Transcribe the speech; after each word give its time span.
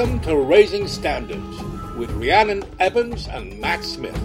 Welcome 0.00 0.20
to 0.20 0.36
Raising 0.38 0.88
Standards 0.88 1.62
with 1.94 2.10
Rhiannon 2.12 2.64
Evans 2.78 3.28
and 3.28 3.60
Matt 3.60 3.84
Smith, 3.84 4.18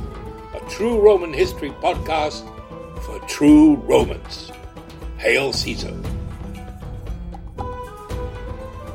a 0.54 0.70
true 0.70 1.02
Roman 1.02 1.34
history 1.34 1.72
podcast 1.72 2.46
for 3.04 3.20
true 3.28 3.76
Romans. 3.76 4.54
Hail 5.18 5.52
Caesar! 5.52 5.94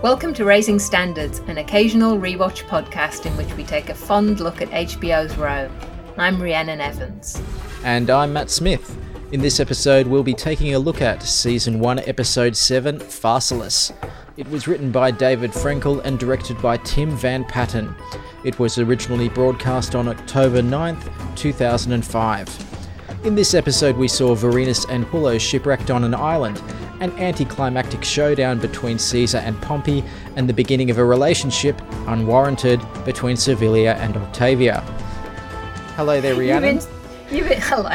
Welcome 0.00 0.32
to 0.32 0.46
Raising 0.46 0.78
Standards, 0.78 1.40
an 1.40 1.58
occasional 1.58 2.16
rewatch 2.16 2.62
podcast 2.62 3.26
in 3.26 3.36
which 3.36 3.54
we 3.58 3.64
take 3.64 3.90
a 3.90 3.94
fond 3.94 4.40
look 4.40 4.62
at 4.62 4.70
HBO's 4.70 5.36
Rome. 5.36 5.70
I'm 6.16 6.42
Rhiannon 6.42 6.80
Evans. 6.80 7.42
And 7.84 8.08
I'm 8.08 8.32
Matt 8.32 8.48
Smith. 8.48 8.96
In 9.32 9.42
this 9.42 9.60
episode, 9.60 10.06
we'll 10.06 10.22
be 10.22 10.32
taking 10.32 10.74
a 10.74 10.78
look 10.78 11.02
at 11.02 11.22
Season 11.22 11.78
1, 11.78 11.98
Episode 12.00 12.56
7, 12.56 13.00
Pharsalus. 13.00 13.92
It 14.40 14.48
was 14.48 14.66
written 14.66 14.90
by 14.90 15.10
David 15.10 15.50
Frankel 15.50 16.02
and 16.02 16.18
directed 16.18 16.62
by 16.62 16.78
Tim 16.78 17.10
Van 17.10 17.44
Patten. 17.44 17.94
It 18.42 18.58
was 18.58 18.78
originally 18.78 19.28
broadcast 19.28 19.94
on 19.94 20.08
October 20.08 20.62
9th, 20.62 21.36
2005. 21.36 23.26
In 23.26 23.34
this 23.34 23.52
episode, 23.52 23.98
we 23.98 24.08
saw 24.08 24.34
Vorenus 24.34 24.88
and 24.88 25.04
Pullo 25.04 25.38
shipwrecked 25.38 25.90
on 25.90 26.04
an 26.04 26.14
island, 26.14 26.62
an 27.00 27.10
anticlimactic 27.18 28.02
showdown 28.02 28.58
between 28.58 28.98
Caesar 28.98 29.42
and 29.44 29.60
Pompey, 29.60 30.02
and 30.36 30.48
the 30.48 30.54
beginning 30.54 30.88
of 30.90 30.96
a 30.96 31.04
relationship, 31.04 31.78
unwarranted, 32.06 32.80
between 33.04 33.36
Servilia 33.36 33.94
and 33.96 34.16
Octavia. 34.16 34.80
Hello 35.96 36.18
there, 36.18 36.34
Rhiannon. 36.34 36.80
You 37.30 37.44
in, 37.44 37.60
hello. 37.60 37.94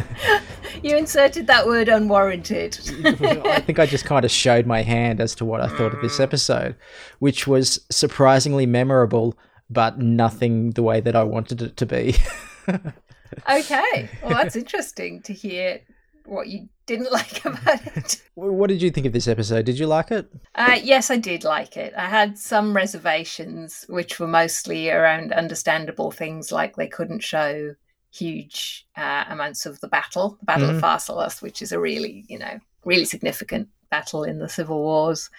you 0.82 0.96
inserted 0.96 1.46
that 1.46 1.66
word 1.66 1.88
unwarranted. 1.88 2.78
I 3.04 3.60
think 3.60 3.78
I 3.78 3.86
just 3.86 4.04
kind 4.04 4.24
of 4.24 4.30
showed 4.30 4.66
my 4.66 4.82
hand 4.82 5.20
as 5.20 5.34
to 5.36 5.44
what 5.44 5.60
I 5.60 5.68
thought 5.68 5.94
of 5.94 6.00
this 6.00 6.20
episode, 6.20 6.76
which 7.18 7.46
was 7.46 7.84
surprisingly 7.90 8.66
memorable, 8.66 9.36
but 9.68 9.98
nothing 9.98 10.70
the 10.70 10.82
way 10.82 11.00
that 11.00 11.16
I 11.16 11.22
wanted 11.22 11.62
it 11.62 11.76
to 11.78 11.86
be. 11.86 12.16
okay. 13.50 14.08
Well, 14.22 14.30
that's 14.30 14.56
interesting 14.56 15.22
to 15.22 15.32
hear 15.32 15.80
what 16.26 16.48
you 16.48 16.68
didn't 16.86 17.12
like 17.12 17.44
about 17.44 17.86
it. 17.96 18.22
What 18.34 18.68
did 18.68 18.82
you 18.82 18.90
think 18.90 19.06
of 19.06 19.12
this 19.12 19.28
episode? 19.28 19.64
Did 19.64 19.78
you 19.78 19.86
like 19.86 20.10
it? 20.10 20.30
Uh, 20.54 20.78
yes, 20.82 21.10
I 21.10 21.16
did 21.16 21.44
like 21.44 21.76
it. 21.76 21.92
I 21.96 22.08
had 22.08 22.38
some 22.38 22.74
reservations, 22.74 23.84
which 23.88 24.18
were 24.18 24.28
mostly 24.28 24.90
around 24.90 25.32
understandable 25.32 26.10
things 26.10 26.52
like 26.52 26.76
they 26.76 26.88
couldn't 26.88 27.20
show 27.20 27.74
huge 28.12 28.86
uh, 28.96 29.24
amounts 29.28 29.66
of 29.66 29.80
the 29.80 29.88
battle, 29.88 30.36
the 30.40 30.46
Battle 30.46 30.68
mm-hmm. 30.68 30.76
of 30.76 30.82
Pharsalus, 30.82 31.42
which 31.42 31.62
is 31.62 31.72
a 31.72 31.80
really, 31.80 32.24
you 32.28 32.38
know, 32.38 32.58
really 32.84 33.04
significant 33.04 33.68
battle 33.90 34.24
in 34.24 34.38
the 34.38 34.48
civil 34.48 34.78
wars. 34.78 35.30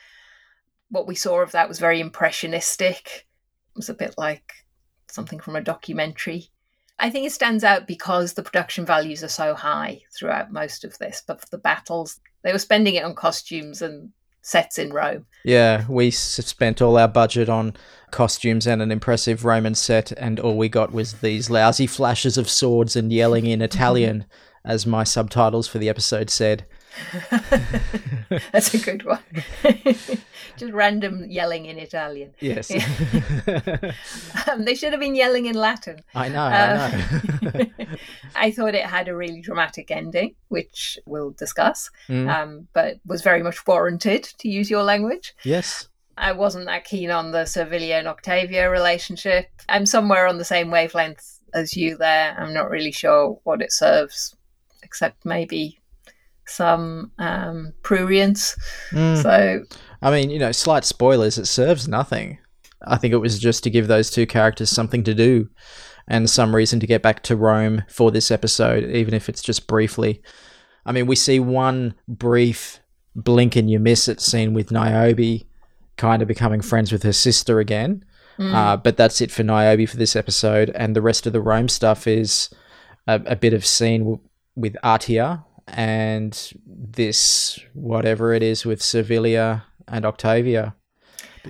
What 0.89 1.07
we 1.07 1.15
saw 1.15 1.41
of 1.41 1.51
that 1.51 1.69
was 1.69 1.79
very 1.79 1.99
impressionistic. 1.99 3.27
It 3.75 3.77
was 3.77 3.89
a 3.89 3.93
bit 3.93 4.15
like 4.17 4.53
something 5.07 5.39
from 5.39 5.55
a 5.55 5.61
documentary. 5.61 6.49
I 6.99 7.09
think 7.09 7.25
it 7.25 7.31
stands 7.31 7.63
out 7.63 7.87
because 7.87 8.33
the 8.33 8.43
production 8.43 8.85
values 8.85 9.23
are 9.23 9.29
so 9.29 9.55
high 9.55 10.01
throughout 10.15 10.51
most 10.51 10.83
of 10.83 10.97
this. 10.99 11.23
But 11.25 11.41
for 11.41 11.47
the 11.49 11.57
battles, 11.57 12.19
they 12.43 12.51
were 12.51 12.59
spending 12.59 12.95
it 12.95 13.03
on 13.03 13.15
costumes 13.15 13.81
and 13.81 14.11
sets 14.41 14.77
in 14.77 14.91
Rome. 14.91 15.25
Yeah, 15.43 15.85
we 15.89 16.11
spent 16.11 16.81
all 16.81 16.97
our 16.97 17.07
budget 17.07 17.49
on 17.49 17.75
costumes 18.11 18.67
and 18.67 18.81
an 18.81 18.91
impressive 18.91 19.45
Roman 19.45 19.75
set, 19.75 20.11
and 20.13 20.39
all 20.39 20.57
we 20.57 20.69
got 20.69 20.91
was 20.91 21.13
these 21.13 21.49
lousy 21.49 21.87
flashes 21.87 22.37
of 22.37 22.49
swords 22.49 22.95
and 22.95 23.11
yelling 23.11 23.45
in 23.45 23.61
Italian, 23.61 24.25
as 24.63 24.85
my 24.85 25.03
subtitles 25.03 25.67
for 25.67 25.79
the 25.79 25.89
episode 25.89 26.29
said. 26.29 26.65
That's 28.51 28.73
a 28.73 28.77
good 28.79 29.03
one. 29.05 29.19
Just 30.57 30.73
random 30.73 31.25
yelling 31.29 31.65
in 31.65 31.77
Italian. 31.77 32.33
Yes. 32.39 32.71
um, 34.47 34.65
they 34.65 34.75
should 34.75 34.91
have 34.91 34.99
been 34.99 35.15
yelling 35.15 35.45
in 35.45 35.55
Latin. 35.55 36.01
I 36.13 36.29
know. 36.29 36.45
Um, 36.45 36.51
I 36.51 37.69
know. 37.77 37.85
I 38.35 38.51
thought 38.51 38.75
it 38.75 38.85
had 38.85 39.07
a 39.07 39.15
really 39.15 39.41
dramatic 39.41 39.91
ending, 39.91 40.35
which 40.49 40.99
we'll 41.05 41.31
discuss, 41.31 41.89
mm. 42.07 42.29
um, 42.29 42.67
but 42.73 42.99
was 43.05 43.21
very 43.21 43.43
much 43.43 43.65
warranted, 43.65 44.23
to 44.39 44.49
use 44.49 44.69
your 44.69 44.83
language. 44.83 45.33
Yes. 45.43 45.87
I 46.17 46.33
wasn't 46.33 46.65
that 46.65 46.85
keen 46.85 47.09
on 47.09 47.31
the 47.31 47.45
Servilia 47.45 47.97
and 47.97 48.07
Octavia 48.07 48.69
relationship. 48.69 49.49
I'm 49.69 49.85
somewhere 49.85 50.27
on 50.27 50.37
the 50.37 50.45
same 50.45 50.69
wavelength 50.69 51.39
as 51.53 51.75
you 51.75 51.97
there. 51.97 52.35
I'm 52.37 52.53
not 52.53 52.69
really 52.69 52.91
sure 52.91 53.39
what 53.43 53.61
it 53.61 53.71
serves, 53.71 54.35
except 54.83 55.25
maybe 55.25 55.80
some 56.51 57.11
um, 57.17 57.73
prurience. 57.81 58.57
Mm. 58.91 59.21
So, 59.21 59.63
I 60.01 60.11
mean, 60.11 60.29
you 60.29 60.39
know, 60.39 60.51
slight 60.51 60.85
spoilers. 60.85 61.37
It 61.37 61.45
serves 61.45 61.87
nothing. 61.87 62.37
I 62.85 62.97
think 62.97 63.13
it 63.13 63.17
was 63.17 63.39
just 63.39 63.63
to 63.63 63.69
give 63.69 63.87
those 63.87 64.09
two 64.09 64.25
characters 64.25 64.69
something 64.69 65.03
to 65.03 65.13
do 65.13 65.49
and 66.07 66.29
some 66.29 66.55
reason 66.55 66.79
to 66.79 66.87
get 66.87 67.01
back 67.01 67.23
to 67.23 67.35
Rome 67.35 67.83
for 67.87 68.11
this 68.11 68.31
episode, 68.31 68.83
even 68.83 69.13
if 69.13 69.29
it's 69.29 69.41
just 69.41 69.67
briefly. 69.67 70.21
I 70.85 70.91
mean, 70.91 71.05
we 71.05 71.15
see 71.15 71.39
one 71.39 71.93
brief 72.07 72.79
blink 73.15 73.55
and 73.55 73.69
you 73.69 73.79
miss 73.79 74.07
it 74.07 74.19
scene 74.19 74.53
with 74.53 74.71
Niobe 74.71 75.43
kind 75.97 76.21
of 76.21 76.27
becoming 76.27 76.61
friends 76.61 76.91
with 76.91 77.03
her 77.03 77.13
sister 77.13 77.59
again. 77.59 78.03
Mm. 78.39 78.53
Uh, 78.53 78.77
but 78.77 78.97
that's 78.97 79.21
it 79.21 79.31
for 79.31 79.43
Niobe 79.43 79.87
for 79.87 79.97
this 79.97 80.15
episode, 80.15 80.71
and 80.73 80.95
the 80.95 81.01
rest 81.01 81.27
of 81.27 81.33
the 81.33 81.41
Rome 81.41 81.69
stuff 81.69 82.07
is 82.07 82.49
a, 83.07 83.21
a 83.25 83.35
bit 83.35 83.53
of 83.53 83.65
scene 83.65 84.01
w- 84.01 84.19
with 84.55 84.75
Atia 84.83 85.43
and 85.67 86.53
this 86.65 87.59
whatever 87.73 88.33
it 88.33 88.43
is 88.43 88.65
with 88.65 88.81
Servilia 88.81 89.63
and 89.87 90.05
Octavia. 90.05 90.75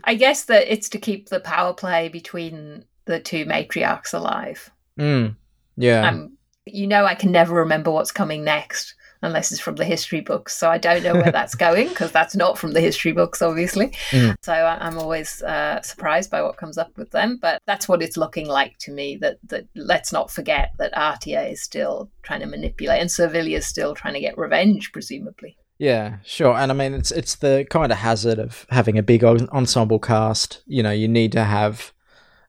I 0.04 0.16
guess 0.16 0.46
that 0.46 0.72
it's 0.72 0.90
to 0.90 1.00
keep 1.00 1.30
the 1.30 1.40
power 1.40 1.74
play 1.74 2.10
between 2.10 2.86
the 3.06 3.20
two 3.20 3.46
matriarchs 3.46 4.14
alive. 4.14 4.72
Mm, 5.00 5.36
yeah. 5.78 6.08
Um, 6.08 6.38
you 6.66 6.88
know, 6.88 7.06
I 7.06 7.16
can 7.16 7.32
never 7.32 7.56
remember 7.56 7.92
what's 7.92 8.12
coming 8.12 8.44
next 8.44 8.96
unless 9.22 9.52
it's 9.52 9.62
from 9.62 9.76
the 9.76 9.86
history 9.86 10.22
books. 10.22 10.58
So 10.58 10.70
I 10.70 10.78
don't 10.78 11.04
know 11.04 11.14
where 11.14 11.32
that's 11.32 11.56
going 11.56 11.90
because 11.90 12.12
that's 12.12 12.36
not 12.36 12.58
from 12.58 12.72
the 12.72 12.82
history 12.82 13.12
books, 13.12 13.42
obviously. 13.42 13.88
Mm. 14.12 14.36
So 14.42 14.54
I'm 14.54 14.98
always 14.98 15.42
uh, 15.44 15.82
surprised 15.82 16.32
by 16.32 16.42
what 16.42 16.58
comes 16.58 16.78
up 16.78 16.98
with 16.98 17.12
them. 17.12 17.38
But 17.42 17.62
that's 17.66 17.88
what 17.88 18.02
it's 18.02 18.18
looking 18.18 18.48
like 18.48 18.78
to 18.80 18.92
me. 18.92 19.18
That 19.18 19.38
that 19.48 19.68
let's 19.76 20.12
not 20.12 20.32
forget 20.32 20.74
that 20.80 20.94
Atia 20.94 21.52
is 21.52 21.62
still 21.62 22.10
trying 22.24 22.42
to 22.42 22.48
manipulate, 22.48 23.02
and 23.02 23.10
Servilia 23.10 23.58
is 23.58 23.68
still 23.68 23.94
trying 23.94 24.14
to 24.16 24.20
get 24.20 24.38
revenge, 24.38 24.92
presumably. 24.92 25.58
Yeah, 25.78 26.18
sure. 26.24 26.54
And 26.54 26.72
I 26.72 26.76
mean, 26.76 26.94
it's 26.94 27.12
it's 27.12 27.36
the 27.36 27.66
kind 27.70 27.92
of 27.92 27.98
hazard 27.98 28.40
of 28.40 28.66
having 28.70 28.98
a 28.98 29.04
big 29.04 29.24
ensemble 29.24 30.00
cast. 30.00 30.62
You 30.68 30.84
know, 30.84 30.92
you 30.92 31.08
need 31.08 31.32
to 31.32 31.44
have 31.44 31.92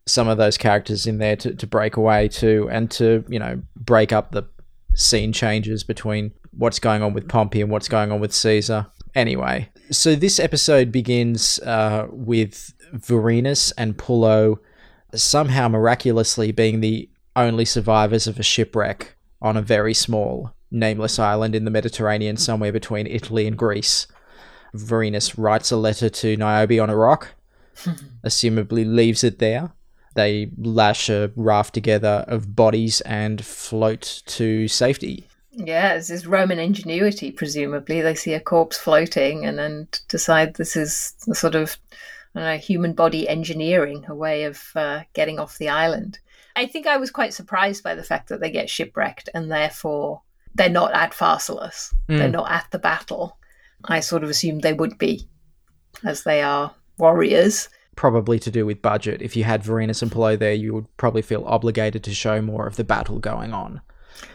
some 0.07 0.29
of 0.29 0.37
those 0.37 0.59
characters 0.59 1.07
in 1.07 1.19
there 1.19 1.37
to, 1.37 1.55
to 1.55 1.67
break 1.67 1.97
away 1.97 2.29
to 2.29 2.69
and 2.71 2.91
to 2.91 3.25
you 3.29 3.39
know 3.39 3.63
break 3.77 4.13
up 4.13 4.33
the 4.33 4.45
scene 4.95 5.33
changes 5.33 5.85
between 5.85 6.33
what's 6.53 6.79
going 6.79 7.03
on 7.03 7.13
with 7.13 7.29
Pompey 7.29 7.61
and 7.61 7.71
what's 7.71 7.89
going 7.89 8.13
on 8.13 8.21
with 8.21 8.33
Caesar. 8.33 8.87
Anyway, 9.15 9.71
so 9.91 10.15
this 10.15 10.39
episode 10.39 10.91
begins 10.91 11.59
uh, 11.61 12.07
with 12.11 12.73
Vorenus 12.95 13.73
and 13.77 13.97
Pullo 13.97 14.59
somehow 15.15 15.69
miraculously 15.69 16.53
being 16.53 16.81
the 16.81 17.09
only 17.37 17.65
survivors 17.65 18.27
of 18.27 18.39
a 18.39 18.43
shipwreck 18.43 19.17
on 19.41 19.57
a 19.57 19.63
very 19.63 19.95
small, 19.95 20.55
nameless 20.71 21.19
island 21.19 21.55
in 21.55 21.65
the 21.65 21.71
Mediterranean, 21.71 22.37
somewhere 22.37 22.73
between 22.73 23.07
Italy 23.07 23.47
and 23.47 23.59
Greece. 23.59 24.07
Vorenus 24.75 25.35
writes 25.37 25.71
a 25.71 25.77
letter 25.77 26.09
to 26.09 26.37
Niobe 26.37 26.81
on 26.81 26.89
a 26.89 26.97
rock, 26.97 27.35
assumably 28.25 28.87
leaves 28.87 29.23
it 29.23 29.39
there. 29.39 29.73
They 30.15 30.51
lash 30.59 31.09
a 31.09 31.33
raft 31.37 31.75
together 31.75 32.25
of 32.29 32.55
bodies 32.55 33.01
and 33.03 33.45
float 33.45 34.23
to 34.27 34.69
safety. 34.69 35.29
Yeah, 35.55 35.97
this 35.97 36.09
is 36.09 36.27
Roman 36.27 36.59
ingenuity, 36.59 37.31
presumably. 37.31 38.01
They 38.01 38.15
see 38.15 38.33
a 38.33 38.41
corpse 38.41 38.79
floating 38.79 39.45
and 39.45 39.59
then 39.59 39.89
decide 40.09 40.55
this 40.55 40.77
is 40.77 41.15
a 41.29 41.35
sort 41.35 41.55
of 41.55 41.77
know, 42.35 42.57
human 42.57 42.95
body 42.95 43.29
engineering, 43.29 44.05
a 44.09 44.15
way 44.15 44.45
of 44.45 44.71
uh, 44.75 45.03
getting 45.13 45.39
off 45.39 45.59
the 45.59 45.69
island. 45.69 46.19
I 46.57 46.67
think 46.67 46.87
I 46.87 46.97
was 46.97 47.11
quite 47.11 47.35
surprised 47.35 47.83
by 47.83 47.95
the 47.95 48.03
fact 48.03 48.29
that 48.29 48.41
they 48.41 48.51
get 48.51 48.71
shipwrecked 48.71 49.29
and 49.35 49.51
therefore 49.51 50.23
they're 50.55 50.69
not 50.69 50.95
at 50.95 51.13
Pharsalus. 51.13 51.95
Mm. 52.09 52.19
They're 52.19 52.29
not 52.29 52.51
at 52.51 52.67
the 52.71 52.79
battle. 52.79 53.37
I 53.85 54.01
sort 54.01 54.25
of 54.25 54.31
assumed 54.31 54.63
they 54.63 54.73
would 54.73 54.97
be, 54.97 55.29
as 56.05 56.23
they 56.25 56.43
are 56.43 56.75
warriors. 56.99 57.69
Probably 57.97 58.39
to 58.39 58.51
do 58.51 58.65
with 58.65 58.81
budget. 58.81 59.21
If 59.21 59.37
you 59.37 59.45
had 59.45 59.63
Vorenus 59.63 60.03
and 60.03 60.11
Pullo 60.11 60.39
there, 60.39 60.55
you 60.55 60.73
would 60.73 60.97
probably 60.97 61.23
feel 61.23 61.45
obligated 61.45 62.03
to 62.05 62.15
show 62.15 62.41
more 62.41 62.67
of 62.67 62.77
the 62.77 62.85
battle 62.85 63.19
going 63.19 63.53
on. 63.53 63.83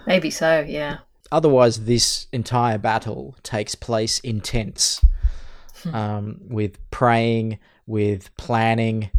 Maybe 0.06 0.30
so, 0.30 0.66
yeah 0.68 0.98
otherwise, 1.32 1.86
this 1.86 2.28
entire 2.32 2.78
battle 2.78 3.36
takes 3.44 3.76
place 3.76 4.20
in 4.20 4.42
tents, 4.42 5.04
hmm. 5.84 5.96
um, 5.96 6.42
with 6.48 6.78
praying, 6.92 7.60
with 7.86 8.36
planning, 8.38 9.10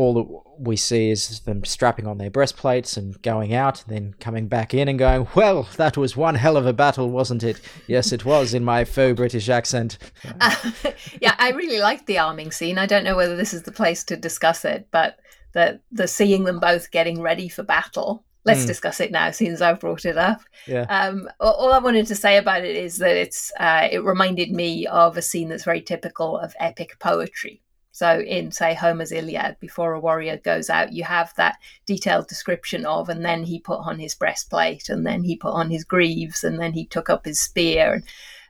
all 0.00 0.14
that 0.14 0.42
we 0.58 0.76
see 0.76 1.10
is 1.10 1.40
them 1.40 1.64
strapping 1.64 2.06
on 2.06 2.18
their 2.18 2.30
breastplates 2.30 2.96
and 2.96 3.20
going 3.22 3.52
out, 3.52 3.84
then 3.86 4.14
coming 4.20 4.46
back 4.46 4.72
in 4.72 4.88
and 4.88 4.98
going, 4.98 5.26
Well, 5.34 5.68
that 5.76 5.96
was 5.96 6.16
one 6.16 6.36
hell 6.36 6.56
of 6.56 6.66
a 6.66 6.72
battle, 6.72 7.10
wasn't 7.10 7.42
it? 7.42 7.60
Yes, 7.86 8.12
it 8.12 8.24
was, 8.24 8.54
in 8.54 8.64
my 8.64 8.84
faux 8.84 9.16
British 9.16 9.48
accent. 9.48 9.98
Uh, 10.40 10.54
yeah, 11.20 11.34
I 11.38 11.50
really 11.50 11.80
liked 11.80 12.06
the 12.06 12.18
arming 12.18 12.50
scene. 12.50 12.78
I 12.78 12.86
don't 12.86 13.04
know 13.04 13.16
whether 13.16 13.36
this 13.36 13.52
is 13.52 13.64
the 13.64 13.72
place 13.72 14.04
to 14.04 14.16
discuss 14.16 14.64
it, 14.64 14.88
but 14.90 15.18
the, 15.52 15.80
the 15.90 16.06
seeing 16.06 16.44
them 16.44 16.60
both 16.60 16.90
getting 16.90 17.20
ready 17.20 17.48
for 17.48 17.62
battle. 17.62 18.24
Let's 18.44 18.64
mm. 18.64 18.68
discuss 18.68 19.00
it 19.00 19.10
now, 19.10 19.30
since 19.32 19.60
I've 19.60 19.80
brought 19.80 20.04
it 20.04 20.16
up. 20.16 20.40
Yeah. 20.66 20.86
Um, 20.88 21.28
all 21.40 21.72
I 21.72 21.78
wanted 21.78 22.06
to 22.06 22.14
say 22.14 22.38
about 22.38 22.64
it 22.64 22.74
is 22.74 22.96
that 22.98 23.16
it's 23.16 23.52
uh, 23.58 23.88
it 23.90 24.02
reminded 24.02 24.50
me 24.50 24.86
of 24.86 25.16
a 25.16 25.22
scene 25.22 25.48
that's 25.48 25.64
very 25.64 25.82
typical 25.82 26.38
of 26.38 26.54
epic 26.58 26.98
poetry 26.98 27.60
so, 28.00 28.18
in, 28.20 28.50
say, 28.50 28.72
Homer's 28.72 29.12
Iliad, 29.12 29.58
before 29.60 29.92
a 29.92 30.00
warrior 30.00 30.38
goes 30.38 30.70
out, 30.70 30.94
you 30.94 31.04
have 31.04 31.34
that 31.36 31.58
detailed 31.84 32.28
description 32.28 32.86
of, 32.86 33.10
and 33.10 33.22
then 33.22 33.44
he 33.44 33.58
put 33.58 33.80
on 33.80 33.98
his 33.98 34.14
breastplate, 34.14 34.88
and 34.88 35.06
then 35.06 35.22
he 35.22 35.36
put 35.36 35.52
on 35.52 35.68
his 35.68 35.84
greaves, 35.84 36.42
and 36.42 36.58
then 36.58 36.72
he 36.72 36.86
took 36.86 37.10
up 37.10 37.26
his 37.26 37.38
spear. 37.38 37.92
And 37.92 38.04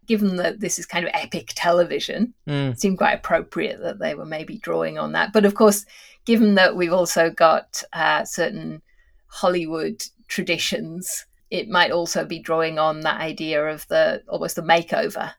given 0.06 0.36
that 0.36 0.60
this 0.60 0.78
is 0.78 0.86
kind 0.86 1.04
of 1.04 1.10
epic 1.14 1.52
television, 1.56 2.32
mm. 2.46 2.70
it 2.70 2.80
seemed 2.80 2.98
quite 2.98 3.14
appropriate 3.14 3.80
that 3.80 3.98
they 3.98 4.14
were 4.14 4.24
maybe 4.24 4.58
drawing 4.58 5.00
on 5.00 5.10
that. 5.12 5.32
But 5.32 5.44
of 5.44 5.54
course, 5.54 5.84
given 6.26 6.54
that 6.54 6.76
we've 6.76 6.92
also 6.92 7.28
got 7.28 7.82
uh, 7.92 8.24
certain 8.24 8.82
Hollywood 9.30 10.04
traditions, 10.28 11.26
it 11.50 11.68
might 11.68 11.90
also 11.90 12.24
be 12.24 12.38
drawing 12.38 12.78
on 12.78 13.00
that 13.00 13.20
idea 13.20 13.66
of 13.66 13.86
the 13.88 14.22
almost 14.28 14.56
the 14.56 14.62
makeover. 14.62 15.32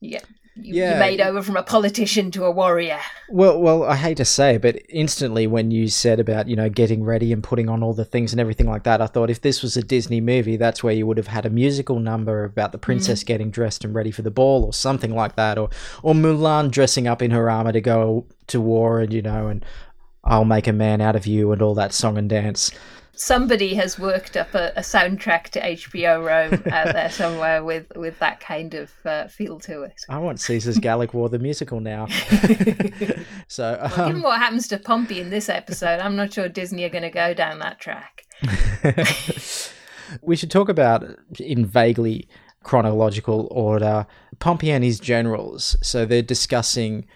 You 0.00 0.12
get 0.12 0.26
you, 0.56 0.74
yeah. 0.74 0.94
you 0.94 1.00
made 1.00 1.20
over 1.20 1.42
from 1.42 1.56
a 1.56 1.62
politician 1.62 2.30
to 2.30 2.44
a 2.44 2.50
warrior. 2.50 2.98
Well, 3.28 3.60
well, 3.60 3.84
I 3.84 3.96
hate 3.96 4.16
to 4.16 4.24
say, 4.24 4.56
but 4.56 4.80
instantly 4.88 5.46
when 5.46 5.70
you 5.70 5.88
said 5.88 6.18
about 6.18 6.48
you 6.48 6.56
know 6.56 6.70
getting 6.70 7.04
ready 7.04 7.32
and 7.32 7.42
putting 7.42 7.68
on 7.68 7.82
all 7.82 7.92
the 7.92 8.04
things 8.04 8.32
and 8.32 8.40
everything 8.40 8.66
like 8.66 8.84
that, 8.84 9.02
I 9.02 9.06
thought 9.06 9.30
if 9.30 9.42
this 9.42 9.62
was 9.62 9.76
a 9.76 9.82
Disney 9.82 10.20
movie, 10.20 10.56
that's 10.56 10.82
where 10.82 10.94
you 10.94 11.06
would 11.06 11.18
have 11.18 11.26
had 11.26 11.44
a 11.44 11.50
musical 11.50 11.98
number 11.98 12.44
about 12.44 12.72
the 12.72 12.78
princess 12.78 13.22
mm. 13.22 13.26
getting 13.26 13.50
dressed 13.50 13.84
and 13.84 13.94
ready 13.94 14.10
for 14.10 14.22
the 14.22 14.30
ball, 14.30 14.64
or 14.64 14.72
something 14.72 15.14
like 15.14 15.36
that, 15.36 15.58
or 15.58 15.68
or 16.02 16.14
Mulan 16.14 16.70
dressing 16.70 17.06
up 17.06 17.20
in 17.20 17.30
her 17.32 17.50
armor 17.50 17.72
to 17.72 17.80
go 17.80 18.26
to 18.46 18.60
war, 18.60 19.00
and 19.00 19.12
you 19.12 19.22
know, 19.22 19.48
and 19.48 19.64
I'll 20.24 20.44
make 20.44 20.66
a 20.66 20.72
man 20.72 21.00
out 21.00 21.16
of 21.16 21.26
you, 21.26 21.52
and 21.52 21.60
all 21.60 21.74
that 21.74 21.92
song 21.92 22.16
and 22.16 22.30
dance 22.30 22.70
somebody 23.16 23.74
has 23.74 23.98
worked 23.98 24.36
up 24.36 24.54
a, 24.54 24.72
a 24.76 24.80
soundtrack 24.80 25.44
to 25.48 25.60
HBO 25.60 26.24
Rome 26.24 26.62
out 26.72 26.86
there 26.92 27.10
somewhere 27.10 27.64
with 27.64 27.90
with 27.96 28.18
that 28.20 28.40
kind 28.40 28.74
of 28.74 28.92
uh, 29.04 29.26
feel 29.26 29.58
to 29.60 29.82
it. 29.82 30.00
I 30.08 30.18
want 30.18 30.38
Caesar's 30.40 30.78
Gallic 30.78 31.14
War 31.14 31.28
the 31.28 31.38
musical 31.38 31.80
now. 31.80 32.06
so, 33.48 33.78
um... 33.80 33.90
well, 33.96 34.06
given 34.08 34.22
what 34.22 34.38
happens 34.38 34.68
to 34.68 34.78
Pompey 34.78 35.20
in 35.20 35.30
this 35.30 35.48
episode, 35.48 36.00
I'm 36.00 36.16
not 36.16 36.32
sure 36.32 36.48
Disney 36.48 36.84
are 36.84 36.90
going 36.90 37.02
to 37.02 37.10
go 37.10 37.34
down 37.34 37.58
that 37.58 37.80
track. 37.80 38.24
we 40.22 40.36
should 40.36 40.50
talk 40.50 40.68
about 40.68 41.04
in 41.40 41.66
vaguely 41.66 42.28
chronological 42.62 43.48
order 43.50 44.06
Pompey 44.38 44.70
and 44.70 44.84
his 44.84 45.00
generals. 45.00 45.76
So 45.82 46.04
they're 46.04 46.22
discussing 46.22 47.06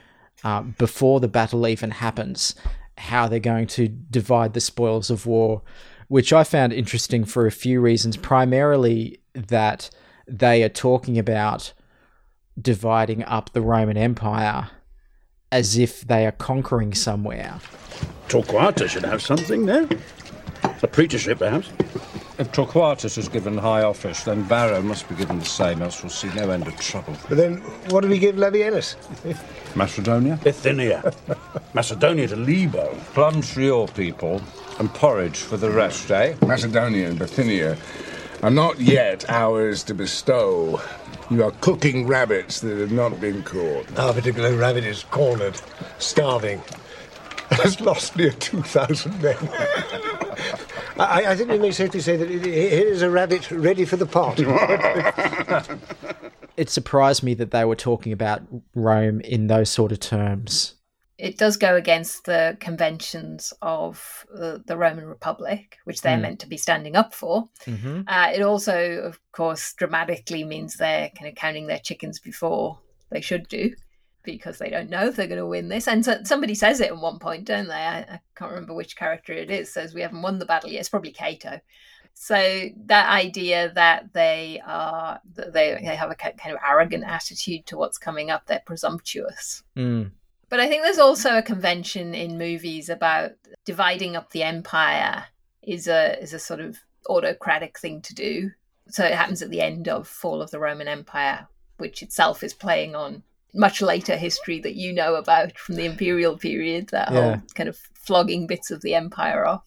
uh, 0.45 0.63
before 0.63 1.21
the 1.21 1.29
battle 1.29 1.67
even 1.67 1.91
happens 1.91 2.55
how 2.97 3.27
they're 3.27 3.41
going 3.41 3.67
to 3.67 3.89
divide 3.89 4.55
the 4.55 4.61
spoils 4.61 5.11
of 5.11 5.27
war 5.27 5.63
which 6.11 6.33
I 6.33 6.43
found 6.43 6.73
interesting 6.73 7.25
for 7.25 7.47
a 7.47 7.53
few 7.53 7.81
reasons. 7.81 8.17
Primarily, 8.17 9.21
that 9.33 9.91
they 10.27 10.65
are 10.65 10.69
talking 10.69 11.17
about 11.21 11.73
dividing 12.61 13.23
up 13.23 13.53
the 13.53 13.61
Roman 13.61 13.97
Empire 13.97 14.71
as 15.53 15.79
if 15.79 16.01
they 16.01 16.27
are 16.27 16.33
conquering 16.33 16.95
somewhere. 16.95 17.61
Torquatus 18.27 18.89
should 18.89 19.05
have 19.05 19.23
something, 19.23 19.65
no? 19.65 19.89
A 20.83 20.89
praetorship, 20.89 21.39
perhaps? 21.39 21.69
If 22.39 22.51
Torquatus 22.51 23.17
is 23.17 23.29
given 23.29 23.57
high 23.57 23.85
office, 23.85 24.25
then 24.25 24.43
Varro 24.43 24.83
must 24.83 25.09
be 25.09 25.15
given 25.15 25.39
the 25.39 25.45
same, 25.45 25.81
else 25.81 26.03
we'll 26.03 26.11
see 26.11 26.29
no 26.35 26.51
end 26.51 26.67
of 26.67 26.77
trouble. 26.81 27.17
But 27.29 27.39
then, 27.39 27.59
what 27.91 28.01
do 28.01 28.09
we 28.09 28.19
give 28.19 28.35
Labienus? 28.35 28.97
Macedonia? 29.77 30.41
Bithynia. 30.43 31.15
Macedonia 31.75 32.27
to 32.27 32.37
Libo. 32.37 32.97
Plums 33.15 33.53
for 33.53 33.61
your 33.61 33.87
people, 33.87 34.43
and 34.81 34.93
porridge 34.95 35.37
for 35.37 35.59
the 35.59 35.71
rest, 35.71 36.11
eh? 36.11 36.35
Macedonia 36.45 37.11
and 37.11 37.19
Bithynia 37.19 37.77
are 38.43 38.51
not 38.51 38.81
yet 38.81 39.29
ours 39.29 39.85
to 39.85 39.95
bestow. 39.95 40.81
You 41.31 41.45
are 41.45 41.51
cooking 41.61 42.07
rabbits 42.07 42.61
that 42.61 42.79
have 42.79 42.91
not 42.91 43.21
been 43.21 43.43
caught. 43.43 43.99
Our 43.99 44.15
particular 44.15 44.57
rabbit 44.57 44.85
is 44.85 45.05
cornered, 45.05 45.61
starving. 45.99 46.63
Has 47.51 47.81
lost 47.81 48.17
near 48.17 48.31
2,000 48.31 49.23
men. 49.23 49.37
I, 50.99 51.25
I, 51.27 51.37
think 51.37 51.51
we 51.51 51.59
may 51.59 51.73
safely 51.73 52.01
say 52.01 52.17
that 52.17 52.29
here 52.29 52.87
is 52.87 53.03
a 53.03 53.11
rabbit 53.11 53.51
ready 53.51 53.85
for 53.85 53.97
the 53.97 54.07
pot. 54.07 54.39
it 56.57 56.71
surprised 56.71 57.23
me 57.23 57.35
that 57.35 57.51
they 57.51 57.65
were 57.65 57.77
talking 57.77 58.13
about 58.13 58.43
Rome 58.75 59.21
in 59.23 59.49
those 59.49 59.69
sort 59.69 59.93
of 59.93 60.01
terms 60.01 60.75
it 61.21 61.37
does 61.37 61.57
go 61.57 61.77
against 61.77 62.25
the 62.25 62.57
conventions 62.61 63.53
of 63.61 64.27
the, 64.33 64.63
the 64.67 64.77
Roman 64.77 65.07
Republic, 65.07 65.79
which 65.85 66.01
they're 66.01 66.17
mm. 66.17 66.23
meant 66.23 66.41
to 66.41 66.49
be 66.49 66.57
standing 66.57 66.97
up 66.97 67.15
for. 67.15 67.49
Mm-hmm. 67.67 68.03
Uh, 68.07 68.31
it 68.35 68.43
also, 68.43 69.03
of 69.03 69.21
course, 69.33 69.75
dramatically 69.75 70.45
means 70.45 70.75
they're 70.75 71.11
kind 71.11 71.29
of 71.29 71.35
counting 71.35 71.67
their 71.67 71.79
chickens 71.79 72.19
before 72.19 72.79
they 73.11 73.21
should 73.21 73.49
do 73.49 73.75
because 74.23 74.59
they 74.59 74.71
don't 74.71 74.91
know 74.91 75.07
if 75.07 75.17
they're 75.17 75.27
going 75.27 75.39
to 75.39 75.47
win 75.47 75.69
this. 75.69 75.89
And 75.89 76.05
so, 76.05 76.21
somebody 76.25 76.55
says 76.55 76.81
it 76.81 76.89
at 76.89 76.97
one 76.97 77.19
point, 77.19 77.45
don't 77.45 77.69
they? 77.69 77.75
I, 77.75 77.99
I, 78.01 78.21
can't 78.35 78.53
remember 78.53 78.75
which 78.75 78.97
character 78.97 79.33
it 79.33 79.51
is. 79.51 79.73
Says 79.73 79.95
we 79.95 80.01
haven't 80.01 80.23
won 80.23 80.39
the 80.39 80.47
battle 80.47 80.71
yet. 80.71 80.81
It's 80.81 80.89
probably 80.89 81.13
Cato. 81.13 81.61
So 82.15 82.69
that 82.87 83.09
idea 83.09 83.73
that 83.75 84.13
they 84.13 84.61
are 84.67 85.21
they, 85.35 85.79
they 85.83 85.97
have 85.97 86.11
a 86.11 86.15
kind 86.15 86.55
of 86.55 86.59
arrogant 86.67 87.05
attitude 87.05 87.67
to 87.67 87.79
what's 87.79 87.99
coming 87.99 88.31
up, 88.31 88.47
they're 88.47 88.63
presumptuous. 88.65 89.63
Mm. 89.77 90.11
But 90.51 90.61
I 90.61 90.69
think 90.69 90.83
there's 90.83 90.99
also 90.99 91.39
a 91.39 91.43
convention 91.43 92.13
in 92.13 92.37
movies 92.37 92.89
about 92.89 93.33
dividing 93.65 94.17
up 94.17 94.31
the 94.31 94.43
empire 94.43 95.27
is 95.63 95.87
a 95.87 96.21
is 96.21 96.35
a 96.35 96.39
sort 96.39 96.61
of 96.61 96.79
autocratic 97.09 97.79
thing 97.79 98.03
to 98.03 98.15
do. 98.15 98.51
So 98.89 99.05
it 99.05 99.15
happens 99.15 99.41
at 99.41 99.51
the 99.51 99.61
end 99.61 99.89
of 99.89 100.09
Fall 100.09 100.43
of 100.43 100.51
the 100.51 100.59
Roman 100.59 100.89
Empire, 100.89 101.47
which 101.79 102.03
itself 102.03 102.43
is 102.43 102.53
playing 102.53 102.97
on 102.97 103.23
much 103.55 103.81
later 103.81 104.17
history 104.17 104.59
that 104.61 104.75
you 104.75 104.93
know 104.93 105.15
about 105.15 105.57
from 105.57 105.77
the 105.77 105.85
imperial 105.85 106.37
period, 106.37 106.89
that 106.89 107.13
yeah. 107.13 107.21
whole 107.21 107.43
kind 107.55 107.69
of 107.69 107.79
flogging 107.95 108.47
bits 108.47 108.73
of 108.73 108.81
the 108.83 108.95
empire 108.95 109.47
off. 109.47 109.65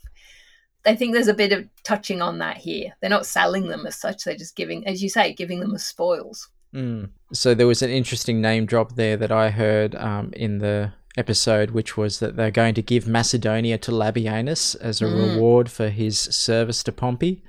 I 0.85 0.95
think 0.95 1.13
there's 1.13 1.29
a 1.29 1.33
bit 1.33 1.53
of 1.53 1.67
touching 1.83 2.21
on 2.21 2.39
that 2.39 2.57
here. 2.57 2.93
They're 2.99 3.09
not 3.09 3.25
selling 3.25 3.69
them 3.69 3.85
as 3.85 3.95
such, 3.95 4.23
they're 4.23 4.35
just 4.35 4.55
giving, 4.55 4.85
as 4.85 5.01
you 5.01 5.09
say, 5.09 5.33
giving 5.33 5.61
them 5.61 5.75
as 5.75 5.85
spoils. 5.85 6.49
Mm. 6.73 7.09
So 7.31 7.53
there 7.53 7.67
was 7.67 7.81
an 7.81 7.89
interesting 7.89 8.41
name 8.41 8.65
drop 8.65 8.95
there 8.95 9.17
that 9.17 9.31
I 9.31 9.49
heard 9.49 9.95
um, 9.95 10.31
in 10.35 10.59
the 10.59 10.93
episode, 11.17 11.71
which 11.71 11.95
was 11.95 12.19
that 12.19 12.35
they're 12.35 12.51
going 12.51 12.73
to 12.75 12.81
give 12.81 13.07
Macedonia 13.07 13.77
to 13.79 13.91
Labienus 13.91 14.75
as 14.79 15.01
a 15.01 15.05
mm. 15.05 15.35
reward 15.35 15.69
for 15.69 15.89
his 15.89 16.17
service 16.17 16.83
to 16.83 16.91
Pompey, 16.91 17.43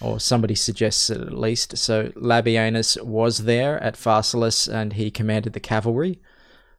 or 0.00 0.20
somebody 0.20 0.54
suggests 0.54 1.10
it 1.10 1.20
at 1.20 1.32
least. 1.32 1.76
So 1.78 2.08
Labienus 2.10 3.02
was 3.02 3.44
there 3.44 3.82
at 3.82 3.94
Pharsalus 3.94 4.72
and 4.72 4.94
he 4.94 5.10
commanded 5.10 5.52
the 5.52 5.60
cavalry 5.60 6.20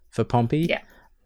for 0.09 0.23
Pompey. 0.23 0.67
Yeah. 0.69 0.81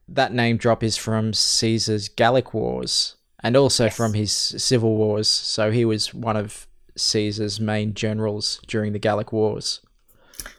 That 0.07 0.33
name 0.33 0.57
drop 0.57 0.83
is 0.83 0.97
from 0.97 1.33
Caesar's 1.33 2.09
Gallic 2.09 2.53
Wars 2.53 3.15
and 3.41 3.55
also 3.55 3.85
yes. 3.85 3.97
from 3.97 4.13
his 4.13 4.31
civil 4.31 4.95
wars. 4.95 5.27
So 5.29 5.71
he 5.71 5.85
was 5.85 6.13
one 6.13 6.38
of 6.38 6.67
Caesar's 6.95 7.59
main 7.59 7.93
generals 7.93 8.59
during 8.67 8.93
the 8.93 9.00
Gallic 9.00 9.31
Wars. 9.31 9.81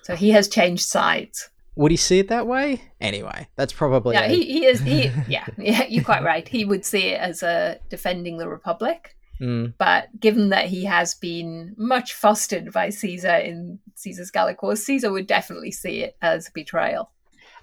So 0.03 0.17
he 0.17 0.31
has 0.31 0.49
changed 0.49 0.85
sides. 0.85 1.51
Would 1.77 1.91
he 1.91 1.99
see 1.99 2.19
it 2.19 2.29
that 2.29 2.47
way? 2.47 2.81
Anyway, 3.01 3.49
that's 3.55 3.73
probably 3.73 4.15
yeah. 4.15 4.25
A... 4.25 4.29
He, 4.29 4.45
he 4.45 4.65
is 4.65 4.81
he 4.81 5.11
yeah 5.29 5.47
yeah. 5.59 5.85
You're 5.85 6.05
quite 6.05 6.25
right. 6.25 6.49
He 6.49 6.65
would 6.65 6.85
see 6.85 7.09
it 7.09 7.21
as 7.21 7.43
a 7.43 7.79
defending 7.91 8.39
the 8.39 8.49
republic. 8.49 9.15
Mm. 9.41 9.75
But 9.77 10.19
given 10.19 10.49
that 10.49 10.67
he 10.67 10.85
has 10.85 11.15
been 11.15 11.75
much 11.77 12.15
fostered 12.15 12.73
by 12.73 12.89
Caesar 12.89 13.37
in 13.37 13.79
Caesar's 13.95 14.31
Gallic 14.31 14.63
Wars, 14.63 14.83
Caesar 14.85 15.13
would 15.13 15.27
definitely 15.27 15.71
see 15.71 16.01
it 16.01 16.17
as 16.23 16.49
a 16.49 16.53
betrayal. 16.53 17.11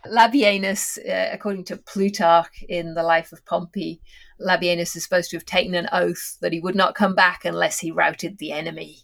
Labienus, 0.06 1.00
uh, 1.00 1.34
according 1.34 1.64
to 1.64 1.78
Plutarch 1.78 2.64
in 2.70 2.94
the 2.94 3.02
life 3.02 3.32
of 3.32 3.44
Pompey, 3.46 4.02
Labienus 4.40 4.96
is 4.96 5.04
supposed 5.04 5.32
to 5.32 5.38
have 5.38 5.46
taken 5.46 5.74
an 5.74 5.88
oath 5.92 6.38
that 6.42 6.54
he 6.54 6.60
would 6.60 6.76
not 6.76 6.94
come 6.94 7.16
back 7.16 7.46
unless 7.46 7.80
he 7.80 7.90
routed 7.90 8.38
the 8.38 8.52
enemy. 8.52 8.98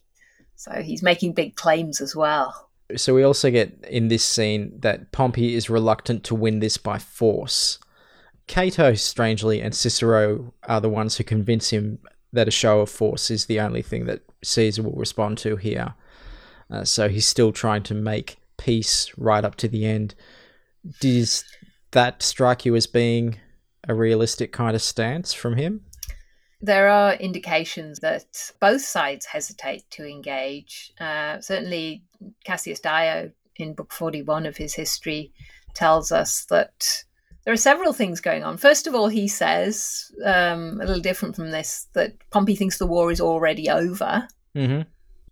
So 0.55 0.83
he's 0.83 1.01
making 1.01 1.33
big 1.33 1.55
claims 1.55 2.01
as 2.01 2.15
well 2.15 2.68
so 2.95 3.13
we 3.13 3.23
also 3.23 3.51
get 3.51 3.85
in 3.89 4.07
this 4.07 4.25
scene 4.25 4.73
that 4.79 5.11
Pompey 5.11 5.55
is 5.55 5.69
reluctant 5.69 6.23
to 6.25 6.35
win 6.35 6.59
this 6.59 6.77
by 6.77 6.97
force. 6.97 7.79
Cato, 8.47 8.95
strangely, 8.95 9.61
and 9.61 9.75
Cicero 9.75 10.53
are 10.67 10.81
the 10.81 10.89
ones 10.89 11.17
who 11.17 11.23
convince 11.23 11.69
him 11.69 11.99
that 12.33 12.47
a 12.47 12.51
show 12.51 12.81
of 12.81 12.89
force 12.89 13.29
is 13.29 13.45
the 13.45 13.59
only 13.59 13.81
thing 13.81 14.05
that 14.05 14.21
Caesar 14.43 14.83
will 14.83 14.93
respond 14.93 15.37
to 15.39 15.55
here. 15.55 15.93
Uh, 16.71 16.83
so 16.83 17.09
he's 17.09 17.27
still 17.27 17.51
trying 17.51 17.83
to 17.83 17.93
make 17.93 18.37
peace 18.57 19.11
right 19.17 19.43
up 19.43 19.55
to 19.55 19.67
the 19.67 19.85
end. 19.85 20.15
Does 20.99 21.43
that 21.91 22.21
strike 22.23 22.65
you 22.65 22.75
as 22.75 22.87
being 22.87 23.39
a 23.87 23.93
realistic 23.93 24.51
kind 24.51 24.75
of 24.75 24.81
stance 24.81 25.33
from 25.33 25.55
him? 25.55 25.81
There 26.61 26.89
are 26.89 27.13
indications 27.13 27.99
that 27.99 28.51
both 28.59 28.81
sides 28.81 29.25
hesitate 29.27 29.89
to 29.91 30.05
engage. 30.05 30.91
Uh, 30.99 31.39
certainly, 31.39 32.03
Cassius 32.43 32.79
Dio, 32.79 33.31
in 33.55 33.73
Book 33.73 33.91
41 33.91 34.45
of 34.45 34.57
his 34.57 34.73
history, 34.73 35.33
tells 35.73 36.11
us 36.11 36.45
that 36.45 37.03
there 37.43 37.53
are 37.53 37.57
several 37.57 37.93
things 37.93 38.21
going 38.21 38.43
on. 38.43 38.57
First 38.57 38.87
of 38.87 38.95
all, 38.95 39.07
he 39.07 39.27
says, 39.27 40.11
um, 40.25 40.79
a 40.81 40.85
little 40.85 41.01
different 41.01 41.35
from 41.35 41.51
this, 41.51 41.87
that 41.93 42.13
Pompey 42.31 42.55
thinks 42.55 42.77
the 42.77 42.85
war 42.85 43.11
is 43.11 43.21
already 43.21 43.69
over. 43.69 44.27
Mm-hmm. 44.55 44.81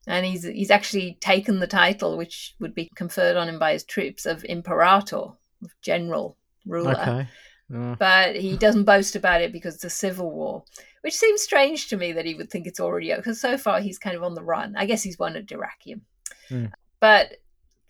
And 0.08 0.26
he's, 0.26 0.44
he's 0.44 0.72
actually 0.72 1.18
taken 1.20 1.60
the 1.60 1.68
title, 1.68 2.18
which 2.18 2.56
would 2.60 2.74
be 2.74 2.90
conferred 2.96 3.36
on 3.36 3.50
him 3.50 3.60
by 3.60 3.74
his 3.74 3.84
troops, 3.84 4.26
of 4.26 4.46
Imperator, 4.46 5.18
of 5.18 5.82
general 5.82 6.38
ruler. 6.66 6.92
Okay. 6.92 7.28
Uh, 7.76 7.96
But 8.00 8.38
he 8.38 8.56
doesn't 8.56 8.86
boast 8.86 9.16
about 9.16 9.42
it 9.42 9.52
because 9.52 9.76
it's 9.76 9.84
a 9.84 9.90
civil 9.90 10.32
war, 10.32 10.64
which 11.02 11.16
seems 11.16 11.42
strange 11.42 11.90
to 11.90 11.98
me 11.98 12.14
that 12.14 12.26
he 12.26 12.36
would 12.36 12.50
think 12.50 12.66
it's 12.66 12.80
already 12.80 13.12
over, 13.12 13.22
because 13.22 13.42
so 13.42 13.58
far 13.58 13.82
he's 13.82 14.00
kind 14.00 14.16
of 14.16 14.24
on 14.24 14.36
the 14.36 14.44
run. 14.44 14.76
I 14.78 14.86
guess 14.86 15.04
he's 15.04 15.20
won 15.20 15.36
at 15.36 15.46
Dyrrachium. 15.46 16.02
Hmm. 16.50 16.66
But 17.00 17.38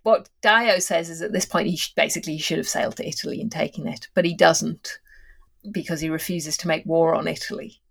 what 0.03 0.29
Dio 0.41 0.79
says 0.79 1.09
is 1.09 1.21
at 1.21 1.31
this 1.31 1.45
point 1.45 1.67
he 1.67 1.79
basically 1.95 2.33
he 2.33 2.39
should 2.39 2.57
have 2.57 2.67
sailed 2.67 2.95
to 2.97 3.07
Italy 3.07 3.41
and 3.41 3.51
taken 3.51 3.87
it, 3.87 4.07
but 4.13 4.25
he 4.25 4.35
doesn't 4.35 4.99
because 5.71 5.99
he 5.99 6.09
refuses 6.09 6.57
to 6.57 6.67
make 6.67 6.85
war 6.85 7.13
on 7.13 7.27
Italy. 7.27 7.81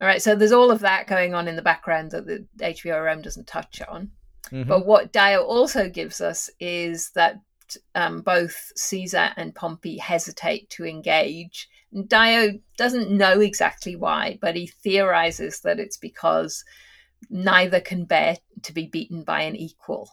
All 0.00 0.08
right, 0.08 0.22
so 0.22 0.34
there's 0.34 0.52
all 0.52 0.70
of 0.70 0.80
that 0.80 1.06
going 1.06 1.34
on 1.34 1.48
in 1.48 1.56
the 1.56 1.62
background 1.62 2.10
that 2.10 2.26
the 2.26 2.46
HBO 2.58 3.04
Rome 3.04 3.22
doesn't 3.22 3.46
touch 3.46 3.80
on. 3.88 4.10
mhm. 4.50 4.66
But 4.66 4.86
what 4.86 5.12
Dio 5.12 5.42
also 5.42 5.88
gives 5.88 6.20
us 6.20 6.50
is 6.60 7.10
that 7.10 7.40
um, 7.94 8.20
both 8.20 8.72
Caesar 8.76 9.30
and 9.36 9.54
Pompey 9.54 9.98
hesitate 9.98 10.68
to 10.70 10.84
engage. 10.84 11.68
And 11.92 12.08
Dio 12.08 12.58
doesn't 12.76 13.10
know 13.10 13.40
exactly 13.40 13.96
why, 13.96 14.38
but 14.40 14.56
he 14.56 14.66
theorizes 14.66 15.60
that 15.60 15.78
it's 15.78 15.96
because 15.96 16.64
neither 17.30 17.80
can 17.80 18.04
bear 18.04 18.38
to 18.62 18.72
be 18.72 18.86
beaten 18.86 19.22
by 19.22 19.42
an 19.42 19.56
equal, 19.56 20.10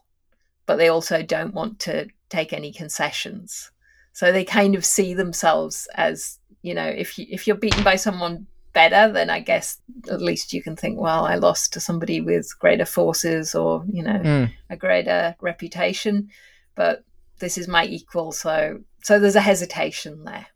but 0.65 0.77
they 0.77 0.89
also 0.89 1.21
don't 1.21 1.53
want 1.53 1.79
to 1.79 2.07
take 2.29 2.53
any 2.53 2.71
concessions. 2.71 3.71
So 4.13 4.31
they 4.31 4.43
kind 4.43 4.75
of 4.75 4.85
see 4.85 5.13
themselves 5.13 5.87
as, 5.95 6.39
you 6.61 6.73
know, 6.73 6.85
if 6.87 7.17
you 7.17 7.25
if 7.29 7.47
you're 7.47 7.55
beaten 7.55 7.83
by 7.83 7.95
someone 7.95 8.47
better, 8.73 9.11
then 9.11 9.29
I 9.29 9.39
guess 9.39 9.79
at 10.09 10.21
least 10.21 10.53
you 10.53 10.61
can 10.61 10.75
think, 10.75 10.99
well, 10.99 11.25
I 11.25 11.35
lost 11.35 11.73
to 11.73 11.79
somebody 11.79 12.21
with 12.21 12.57
greater 12.59 12.85
forces 12.85 13.53
or, 13.53 13.83
you 13.91 14.03
know, 14.03 14.19
Mm. 14.23 14.53
a 14.69 14.77
greater 14.77 15.35
reputation, 15.41 16.29
but 16.75 17.03
this 17.39 17.57
is 17.57 17.67
my 17.67 17.85
equal. 17.85 18.31
So, 18.31 18.79
so 19.03 19.19
there's 19.19 19.35
a 19.35 19.41
hesitation 19.41 20.23
there. 20.23 20.47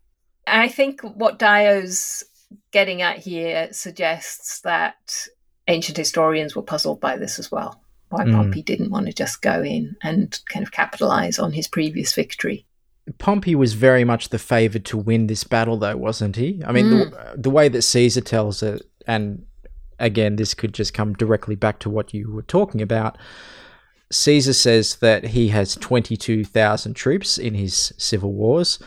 And 0.46 0.62
I 0.62 0.68
think 0.68 1.02
what 1.02 1.38
Dio's 1.38 2.24
getting 2.70 3.02
at 3.02 3.18
here 3.18 3.68
suggests 3.72 4.60
that 4.60 5.26
ancient 5.68 5.96
historians 5.96 6.54
were 6.54 6.62
puzzled 6.62 7.00
by 7.00 7.16
this 7.16 7.38
as 7.38 7.50
well. 7.50 7.80
Why 8.08 8.24
Mm. 8.24 8.34
Pompey 8.34 8.62
didn't 8.62 8.90
want 8.90 9.06
to 9.06 9.12
just 9.12 9.42
go 9.42 9.62
in 9.62 9.96
and 10.02 10.38
kind 10.48 10.64
of 10.64 10.70
capitalize 10.72 11.38
on 11.38 11.52
his 11.52 11.66
previous 11.66 12.12
victory. 12.12 12.66
Pompey 13.18 13.54
was 13.54 13.74
very 13.74 14.04
much 14.04 14.28
the 14.30 14.38
favoured 14.38 14.84
to 14.86 14.96
win 14.96 15.26
this 15.26 15.44
battle, 15.44 15.76
though, 15.76 15.96
wasn't 15.96 16.36
he? 16.36 16.60
I 16.66 16.72
mean, 16.72 16.90
the, 16.90 17.34
the 17.36 17.50
way 17.50 17.68
that 17.68 17.82
Caesar 17.82 18.20
tells 18.20 18.62
it, 18.62 18.82
and 19.06 19.44
again, 19.98 20.36
this 20.36 20.54
could 20.54 20.74
just 20.74 20.92
come 20.92 21.14
directly 21.14 21.54
back 21.54 21.78
to 21.80 21.90
what 21.90 22.12
you 22.12 22.30
were 22.32 22.42
talking 22.42 22.82
about. 22.82 23.16
Caesar 24.10 24.52
says 24.52 24.96
that 24.96 25.24
he 25.28 25.48
has 25.48 25.74
22,000 25.76 26.94
troops 26.94 27.38
in 27.38 27.54
his 27.54 27.92
civil 27.96 28.32
wars. 28.32 28.78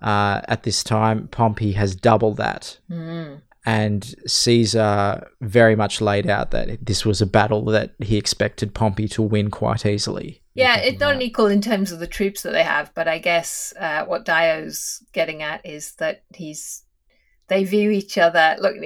Uh, 0.00 0.40
at 0.48 0.64
this 0.64 0.82
time, 0.82 1.28
Pompey 1.28 1.72
has 1.72 1.94
double 1.94 2.34
that. 2.34 2.78
Mm. 2.90 3.42
And 3.64 4.14
Caesar 4.26 5.30
very 5.40 5.76
much 5.76 6.00
laid 6.00 6.28
out 6.28 6.50
that 6.50 6.84
this 6.84 7.04
was 7.06 7.20
a 7.20 7.26
battle 7.26 7.64
that 7.66 7.94
he 8.00 8.16
expected 8.16 8.74
Pompey 8.74 9.06
to 9.08 9.22
win 9.22 9.50
quite 9.50 9.86
easily. 9.86 10.42
Yeah, 10.54 10.78
it's 10.78 11.00
not 11.00 11.14
an 11.14 11.22
equal 11.22 11.46
in 11.46 11.60
terms 11.62 11.92
of 11.92 12.00
the 12.00 12.06
troops 12.06 12.42
that 12.42 12.50
they 12.52 12.64
have, 12.64 12.92
but 12.94 13.08
I 13.08 13.18
guess 13.18 13.72
uh, 13.78 14.04
what 14.04 14.24
Dio's 14.24 15.02
getting 15.12 15.42
at 15.42 15.64
is 15.64 15.94
that 15.96 16.24
he's 16.34 16.82
they 17.48 17.64
view 17.64 17.90
each 17.90 18.18
other. 18.18 18.56
Look, 18.58 18.76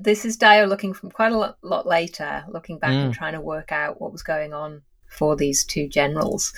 this 0.00 0.24
is 0.24 0.36
Dio 0.36 0.66
looking 0.66 0.92
from 0.92 1.10
quite 1.10 1.32
a 1.32 1.38
lot, 1.38 1.58
lot 1.62 1.86
later, 1.86 2.44
looking 2.48 2.78
back 2.78 2.90
and 2.92 3.12
Mm. 3.12 3.16
trying 3.16 3.34
to 3.34 3.40
work 3.40 3.70
out 3.72 4.00
what 4.00 4.10
was 4.12 4.22
going 4.22 4.52
on 4.52 4.82
for 5.08 5.36
these 5.36 5.64
two 5.64 5.88
generals. 5.88 6.52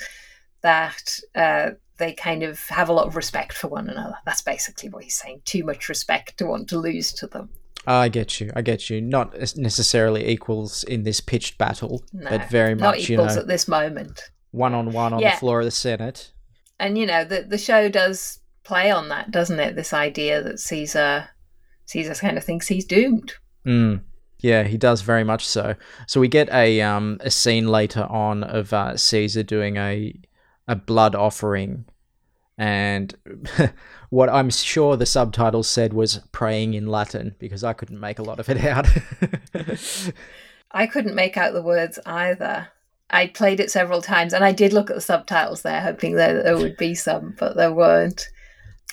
That 0.61 1.19
uh, 1.35 1.71
they 1.97 2.13
kind 2.13 2.43
of 2.43 2.59
have 2.69 2.89
a 2.89 2.93
lot 2.93 3.07
of 3.07 3.15
respect 3.15 3.53
for 3.53 3.67
one 3.67 3.89
another. 3.89 4.15
That's 4.25 4.41
basically 4.41 4.89
what 4.89 5.03
he's 5.03 5.15
saying. 5.15 5.41
Too 5.45 5.63
much 5.63 5.89
respect 5.89 6.37
to 6.37 6.45
want 6.45 6.69
to 6.69 6.79
lose 6.79 7.13
to 7.13 7.27
them. 7.27 7.49
I 7.87 8.09
get 8.09 8.39
you. 8.39 8.51
I 8.55 8.61
get 8.61 8.89
you. 8.89 9.01
Not 9.01 9.33
necessarily 9.57 10.27
equals 10.29 10.83
in 10.83 11.03
this 11.03 11.21
pitched 11.21 11.57
battle, 11.57 12.03
No, 12.13 12.29
but 12.29 12.49
very 12.49 12.75
not 12.75 12.95
much, 12.97 13.09
you 13.09 13.15
equals 13.15 13.35
know, 13.35 13.41
at 13.41 13.47
this 13.47 13.67
moment. 13.67 14.21
one 14.51 14.73
on 14.73 14.91
one 14.91 15.13
on 15.13 15.19
Yeah. 15.19 15.35
the 15.35 15.39
floor 15.39 15.59
of 15.59 15.65
the 15.65 15.71
Senate. 15.71 16.31
and 16.79 16.97
you 16.97 17.05
know 17.05 17.23
the 17.25 17.41
the 17.43 17.57
show 17.57 17.89
does 17.89 18.39
play 18.63 18.89
on 18.91 19.09
that 19.09 19.31
doesn't 19.31 19.59
it 19.59 19.75
this 19.75 19.91
idea 19.93 20.41
that 20.41 20.59
caesar 20.59 21.27
caesar 21.85 22.13
kind 22.15 22.37
of 22.37 22.43
thinks 22.43 22.67
he's 22.67 22.85
doomed 22.85 23.33
Mm. 23.65 24.01
Yeah, 24.39 24.63
he 24.63 24.77
does 24.77 25.01
very 25.01 25.25
much 25.25 25.45
so. 25.45 25.75
So 26.07 26.21
we 26.21 26.29
get 26.29 26.47
a 26.53 26.79
um 26.81 27.17
a 27.21 27.29
scene 27.29 27.67
later 27.67 28.03
on 28.09 28.43
of 28.45 28.71
uh, 28.71 28.95
Caesar 28.95 29.43
doing 29.43 29.75
a 29.75 30.13
a 30.67 30.75
blood 30.77 31.13
offering, 31.13 31.83
and 32.59 33.15
what 34.09 34.29
I'm 34.29 34.51
sure 34.51 34.97
the 34.97 35.05
subtitles 35.07 35.67
said 35.67 35.93
was 35.93 36.19
praying 36.31 36.75
in 36.75 36.87
Latin 36.87 37.35
because 37.39 37.63
I 37.63 37.73
couldn't 37.73 37.99
make 37.99 38.19
a 38.19 38.23
lot 38.23 38.39
of 38.39 38.49
it 38.49 38.63
out. 38.63 38.87
i 40.71 40.85
couldn't 40.85 41.15
make 41.15 41.37
out 41.37 41.53
the 41.53 41.61
words 41.61 41.97
either 42.05 42.67
i 43.09 43.27
played 43.27 43.59
it 43.59 43.71
several 43.71 44.01
times 44.01 44.33
and 44.33 44.43
i 44.43 44.51
did 44.51 44.73
look 44.73 44.89
at 44.89 44.95
the 44.95 45.01
subtitles 45.01 45.61
there 45.61 45.81
hoping 45.81 46.15
that 46.15 46.43
there 46.43 46.57
would 46.57 46.77
be 46.77 46.93
some 46.93 47.35
but 47.39 47.55
there 47.55 47.73
weren't 47.73 48.29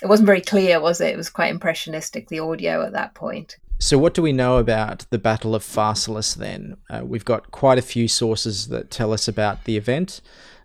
it 0.01 0.07
wasn't 0.07 0.25
very 0.25 0.41
clear 0.41 0.79
was 0.79 1.01
it 1.01 1.13
it 1.13 1.17
was 1.17 1.29
quite 1.29 1.51
impressionistic 1.51 2.29
the 2.29 2.39
audio 2.39 2.83
at 2.83 2.93
that 2.93 3.13
point 3.13 3.57
So, 3.79 3.99
what 3.99 4.15
do 4.15 4.23
we 4.23 4.33
know 4.33 4.57
about 4.57 5.05
the 5.11 5.19
Battle 5.19 5.53
of 5.53 5.63
Pharsalus 5.63 6.35
then? 6.35 6.77
Uh, 6.89 7.01
we've 7.05 7.23
got 7.23 7.51
quite 7.51 7.77
a 7.77 7.83
few 7.83 8.07
sources 8.07 8.69
that 8.69 8.89
tell 8.89 9.13
us 9.13 9.27
about 9.27 9.65
the 9.65 9.77
event. 9.77 10.19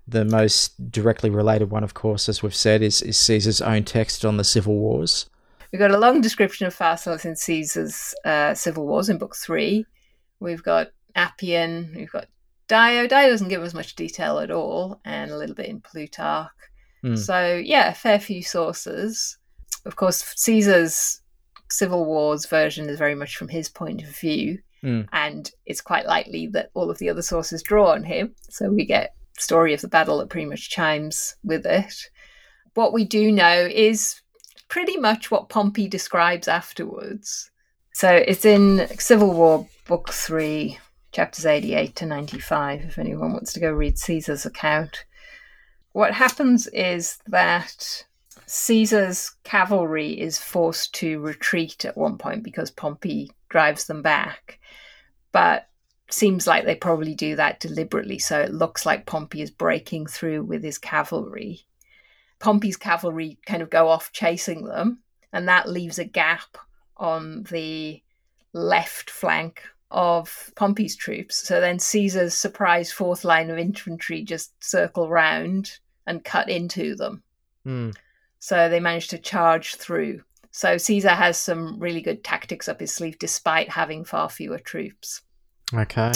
The 0.06 0.24
most 0.24 0.90
directly 0.90 1.30
related 1.30 1.70
one, 1.70 1.84
of 1.84 1.94
course, 1.94 2.28
as 2.28 2.42
we've 2.42 2.54
said, 2.54 2.82
is, 2.82 3.02
is 3.02 3.16
Caesar's 3.18 3.60
own 3.60 3.84
text 3.84 4.24
on 4.24 4.36
the 4.36 4.44
civil 4.44 4.74
wars. 4.74 5.30
We've 5.70 5.78
got 5.78 5.90
a 5.90 5.98
long 5.98 6.20
description 6.20 6.66
of 6.66 6.76
Pharsalus 6.76 7.24
in 7.24 7.36
Caesar's 7.36 8.14
uh, 8.24 8.52
civil 8.54 8.86
wars 8.86 9.08
in 9.08 9.16
book 9.18 9.34
three. 9.36 9.86
We've 10.40 10.62
got 10.62 10.88
Appian, 11.14 11.94
we've 11.96 12.10
got 12.10 12.26
Dio. 12.68 13.06
Dio 13.06 13.28
doesn't 13.28 13.48
give 13.48 13.62
us 13.62 13.74
much 13.74 13.94
detail 13.94 14.38
at 14.38 14.50
all, 14.50 15.00
and 15.04 15.30
a 15.30 15.36
little 15.36 15.54
bit 15.54 15.66
in 15.66 15.80
Plutarch. 15.80 16.50
Hmm. 17.02 17.16
So, 17.16 17.54
yeah, 17.56 17.90
a 17.90 17.94
fair 17.94 18.18
few 18.18 18.42
sources. 18.42 19.38
Of 19.86 19.96
course, 19.96 20.22
Caesar's 20.36 21.20
civil 21.70 22.04
wars 22.04 22.46
version 22.46 22.88
is 22.88 22.98
very 22.98 23.14
much 23.14 23.36
from 23.36 23.48
his 23.48 23.68
point 23.68 24.02
of 24.02 24.16
view, 24.16 24.58
Hmm. 24.82 25.02
and 25.12 25.50
it's 25.64 25.80
quite 25.80 26.06
likely 26.06 26.48
that 26.48 26.70
all 26.74 26.90
of 26.90 26.98
the 26.98 27.08
other 27.08 27.22
sources 27.22 27.62
draw 27.62 27.92
on 27.92 28.04
him. 28.04 28.34
So, 28.50 28.70
we 28.70 28.84
get 28.84 29.14
story 29.42 29.74
of 29.74 29.80
the 29.80 29.88
battle 29.88 30.18
that 30.18 30.28
pretty 30.28 30.46
much 30.46 30.70
chimes 30.70 31.36
with 31.44 31.66
it. 31.66 32.10
What 32.74 32.92
we 32.92 33.04
do 33.04 33.30
know 33.30 33.68
is 33.70 34.20
pretty 34.68 34.96
much 34.96 35.30
what 35.30 35.48
Pompey 35.48 35.88
describes 35.88 36.48
afterwards. 36.48 37.50
So 37.92 38.10
it's 38.10 38.44
in 38.44 38.88
Civil 38.98 39.34
War, 39.34 39.68
Book 39.86 40.10
3, 40.10 40.78
chapters 41.12 41.44
88 41.44 41.94
to 41.96 42.06
95, 42.06 42.80
if 42.82 42.98
anyone 42.98 43.32
wants 43.32 43.52
to 43.52 43.60
go 43.60 43.70
read 43.70 43.98
Caesar's 43.98 44.46
account. 44.46 45.04
What 45.92 46.14
happens 46.14 46.66
is 46.68 47.18
that 47.26 48.06
Caesar's 48.46 49.32
cavalry 49.44 50.18
is 50.18 50.38
forced 50.38 50.94
to 50.94 51.20
retreat 51.20 51.84
at 51.84 51.96
one 51.96 52.16
point 52.16 52.42
because 52.42 52.70
Pompey 52.70 53.30
drives 53.50 53.84
them 53.84 54.00
back. 54.00 54.58
But 55.32 55.68
seems 56.12 56.46
like 56.46 56.64
they 56.64 56.74
probably 56.74 57.14
do 57.14 57.36
that 57.36 57.60
deliberately, 57.60 58.18
so 58.18 58.40
it 58.40 58.52
looks 58.52 58.84
like 58.84 59.06
Pompey 59.06 59.42
is 59.42 59.50
breaking 59.50 60.06
through 60.06 60.44
with 60.44 60.62
his 60.62 60.78
cavalry. 60.78 61.60
Pompey's 62.38 62.76
cavalry 62.76 63.38
kind 63.46 63.62
of 63.62 63.70
go 63.70 63.88
off 63.88 64.12
chasing 64.12 64.64
them, 64.64 64.98
and 65.32 65.48
that 65.48 65.68
leaves 65.68 65.98
a 65.98 66.04
gap 66.04 66.58
on 66.96 67.44
the 67.50 68.02
left 68.52 69.10
flank 69.10 69.62
of 69.90 70.50
Pompey's 70.56 70.96
troops. 70.96 71.36
So 71.36 71.60
then 71.60 71.78
Caesar's 71.78 72.34
surprise 72.34 72.90
fourth 72.90 73.24
line 73.24 73.50
of 73.50 73.58
infantry 73.58 74.22
just 74.22 74.52
circle 74.62 75.08
round 75.08 75.78
and 76.06 76.24
cut 76.24 76.48
into 76.48 76.94
them. 76.94 77.22
Hmm. 77.64 77.90
So 78.38 78.68
they 78.68 78.80
manage 78.80 79.08
to 79.08 79.18
charge 79.18 79.76
through. 79.76 80.22
So 80.50 80.76
Caesar 80.76 81.10
has 81.10 81.38
some 81.38 81.78
really 81.78 82.02
good 82.02 82.24
tactics 82.24 82.68
up 82.68 82.80
his 82.80 82.92
sleeve 82.92 83.18
despite 83.18 83.70
having 83.70 84.04
far 84.04 84.28
fewer 84.28 84.58
troops. 84.58 85.22
Okay. 85.74 86.12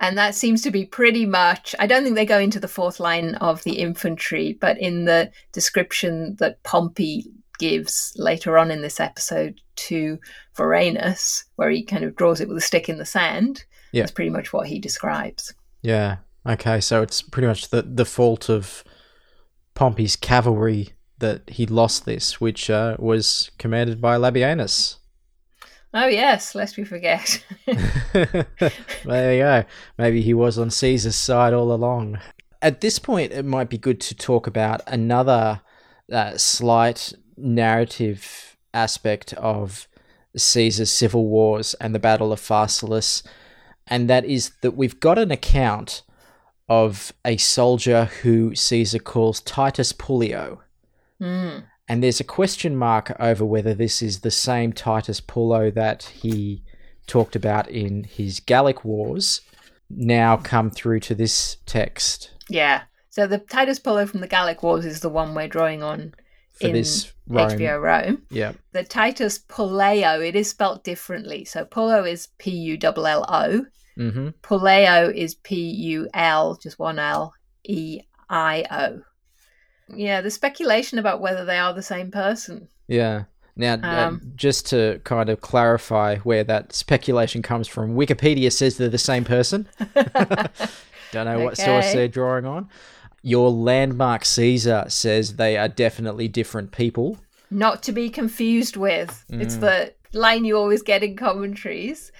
And 0.00 0.18
that 0.18 0.34
seems 0.34 0.60
to 0.62 0.70
be 0.70 0.84
pretty 0.84 1.24
much, 1.24 1.74
I 1.78 1.86
don't 1.86 2.02
think 2.02 2.16
they 2.16 2.26
go 2.26 2.38
into 2.38 2.60
the 2.60 2.68
fourth 2.68 3.00
line 3.00 3.36
of 3.36 3.62
the 3.62 3.78
infantry, 3.78 4.58
but 4.60 4.78
in 4.78 5.04
the 5.04 5.30
description 5.52 6.36
that 6.40 6.62
Pompey 6.62 7.26
gives 7.58 8.12
later 8.16 8.58
on 8.58 8.70
in 8.70 8.82
this 8.82 9.00
episode 9.00 9.60
to 9.76 10.18
Vorenus, 10.56 11.44
where 11.56 11.70
he 11.70 11.84
kind 11.84 12.04
of 12.04 12.16
draws 12.16 12.40
it 12.40 12.48
with 12.48 12.58
a 12.58 12.60
stick 12.60 12.88
in 12.88 12.98
the 12.98 13.04
sand. 13.04 13.64
Yeah. 13.92 14.02
That's 14.02 14.12
pretty 14.12 14.30
much 14.30 14.52
what 14.52 14.66
he 14.66 14.78
describes. 14.78 15.54
Yeah. 15.82 16.16
Okay, 16.46 16.80
so 16.80 17.00
it's 17.00 17.22
pretty 17.22 17.46
much 17.46 17.70
the, 17.70 17.82
the 17.82 18.04
fault 18.04 18.50
of 18.50 18.84
Pompey's 19.74 20.16
cavalry 20.16 20.90
that 21.18 21.48
he 21.48 21.64
lost 21.64 22.04
this, 22.04 22.40
which 22.40 22.68
uh, 22.68 22.96
was 22.98 23.50
commanded 23.58 24.00
by 24.00 24.16
Labienus. 24.16 24.96
Oh, 25.96 26.08
yes, 26.08 26.56
lest 26.56 26.76
we 26.76 26.82
forget. 26.82 27.44
there 27.66 28.44
you 29.04 29.42
go. 29.42 29.64
Maybe 29.96 30.22
he 30.22 30.34
was 30.34 30.58
on 30.58 30.70
Caesar's 30.70 31.14
side 31.14 31.54
all 31.54 31.72
along. 31.72 32.18
At 32.60 32.80
this 32.80 32.98
point, 32.98 33.30
it 33.30 33.44
might 33.44 33.68
be 33.68 33.78
good 33.78 34.00
to 34.00 34.14
talk 34.14 34.48
about 34.48 34.80
another 34.88 35.60
uh, 36.12 36.36
slight 36.36 37.12
narrative 37.36 38.56
aspect 38.72 39.34
of 39.34 39.86
Caesar's 40.36 40.90
civil 40.90 41.28
wars 41.28 41.74
and 41.74 41.94
the 41.94 42.00
Battle 42.00 42.32
of 42.32 42.40
Pharsalus, 42.40 43.22
and 43.86 44.10
that 44.10 44.24
is 44.24 44.50
that 44.62 44.72
we've 44.72 44.98
got 44.98 45.16
an 45.16 45.30
account 45.30 46.02
of 46.68 47.12
a 47.24 47.36
soldier 47.36 48.06
who 48.22 48.52
Caesar 48.54 48.98
calls 48.98 49.40
Titus 49.40 49.92
Puleio. 49.92 50.58
Mm. 51.20 51.64
And 51.88 52.02
there's 52.02 52.20
a 52.20 52.24
question 52.24 52.76
mark 52.76 53.14
over 53.20 53.44
whether 53.44 53.74
this 53.74 54.00
is 54.00 54.20
the 54.20 54.30
same 54.30 54.72
Titus 54.72 55.20
Pullo 55.20 55.72
that 55.74 56.04
he 56.04 56.62
talked 57.06 57.36
about 57.36 57.68
in 57.68 58.04
his 58.04 58.40
Gallic 58.40 58.84
Wars, 58.84 59.42
now 59.90 60.36
come 60.36 60.70
through 60.70 61.00
to 61.00 61.14
this 61.14 61.58
text. 61.66 62.30
Yeah. 62.48 62.82
So 63.10 63.26
the 63.26 63.38
Titus 63.38 63.78
Pullo 63.78 64.08
from 64.08 64.20
the 64.20 64.26
Gallic 64.26 64.62
Wars 64.62 64.86
is 64.86 65.00
the 65.00 65.08
one 65.08 65.34
we're 65.34 65.46
drawing 65.46 65.82
on 65.82 66.14
For 66.52 66.68
in 66.68 66.72
this 66.72 67.12
Rome. 67.28 67.50
HBO 67.50 67.80
Rome. 67.80 68.22
Yeah. 68.30 68.52
The 68.72 68.84
Titus 68.84 69.38
Puleio, 69.38 70.26
it 70.26 70.34
is 70.34 70.48
spelt 70.48 70.84
differently. 70.84 71.44
So 71.44 71.64
Pullo 71.64 72.10
is 72.10 72.28
P 72.38 72.50
U 72.50 72.78
L 72.82 73.06
L 73.06 73.26
O. 73.28 73.66
Mm-hmm. 73.98 74.28
Puleio 74.42 75.14
is 75.14 75.34
P 75.34 75.56
U 75.70 76.08
L, 76.14 76.56
just 76.56 76.78
one 76.78 76.98
L, 76.98 77.34
E 77.64 78.00
I 78.28 78.64
O. 78.70 79.02
Yeah, 79.88 80.20
the 80.20 80.30
speculation 80.30 80.98
about 80.98 81.20
whether 81.20 81.44
they 81.44 81.58
are 81.58 81.72
the 81.72 81.82
same 81.82 82.10
person. 82.10 82.68
Yeah. 82.88 83.24
Now, 83.56 83.74
uh, 83.74 84.08
Um, 84.08 84.32
just 84.34 84.66
to 84.70 85.00
kind 85.04 85.28
of 85.28 85.40
clarify 85.40 86.16
where 86.18 86.42
that 86.44 86.72
speculation 86.72 87.42
comes 87.42 87.68
from, 87.68 87.94
Wikipedia 87.94 88.50
says 88.50 88.76
they're 88.76 88.88
the 88.88 88.98
same 88.98 89.24
person. 89.24 89.68
Don't 91.12 91.26
know 91.26 91.44
what 91.44 91.56
source 91.56 91.92
they're 91.92 92.08
drawing 92.08 92.46
on. 92.46 92.68
Your 93.22 93.50
landmark 93.50 94.24
Caesar 94.24 94.84
says 94.88 95.36
they 95.36 95.56
are 95.56 95.68
definitely 95.68 96.28
different 96.28 96.72
people. 96.72 97.18
Not 97.50 97.82
to 97.84 97.92
be 97.92 98.10
confused 98.10 98.76
with. 98.76 99.24
It's 99.28 99.56
the 99.56 99.94
line 100.12 100.44
you 100.44 100.56
always 100.56 100.82
get 100.82 101.02
in 101.04 101.16
commentaries. 101.16 102.10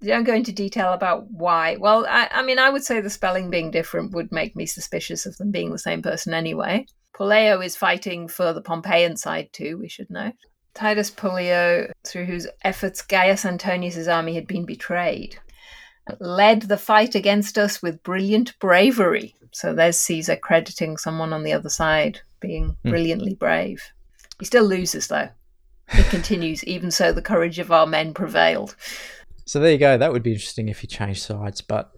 They 0.00 0.08
don't 0.08 0.24
go 0.24 0.34
into 0.34 0.52
detail 0.52 0.92
about 0.92 1.30
why. 1.30 1.76
Well, 1.76 2.06
I, 2.08 2.28
I 2.30 2.42
mean, 2.42 2.58
I 2.58 2.70
would 2.70 2.84
say 2.84 3.00
the 3.00 3.10
spelling 3.10 3.50
being 3.50 3.70
different 3.70 4.12
would 4.12 4.30
make 4.30 4.54
me 4.54 4.66
suspicious 4.66 5.26
of 5.26 5.36
them 5.38 5.50
being 5.50 5.70
the 5.72 5.78
same 5.78 6.02
person 6.02 6.32
anyway. 6.34 6.86
Puleio 7.14 7.64
is 7.64 7.76
fighting 7.76 8.28
for 8.28 8.52
the 8.52 8.62
Pompeian 8.62 9.16
side 9.16 9.48
too, 9.52 9.78
we 9.78 9.88
should 9.88 10.10
know. 10.10 10.32
Titus 10.74 11.10
Puleio, 11.10 11.90
through 12.04 12.24
whose 12.24 12.48
efforts 12.62 13.00
Gaius 13.00 13.44
Antonius's 13.44 14.08
army 14.08 14.34
had 14.34 14.48
been 14.48 14.66
betrayed, 14.66 15.38
led 16.18 16.62
the 16.62 16.76
fight 16.76 17.14
against 17.14 17.56
us 17.56 17.80
with 17.80 18.02
brilliant 18.02 18.58
bravery. 18.58 19.34
So 19.52 19.72
there's 19.72 19.96
Caesar 19.98 20.36
crediting 20.36 20.96
someone 20.96 21.32
on 21.32 21.44
the 21.44 21.52
other 21.52 21.68
side 21.68 22.20
being 22.40 22.76
hmm. 22.82 22.90
brilliantly 22.90 23.34
brave. 23.34 23.82
He 24.40 24.44
still 24.44 24.64
loses 24.64 25.06
though. 25.06 25.28
It 25.90 26.06
continues, 26.10 26.64
even 26.64 26.90
so 26.90 27.12
the 27.12 27.22
courage 27.22 27.60
of 27.60 27.70
our 27.70 27.86
men 27.86 28.12
prevailed. 28.14 28.74
So 29.46 29.60
there 29.60 29.72
you 29.72 29.78
go. 29.78 29.96
That 29.96 30.12
would 30.12 30.22
be 30.22 30.32
interesting 30.32 30.68
if 30.68 30.80
he 30.80 30.86
changed 30.88 31.22
sides, 31.22 31.60
but 31.60 31.92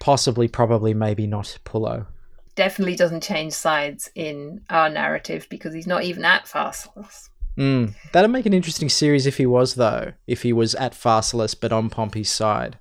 possibly, 0.00 0.48
probably, 0.48 0.94
maybe 0.94 1.26
not 1.26 1.58
Pullo. 1.64 2.06
Definitely 2.54 2.96
doesn't 2.96 3.22
change 3.22 3.52
sides 3.52 4.10
in 4.14 4.60
our 4.70 4.88
narrative 4.88 5.46
because 5.50 5.74
he's 5.74 5.86
not 5.86 6.04
even 6.04 6.24
at 6.24 6.46
Pharsalus. 6.46 7.28
Mm. 7.58 7.94
That'd 8.12 8.30
make 8.30 8.46
an 8.46 8.52
interesting 8.52 8.88
series 8.88 9.26
if 9.26 9.36
he 9.36 9.46
was, 9.46 9.74
though, 9.74 10.12
if 10.26 10.42
he 10.42 10.52
was 10.52 10.74
at 10.74 10.92
Pharsalus 10.92 11.54
but 11.58 11.72
on 11.72 11.90
Pompey's 11.90 12.30
side. 12.30 12.78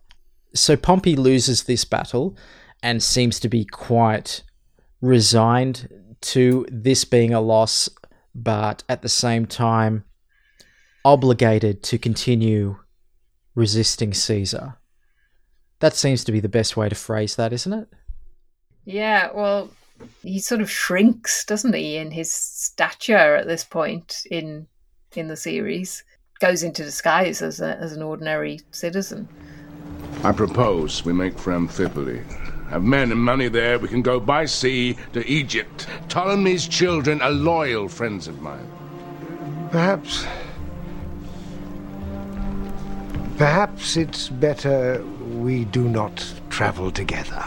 So 0.54 0.76
Pompey 0.76 1.16
loses 1.16 1.64
this 1.64 1.86
battle 1.86 2.38
and 2.82 3.02
seems 3.02 3.40
to 3.40 3.50
be 3.50 3.66
quite 3.66 4.44
resigned 5.02 5.90
to 6.22 6.66
this 6.72 7.06
being 7.06 7.34
a 7.34 7.42
loss, 7.42 7.90
but 8.34 8.84
at 8.88 9.02
the 9.02 9.10
same 9.10 9.46
time 9.46 10.06
obligated 11.06 11.84
to 11.84 11.98
continue 11.98 12.78
resisting 13.56 14.14
Caesar. 14.14 14.78
That 15.80 15.96
seems 15.96 16.24
to 16.24 16.32
be 16.32 16.40
the 16.40 16.50
best 16.50 16.78
way 16.78 16.88
to 16.88 16.96
phrase 16.96 17.36
that, 17.36 17.52
isn't 17.52 17.74
it? 17.74 17.88
Yeah, 18.86 19.30
well, 19.34 19.70
he 20.22 20.40
sort 20.40 20.62
of 20.62 20.70
shrinks, 20.70 21.46
doesn't 21.46 21.74
he, 21.74 21.98
in 21.98 22.12
his 22.12 22.32
stature 22.32 23.36
at 23.36 23.48
this 23.48 23.64
point 23.64 24.24
in 24.30 24.68
in 25.16 25.28
the 25.28 25.38
series. 25.38 26.04
Goes 26.40 26.64
into 26.64 26.84
disguise 26.84 27.42
as 27.42 27.62
a, 27.62 27.78
as 27.78 27.94
an 27.94 28.02
ordinary 28.02 28.60
citizen. 28.72 29.30
I 30.24 30.32
propose 30.32 31.06
we 31.06 31.14
make 31.14 31.38
for 31.38 31.54
Amphipolis. 31.54 32.26
Have 32.70 32.84
men 32.84 33.12
and 33.12 33.22
money 33.22 33.50
there, 33.50 33.78
we 33.78 33.88
can 33.88 34.02
go 34.02 34.20
by 34.20 34.46
sea 34.46 34.98
to 35.14 35.26
Egypt. 35.28 35.86
Ptolemy's 36.08 36.68
children 36.68 37.22
are 37.22 37.30
loyal 37.30 37.88
friends 37.88 38.28
of 38.28 38.42
mine. 38.42 38.68
Perhaps. 39.70 40.26
Perhaps 43.38 43.98
it's 43.98 44.30
better 44.30 45.04
we 45.34 45.66
do 45.66 45.88
not 45.88 46.26
travel 46.50 46.92
together. 46.92 47.44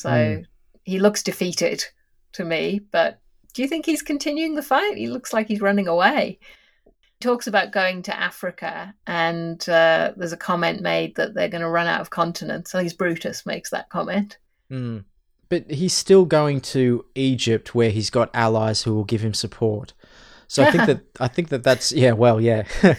So 0.00 0.42
he 0.84 0.98
looks 0.98 1.22
defeated 1.22 1.84
to 2.32 2.44
me, 2.44 2.80
but 2.90 3.20
do 3.52 3.62
you 3.62 3.68
think 3.68 3.86
he's 3.86 4.02
continuing 4.02 4.54
the 4.54 4.62
fight? 4.62 4.96
He 4.96 5.08
looks 5.08 5.32
like 5.32 5.48
he's 5.48 5.60
running 5.60 5.88
away. 5.88 6.38
He 6.84 6.92
talks 7.20 7.46
about 7.46 7.72
going 7.72 8.02
to 8.02 8.18
Africa, 8.18 8.94
and 9.06 9.60
uh, 9.68 10.12
there's 10.16 10.32
a 10.32 10.38
comment 10.38 10.80
made 10.80 11.16
that 11.16 11.34
they're 11.34 11.48
going 11.48 11.62
to 11.62 11.68
run 11.68 11.86
out 11.86 12.00
of 12.00 12.10
continents. 12.10 12.74
I 12.74 12.82
think 12.82 12.96
Brutus 12.96 13.44
makes 13.44 13.70
that 13.70 13.90
comment. 13.90 14.38
Mm. 14.70 15.04
But 15.48 15.70
he's 15.70 15.92
still 15.92 16.24
going 16.24 16.60
to 16.60 17.04
Egypt, 17.14 17.74
where 17.74 17.90
he's 17.90 18.08
got 18.10 18.30
allies 18.32 18.82
who 18.82 18.94
will 18.94 19.04
give 19.04 19.20
him 19.20 19.34
support. 19.34 19.92
So 20.46 20.62
I 20.62 20.70
think 20.70 20.86
that 20.86 21.00
I 21.18 21.28
think 21.28 21.48
that 21.48 21.62
that's 21.62 21.92
yeah, 21.92 22.12
well, 22.12 22.40
yeah, 22.40 22.64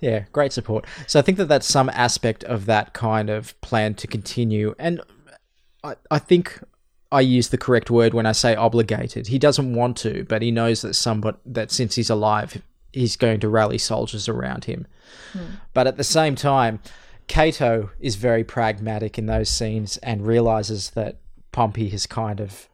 yeah, 0.00 0.24
great 0.32 0.52
support. 0.52 0.86
So 1.06 1.18
I 1.18 1.22
think 1.22 1.38
that 1.38 1.48
that's 1.48 1.66
some 1.66 1.88
aspect 1.90 2.44
of 2.44 2.66
that 2.66 2.94
kind 2.94 3.28
of 3.28 3.60
plan 3.60 3.94
to 3.94 4.06
continue, 4.06 4.74
and 4.78 5.00
I 5.86 5.96
I 6.10 6.18
think 6.18 6.60
I 7.12 7.20
use 7.20 7.48
the 7.48 7.58
correct 7.58 7.90
word 7.90 8.14
when 8.14 8.26
I 8.26 8.32
say 8.32 8.54
obligated. 8.54 9.28
He 9.28 9.38
doesn't 9.38 9.74
want 9.74 9.96
to, 9.98 10.24
but 10.28 10.42
he 10.42 10.50
knows 10.50 10.82
that 10.82 10.94
somebody 10.94 11.38
that 11.46 11.70
since 11.70 11.94
he's 11.94 12.10
alive, 12.10 12.60
he's 12.92 13.16
going 13.16 13.40
to 13.40 13.48
rally 13.48 13.78
soldiers 13.78 14.28
around 14.28 14.64
him. 14.64 14.86
But 15.74 15.86
at 15.86 15.96
the 15.96 16.04
same 16.04 16.34
time, 16.34 16.80
Cato 17.28 17.90
is 18.00 18.16
very 18.16 18.44
pragmatic 18.44 19.18
in 19.18 19.26
those 19.26 19.48
scenes 19.48 19.96
and 19.98 20.26
realizes 20.26 20.90
that 20.90 21.18
Pompey 21.52 21.88
has 21.90 22.06
kind 22.06 22.40
of 22.40 22.68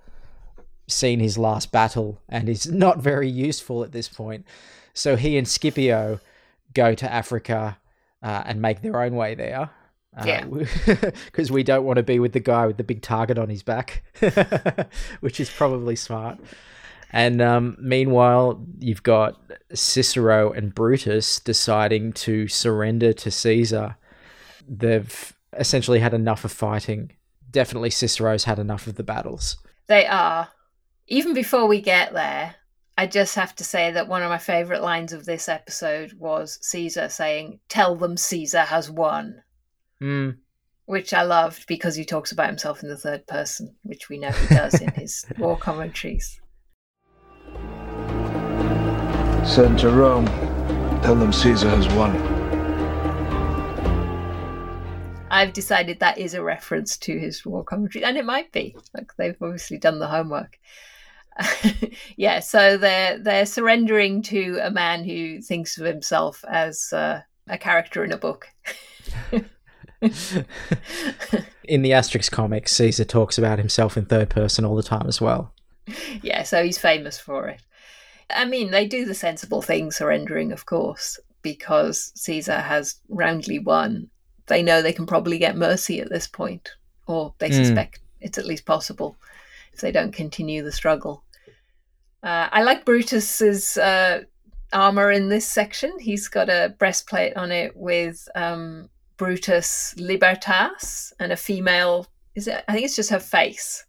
seen 0.89 1.21
his 1.21 1.39
last 1.39 1.73
battle 1.73 2.21
and 2.29 2.49
is 2.49 2.67
not 2.71 2.99
very 2.99 3.29
useful 3.29 3.83
at 3.83 3.93
this 3.93 4.09
point. 4.09 4.47
So 4.95 5.17
he 5.17 5.39
and 5.39 5.49
Scipio 5.49 6.21
go 6.75 6.95
to 6.95 7.13
Africa 7.13 7.79
uh, 8.23 8.43
and 8.47 8.61
make 8.61 8.83
their 8.83 9.01
own 9.01 9.15
way 9.15 9.35
there. 9.35 9.71
Yeah. 10.25 10.45
Because 10.45 11.51
we 11.51 11.63
don't 11.63 11.85
want 11.85 11.97
to 11.97 12.03
be 12.03 12.19
with 12.19 12.33
the 12.33 12.41
guy 12.41 12.67
with 12.67 12.77
the 12.77 12.85
big 12.85 13.03
target 13.03 13.39
on 13.39 13.49
his 13.49 13.63
back, 13.63 14.03
which 15.21 15.41
is 15.41 15.51
probably 15.51 15.97
smart. 15.97 16.39
And 17.13 17.43
um, 17.43 17.77
meanwhile, 17.79 18.65
you've 18.79 19.03
got 19.03 19.39
Cicero 19.75 20.53
and 20.53 20.75
Brutus 20.75 21.41
deciding 21.41 22.13
to 22.15 22.49
surrender 22.49 23.13
to 23.13 23.31
Caesar. 23.31 23.97
They've 24.67 25.33
essentially 25.59 26.01
had 26.01 26.15
enough 26.15 26.45
of 26.45 26.53
fighting. 26.53 27.13
Definitely, 27.51 27.91
Cicero's 27.91 28.45
had 28.45 28.59
enough 28.59 28.87
of 28.87 28.95
the 28.95 29.03
battles. 29.03 29.59
They 29.89 30.07
are. 30.07 30.49
Even 31.07 31.35
before 31.35 31.67
we 31.67 31.83
get 31.83 32.15
there, 32.15 32.55
I 32.97 33.07
just 33.07 33.35
have 33.35 33.55
to 33.57 33.65
say 33.65 33.91
that 33.91 34.09
one 34.09 34.23
of 34.23 34.31
my 34.31 34.39
favourite 34.39 34.83
lines 34.83 35.13
of 35.13 35.27
this 35.27 35.49
episode 35.49 36.15
was 36.19 36.59
Caesar 36.63 37.11
saying, 37.11 37.61
Tell 37.69 37.97
them 37.97 38.17
Caesar 38.17 38.63
has 38.63 38.91
won. 38.91 39.43
Mm. 40.03 40.39
which 40.87 41.15
I 41.15 41.23
loved 41.23 41.69
because 41.69 41.95
he 41.95 42.05
talks 42.05 42.33
about 42.33 42.49
himself 42.49 42.83
in 42.83 42.89
the 42.89 42.97
third 42.97 43.25
person, 43.29 43.77
which 43.85 44.09
we 44.09 44.19
know 44.19 44.33
he 44.33 44.53
does 44.53 44.81
in 44.81 44.91
his 44.95 45.25
war 45.39 45.57
commentaries. 45.57 46.41
Send 49.45 49.79
to 49.79 49.91
Rome. 49.91 50.27
Tell 51.03 51.15
them 51.15 51.33
Caesar 51.33 51.71
has 51.71 51.87
won. 51.95 52.17
I've 55.31 55.53
decided 55.53 56.01
that 56.01 56.19
is 56.19 56.35
a 56.35 56.43
reference 56.43 56.97
to 56.99 57.17
his 57.17 57.47
war 57.47 57.63
commentary, 57.63 58.05
and 58.05 58.17
it 58.17 58.25
might 58.25 58.51
be. 58.51 58.77
Like 58.95 59.15
they've 59.17 59.41
obviously 59.41 59.79
done 59.79 60.01
the 60.01 60.09
homework. 60.09 60.59
yeah, 62.17 62.41
so 62.41 62.77
they're 62.77 63.19
they're 63.19 63.47
surrendering 63.47 64.21
to 64.23 64.59
a 64.61 64.71
man 64.71 65.05
who 65.05 65.41
thinks 65.41 65.79
of 65.79 65.87
himself 65.87 66.45
as 66.49 66.93
uh, 66.93 67.23
a 67.47 67.57
character 67.57 68.03
in 68.05 68.11
a 68.11 68.17
book. 68.17 68.49
in 71.65 71.83
the 71.83 71.91
Asterix 71.91 72.31
comics, 72.31 72.73
Caesar 72.77 73.05
talks 73.05 73.39
about 73.39 73.59
himself 73.59 73.97
in 73.97 74.05
third 74.05 74.31
person 74.31 74.65
all 74.65 74.77
the 74.77 74.83
time 74.83 75.07
as 75.07 75.21
well. 75.21 75.53
Yeah, 76.23 76.43
so 76.43 76.63
he's 76.63 76.79
famous 76.79 77.19
for 77.19 77.49
it. 77.49 77.61
I 78.31 78.45
mean, 78.45 78.71
they 78.71 78.87
do 78.87 79.05
the 79.05 79.15
sensible 79.15 79.63
thing, 79.63 79.91
surrendering, 79.91 80.53
of 80.53 80.65
course, 80.67 81.19
because 81.43 82.13
Caesar 82.15 82.61
has 82.61 82.97
roundly 83.09 83.59
won. 83.59 84.09
They 84.47 84.63
know 84.63 84.81
they 84.81 84.93
can 84.93 85.07
probably 85.07 85.39
get 85.39 85.57
mercy 85.57 86.01
at 86.01 86.09
this 86.11 86.27
point, 86.27 86.71
or 87.07 87.35
they 87.39 87.51
Mm. 87.51 87.55
suspect 87.55 88.01
it's 88.21 88.39
at 88.39 88.47
least 88.47 88.65
possible 88.65 89.17
if 89.73 89.81
they 89.81 89.93
don't 89.93 90.13
continue 90.13 90.63
the 90.63 90.73
struggle. 90.73 91.25
Uh, 92.23 92.49
I 92.53 92.63
like 92.63 92.85
Brutus's 92.85 93.77
uh, 93.77 94.23
armor 94.73 95.11
in 95.11 95.29
this 95.29 95.47
section. 95.47 95.99
He's 95.99 96.29
got 96.29 96.49
a 96.49 96.75
breastplate 96.79 97.37
on 97.37 97.51
it 97.51 97.77
with 97.77 98.29
um, 98.35 98.89
Brutus 99.23 99.95
Libertas 99.97 101.13
and 101.21 101.33
a 101.33 101.37
female. 101.37 102.07
Is 102.35 102.49
it? 102.49 102.65
I 102.67 102.73
think 102.73 102.85
it's 102.87 102.97
just 102.97 103.11
her 103.11 103.21
face 103.21 103.85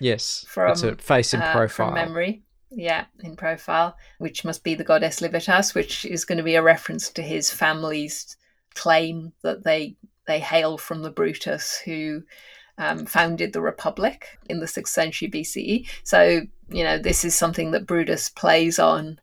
Yes, 0.00 0.46
From, 0.48 0.72
it's 0.72 0.82
a 0.82 0.96
face 0.96 1.34
in 1.34 1.42
uh, 1.42 1.52
profile. 1.52 1.88
from 1.88 1.94
memory. 1.94 2.42
Yeah, 2.70 3.04
in 3.22 3.36
profile, 3.36 3.96
which 4.18 4.44
must 4.44 4.64
be 4.64 4.74
the 4.74 4.84
goddess 4.84 5.20
Libertas, 5.20 5.74
which 5.74 6.04
is 6.04 6.24
going 6.24 6.38
to 6.38 6.44
be 6.44 6.54
a 6.54 6.62
reference 6.62 7.10
to 7.10 7.22
his 7.22 7.50
family's 7.50 8.36
claim 8.74 9.32
that 9.42 9.64
they 9.64 9.96
they 10.26 10.40
hail 10.40 10.78
from 10.78 11.02
the 11.02 11.10
Brutus 11.10 11.78
who 11.78 12.22
um, 12.78 13.04
founded 13.04 13.52
the 13.52 13.60
Republic 13.60 14.38
in 14.48 14.60
the 14.60 14.68
sixth 14.68 14.94
century 14.94 15.28
BCE. 15.28 15.86
So 16.04 16.42
you 16.70 16.84
know 16.84 16.96
this 16.96 17.24
is 17.24 17.34
something 17.34 17.72
that 17.72 17.86
Brutus 17.86 18.30
plays 18.30 18.78
on 18.78 19.20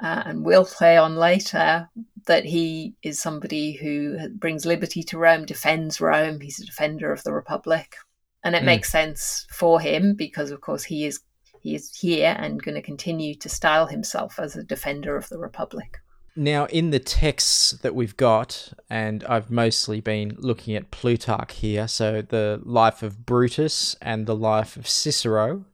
uh, 0.00 0.22
and 0.26 0.44
will 0.44 0.64
play 0.64 0.96
on 0.96 1.16
later. 1.16 1.88
That 2.26 2.44
he 2.44 2.94
is 3.02 3.20
somebody 3.20 3.72
who 3.72 4.28
brings 4.30 4.66
liberty 4.66 5.02
to 5.04 5.18
Rome, 5.18 5.46
defends 5.46 6.00
Rome. 6.00 6.40
He's 6.40 6.60
a 6.60 6.66
defender 6.66 7.12
of 7.12 7.22
the 7.22 7.32
Republic, 7.32 7.94
and 8.42 8.56
it 8.56 8.62
Mm. 8.62 8.66
makes 8.66 8.90
sense 8.90 9.46
for 9.52 9.80
him 9.80 10.14
because, 10.14 10.50
of 10.50 10.60
course, 10.60 10.84
he 10.84 11.06
is 11.06 11.20
he 11.62 11.74
is 11.74 11.96
here 11.96 12.36
and 12.38 12.62
going 12.62 12.76
to 12.76 12.82
continue 12.82 13.34
to 13.34 13.48
style 13.48 13.86
himself 13.86 14.38
as 14.38 14.54
a 14.54 14.62
defender 14.62 15.16
of 15.16 15.28
the 15.28 15.38
Republic. 15.38 15.98
Now, 16.36 16.66
in 16.66 16.90
the 16.90 17.00
texts 17.00 17.72
that 17.82 17.94
we've 17.94 18.16
got, 18.16 18.72
and 18.90 19.24
I've 19.24 19.50
mostly 19.50 20.00
been 20.00 20.36
looking 20.38 20.76
at 20.76 20.90
Plutarch 20.92 21.54
here, 21.54 21.88
so 21.88 22.22
the 22.22 22.60
life 22.62 23.02
of 23.02 23.24
Brutus 23.24 23.96
and 24.00 24.26
the 24.26 24.36
life 24.36 24.76
of 24.76 24.86
Cicero, 24.86 25.64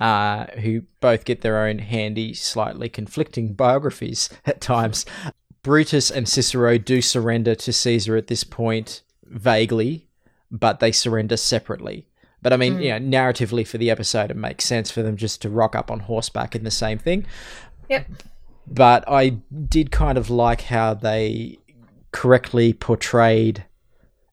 uh, 0.00 0.46
who 0.60 0.82
both 1.00 1.24
get 1.24 1.40
their 1.40 1.66
own 1.66 1.78
handy, 1.78 2.34
slightly 2.34 2.88
conflicting 2.88 3.52
biographies 3.54 4.30
at 4.46 4.60
times. 4.60 5.04
Brutus 5.62 6.10
and 6.10 6.28
Cicero 6.28 6.78
do 6.78 7.02
surrender 7.02 7.54
to 7.56 7.72
Caesar 7.72 8.16
at 8.16 8.28
this 8.28 8.44
point 8.44 9.02
vaguely, 9.24 10.06
but 10.50 10.80
they 10.80 10.92
surrender 10.92 11.36
separately. 11.36 12.06
But 12.40 12.52
I 12.52 12.56
mean, 12.56 12.80
you 12.80 12.90
know, 12.90 12.98
narratively 13.00 13.66
for 13.66 13.78
the 13.78 13.90
episode, 13.90 14.30
it 14.30 14.36
makes 14.36 14.64
sense 14.64 14.90
for 14.90 15.02
them 15.02 15.16
just 15.16 15.42
to 15.42 15.50
rock 15.50 15.74
up 15.74 15.90
on 15.90 16.00
horseback 16.00 16.54
in 16.54 16.62
the 16.64 16.70
same 16.70 16.98
thing 16.98 17.26
Yep. 17.88 18.06
but 18.66 19.04
I 19.08 19.30
did 19.68 19.90
kind 19.90 20.16
of 20.16 20.30
like 20.30 20.60
how 20.62 20.94
they 20.94 21.58
correctly 22.12 22.72
portrayed 22.72 23.64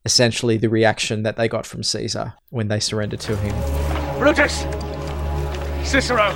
essentially 0.05 0.55
the 0.57 0.69
reaction 0.69 1.23
that 1.23 1.35
they 1.35 1.47
got 1.47 1.65
from 1.65 1.81
Caesar 1.81 2.33
when 2.49 2.67
they 2.67 2.79
surrendered 2.79 3.21
to 3.21 3.35
him. 3.35 4.19
Brutus! 4.19 4.63
Cicero! 5.85 6.31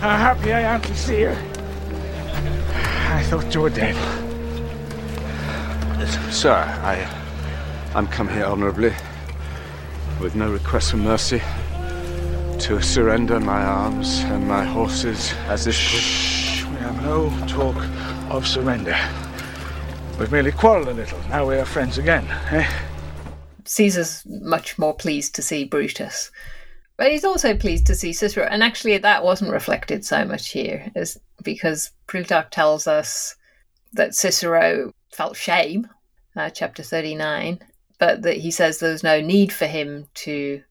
How 0.00 0.16
happy 0.16 0.52
I 0.54 0.60
am 0.62 0.80
to 0.80 0.96
see 0.96 1.20
you. 1.20 1.36
I 3.12 3.22
thought 3.24 3.54
you 3.54 3.60
were 3.60 3.70
dead. 3.70 3.94
Sir, 6.32 6.54
I. 6.82 7.06
I'm 7.94 8.06
come 8.06 8.28
here 8.28 8.46
honorably, 8.46 8.94
with 10.18 10.34
no 10.34 10.50
request 10.50 10.92
for 10.92 10.96
mercy, 10.96 11.42
to 12.60 12.80
surrender 12.80 13.38
my 13.38 13.62
arms 13.62 14.20
and 14.20 14.48
my 14.48 14.64
horses 14.64 15.34
as 15.46 15.66
this. 15.66 15.76
Shh, 15.76 16.64
we 16.64 16.76
have 16.76 17.02
no 17.02 17.28
talk 17.46 17.76
of 18.30 18.46
surrender. 18.46 18.96
We've 20.18 20.32
merely 20.32 20.52
quarrelled 20.52 20.88
a 20.88 20.94
little. 20.94 21.20
Now 21.28 21.46
we 21.46 21.56
are 21.56 21.66
friends 21.66 21.98
again, 21.98 22.26
eh? 22.50 22.68
Caesar's 23.66 24.24
much 24.26 24.78
more 24.78 24.94
pleased 24.94 25.34
to 25.34 25.42
see 25.42 25.64
Brutus. 25.64 26.30
But 26.96 27.10
he's 27.10 27.24
also 27.24 27.56
pleased 27.56 27.86
to 27.86 27.94
see 27.94 28.12
Cicero. 28.12 28.46
And 28.50 28.62
actually, 28.62 28.96
that 28.98 29.24
wasn't 29.24 29.52
reflected 29.52 30.04
so 30.04 30.24
much 30.24 30.50
here, 30.50 30.90
is 30.94 31.18
because 31.42 31.90
Plutarch 32.06 32.50
tells 32.50 32.86
us 32.86 33.34
that 33.92 34.14
Cicero 34.14 34.92
felt 35.10 35.36
shame, 35.36 35.88
uh, 36.36 36.50
chapter 36.50 36.82
39, 36.82 37.60
but 37.98 38.22
that 38.22 38.38
he 38.38 38.50
says 38.50 38.78
there's 38.78 39.02
no 39.02 39.20
need 39.20 39.52
for 39.52 39.66
him 39.66 40.08
to 40.14 40.62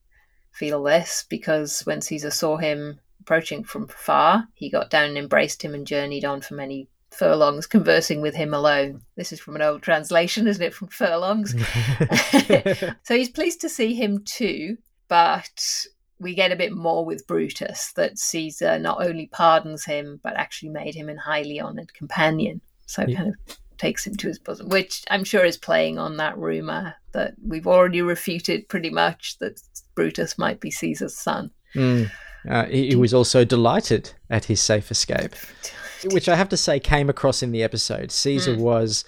feel 0.52 0.82
this 0.82 1.24
because 1.28 1.80
when 1.82 2.00
Caesar 2.00 2.30
saw 2.30 2.56
him 2.56 3.00
approaching 3.20 3.64
from 3.64 3.88
far, 3.88 4.48
he 4.54 4.70
got 4.70 4.90
down 4.90 5.04
and 5.04 5.18
embraced 5.18 5.62
him 5.62 5.74
and 5.74 5.86
journeyed 5.86 6.24
on 6.24 6.40
for 6.40 6.54
many 6.54 6.88
furlongs, 7.10 7.66
conversing 7.66 8.20
with 8.20 8.34
him 8.34 8.52
alone. 8.52 9.02
This 9.16 9.32
is 9.32 9.40
from 9.40 9.56
an 9.56 9.62
old 9.62 9.82
translation, 9.82 10.46
isn't 10.46 10.62
it? 10.62 10.74
From 10.74 10.88
furlongs. 10.88 11.54
so 13.02 13.16
he's 13.16 13.28
pleased 13.28 13.60
to 13.62 13.68
see 13.68 13.94
him 13.94 14.24
too, 14.24 14.78
but 15.08 15.86
we 16.22 16.34
get 16.34 16.52
a 16.52 16.56
bit 16.56 16.72
more 16.72 17.04
with 17.04 17.26
Brutus 17.26 17.92
that 17.96 18.18
Caesar 18.18 18.78
not 18.78 19.04
only 19.04 19.26
pardons 19.26 19.84
him, 19.84 20.20
but 20.22 20.34
actually 20.34 20.70
made 20.70 20.94
him 20.94 21.08
an 21.08 21.18
highly 21.18 21.60
honoured 21.60 21.92
companion. 21.94 22.60
So 22.86 23.04
Yeah. 23.06 23.16
kind 23.16 23.28
of 23.48 23.58
takes 23.78 24.06
him 24.06 24.14
to 24.16 24.28
his 24.28 24.38
bosom, 24.38 24.68
which 24.68 25.04
I'm 25.10 25.24
sure 25.24 25.44
is 25.44 25.56
playing 25.56 25.98
on 25.98 26.16
that 26.18 26.38
rumour 26.38 26.94
that 27.12 27.34
we've 27.44 27.66
already 27.66 28.00
refuted 28.00 28.68
pretty 28.68 28.90
much 28.90 29.38
that 29.40 29.60
Brutus 29.94 30.38
might 30.38 30.60
be 30.60 30.70
Caesar's 30.70 31.16
son. 31.16 31.50
Mm. 31.74 32.10
Uh, 32.48 32.66
he, 32.66 32.90
he 32.90 32.96
was 32.96 33.12
also 33.12 33.44
delighted 33.44 34.12
at 34.30 34.44
his 34.44 34.60
safe 34.60 34.90
escape, 34.90 35.34
which 36.12 36.28
I 36.28 36.36
have 36.36 36.48
to 36.50 36.56
say 36.56 36.78
came 36.78 37.10
across 37.10 37.42
in 37.42 37.50
the 37.52 37.62
episode. 37.62 38.10
Caesar 38.12 38.56
was 38.56 39.04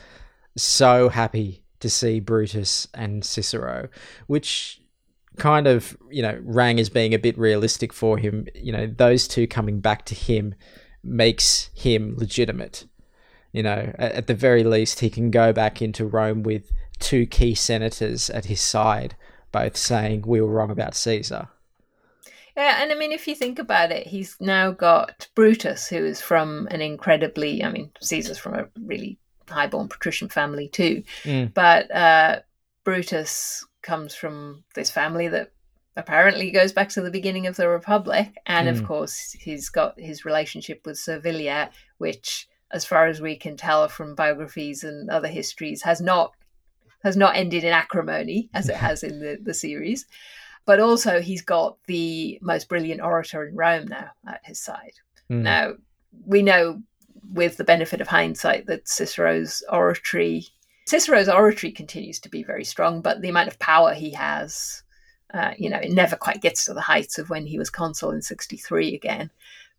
so 0.56 1.08
happy 1.08 1.62
to 1.80 1.90
see 1.90 2.18
Brutus 2.20 2.88
and 2.94 3.24
Cicero, 3.24 3.88
which 4.26 4.80
kind 5.36 5.66
of, 5.66 5.96
you 6.10 6.22
know, 6.22 6.38
rang 6.42 6.78
as 6.78 6.88
being 6.88 7.14
a 7.14 7.18
bit 7.18 7.36
realistic 7.38 7.92
for 7.92 8.18
him. 8.18 8.46
You 8.54 8.72
know, 8.72 8.86
those 8.86 9.26
two 9.28 9.46
coming 9.46 9.80
back 9.80 10.04
to 10.06 10.14
him 10.14 10.54
makes 11.02 11.70
him 11.74 12.14
legitimate. 12.16 12.86
You 13.52 13.62
know, 13.62 13.92
at, 13.98 14.12
at 14.12 14.26
the 14.26 14.34
very 14.34 14.64
least, 14.64 15.00
he 15.00 15.10
can 15.10 15.30
go 15.30 15.52
back 15.52 15.80
into 15.82 16.06
Rome 16.06 16.42
with 16.42 16.72
two 16.98 17.26
key 17.26 17.54
senators 17.54 18.30
at 18.30 18.46
his 18.46 18.60
side, 18.60 19.16
both 19.52 19.76
saying 19.76 20.22
we 20.26 20.40
were 20.40 20.48
wrong 20.48 20.70
about 20.70 20.94
Caesar. 20.94 21.48
Yeah, 22.56 22.82
and 22.82 22.92
I 22.92 22.94
mean, 22.94 23.10
if 23.10 23.26
you 23.26 23.34
think 23.34 23.58
about 23.58 23.90
it, 23.90 24.06
he's 24.06 24.36
now 24.40 24.70
got 24.70 25.26
Brutus, 25.34 25.88
who 25.88 26.04
is 26.04 26.20
from 26.20 26.68
an 26.70 26.80
incredibly, 26.80 27.64
I 27.64 27.70
mean, 27.70 27.90
Caesar's 28.00 28.38
from 28.38 28.54
a 28.54 28.68
really 28.80 29.18
highborn 29.48 29.88
patrician 29.88 30.28
family 30.28 30.68
too, 30.68 31.02
Mm. 31.24 31.52
but 31.52 31.90
uh, 31.94 32.40
Brutus 32.84 33.66
comes 33.84 34.14
from 34.14 34.64
this 34.74 34.90
family 34.90 35.28
that 35.28 35.52
apparently 35.96 36.50
goes 36.50 36.72
back 36.72 36.88
to 36.88 37.00
the 37.00 37.10
beginning 37.10 37.46
of 37.46 37.54
the 37.56 37.68
Republic, 37.68 38.34
and 38.46 38.68
of 38.68 38.78
Mm. 38.78 38.86
course, 38.86 39.36
he's 39.38 39.68
got 39.68 39.98
his 40.00 40.24
relationship 40.24 40.80
with 40.84 40.98
Servilia, 40.98 41.70
which, 41.98 42.48
as 42.72 42.84
far 42.84 43.06
as 43.06 43.20
we 43.20 43.36
can 43.36 43.56
tell 43.56 43.86
from 43.88 44.16
biographies 44.16 44.82
and 44.82 45.08
other 45.08 45.28
histories, 45.28 45.82
has 45.82 46.00
not 46.00 46.34
has 47.04 47.16
not 47.18 47.36
ended 47.36 47.62
in 47.62 47.72
acrimony 47.72 48.48
as 48.54 48.66
it 48.70 48.76
has 48.76 49.02
in 49.02 49.20
the, 49.20 49.38
the 49.40 49.52
series. 49.52 50.06
But 50.64 50.80
also, 50.80 51.20
he's 51.20 51.42
got 51.42 51.76
the 51.86 52.38
most 52.40 52.66
brilliant 52.66 53.02
orator 53.02 53.46
in 53.46 53.54
Rome 53.54 53.88
now 53.88 54.12
at 54.26 54.40
his 54.42 54.58
side. 54.58 54.94
Mm. 55.30 55.42
Now, 55.42 55.74
we 56.24 56.42
know 56.42 56.82
with 57.30 57.58
the 57.58 57.64
benefit 57.64 58.00
of 58.00 58.08
hindsight 58.08 58.66
that 58.66 58.88
Cicero's 58.88 59.62
oratory 59.70 60.46
Cicero's 60.86 61.28
oratory 61.28 61.72
continues 61.72 62.20
to 62.20 62.28
be 62.28 62.42
very 62.42 62.64
strong, 62.64 63.00
but 63.00 63.20
the 63.22 63.28
amount 63.28 63.48
of 63.48 63.58
power 63.58 63.94
he 63.94 64.10
has, 64.10 64.82
uh, 65.32 65.52
you 65.56 65.70
know, 65.70 65.78
it 65.78 65.90
never 65.92 66.16
quite 66.16 66.42
gets 66.42 66.64
to 66.66 66.74
the 66.74 66.80
heights 66.80 67.18
of 67.18 67.30
when 67.30 67.46
he 67.46 67.58
was 67.58 67.70
consul 67.70 68.10
in 68.10 68.20
63 68.22 68.94
again. 68.94 69.30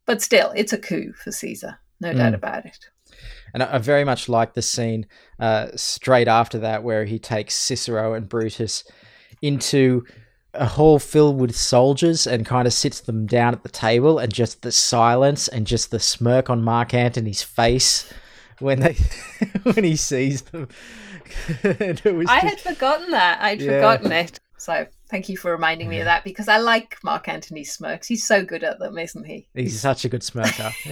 But 0.05 0.21
still, 0.21 0.51
it's 0.55 0.73
a 0.73 0.77
coup 0.77 1.13
for 1.13 1.31
Caesar, 1.31 1.79
no 1.99 2.13
doubt 2.13 2.33
Mm. 2.33 2.35
about 2.35 2.65
it. 2.65 2.89
And 3.53 3.63
I 3.63 3.75
I 3.75 3.77
very 3.77 4.03
much 4.03 4.27
like 4.27 4.53
the 4.53 4.61
scene 4.61 5.05
uh, 5.39 5.67
straight 5.75 6.27
after 6.27 6.59
that 6.59 6.83
where 6.83 7.05
he 7.05 7.17
takes 7.19 7.55
Cicero 7.55 8.13
and 8.13 8.27
Brutus 8.27 8.83
into 9.41 10.05
a 10.53 10.65
hall 10.65 10.99
filled 10.99 11.39
with 11.39 11.55
soldiers 11.55 12.25
and 12.27 12.45
kind 12.45 12.65
of 12.67 12.73
sits 12.73 13.01
them 13.01 13.25
down 13.25 13.53
at 13.53 13.63
the 13.63 13.69
table 13.69 14.19
and 14.19 14.33
just 14.33 14.61
the 14.61 14.71
silence 14.71 15.47
and 15.47 15.67
just 15.67 15.91
the 15.91 15.99
smirk 15.99 16.49
on 16.49 16.63
Mark 16.63 16.93
Antony's 16.93 17.43
face 17.43 18.11
when 18.59 18.79
they 18.79 18.93
when 19.63 19.83
he 19.83 19.95
sees 19.95 20.41
them. 20.43 20.67
And 21.63 22.01
it 22.05 22.15
was 22.15 22.27
I 22.29 22.41
just- 22.41 22.63
had 22.65 22.75
forgotten 22.75 23.11
that. 23.11 23.41
I'd 23.41 23.61
Yeah. 23.61 23.77
forgotten 23.77 24.11
it. 24.11 24.39
So 24.57 24.87
Thank 25.07 25.29
you 25.29 25.37
for 25.37 25.51
reminding 25.51 25.87
me 25.87 25.99
of 25.99 26.05
that 26.05 26.23
because 26.23 26.47
I 26.47 26.57
like 26.57 26.97
Mark 27.03 27.27
Antony's 27.27 27.71
smirks. 27.71 28.07
He's 28.07 28.25
so 28.25 28.43
good 28.43 28.63
at 28.63 28.79
them, 28.79 28.97
isn't 28.97 29.23
he? 29.23 29.47
He's 29.53 29.79
such 29.79 30.03
a 30.03 30.09
good 30.09 30.23
smirker. 30.23 30.71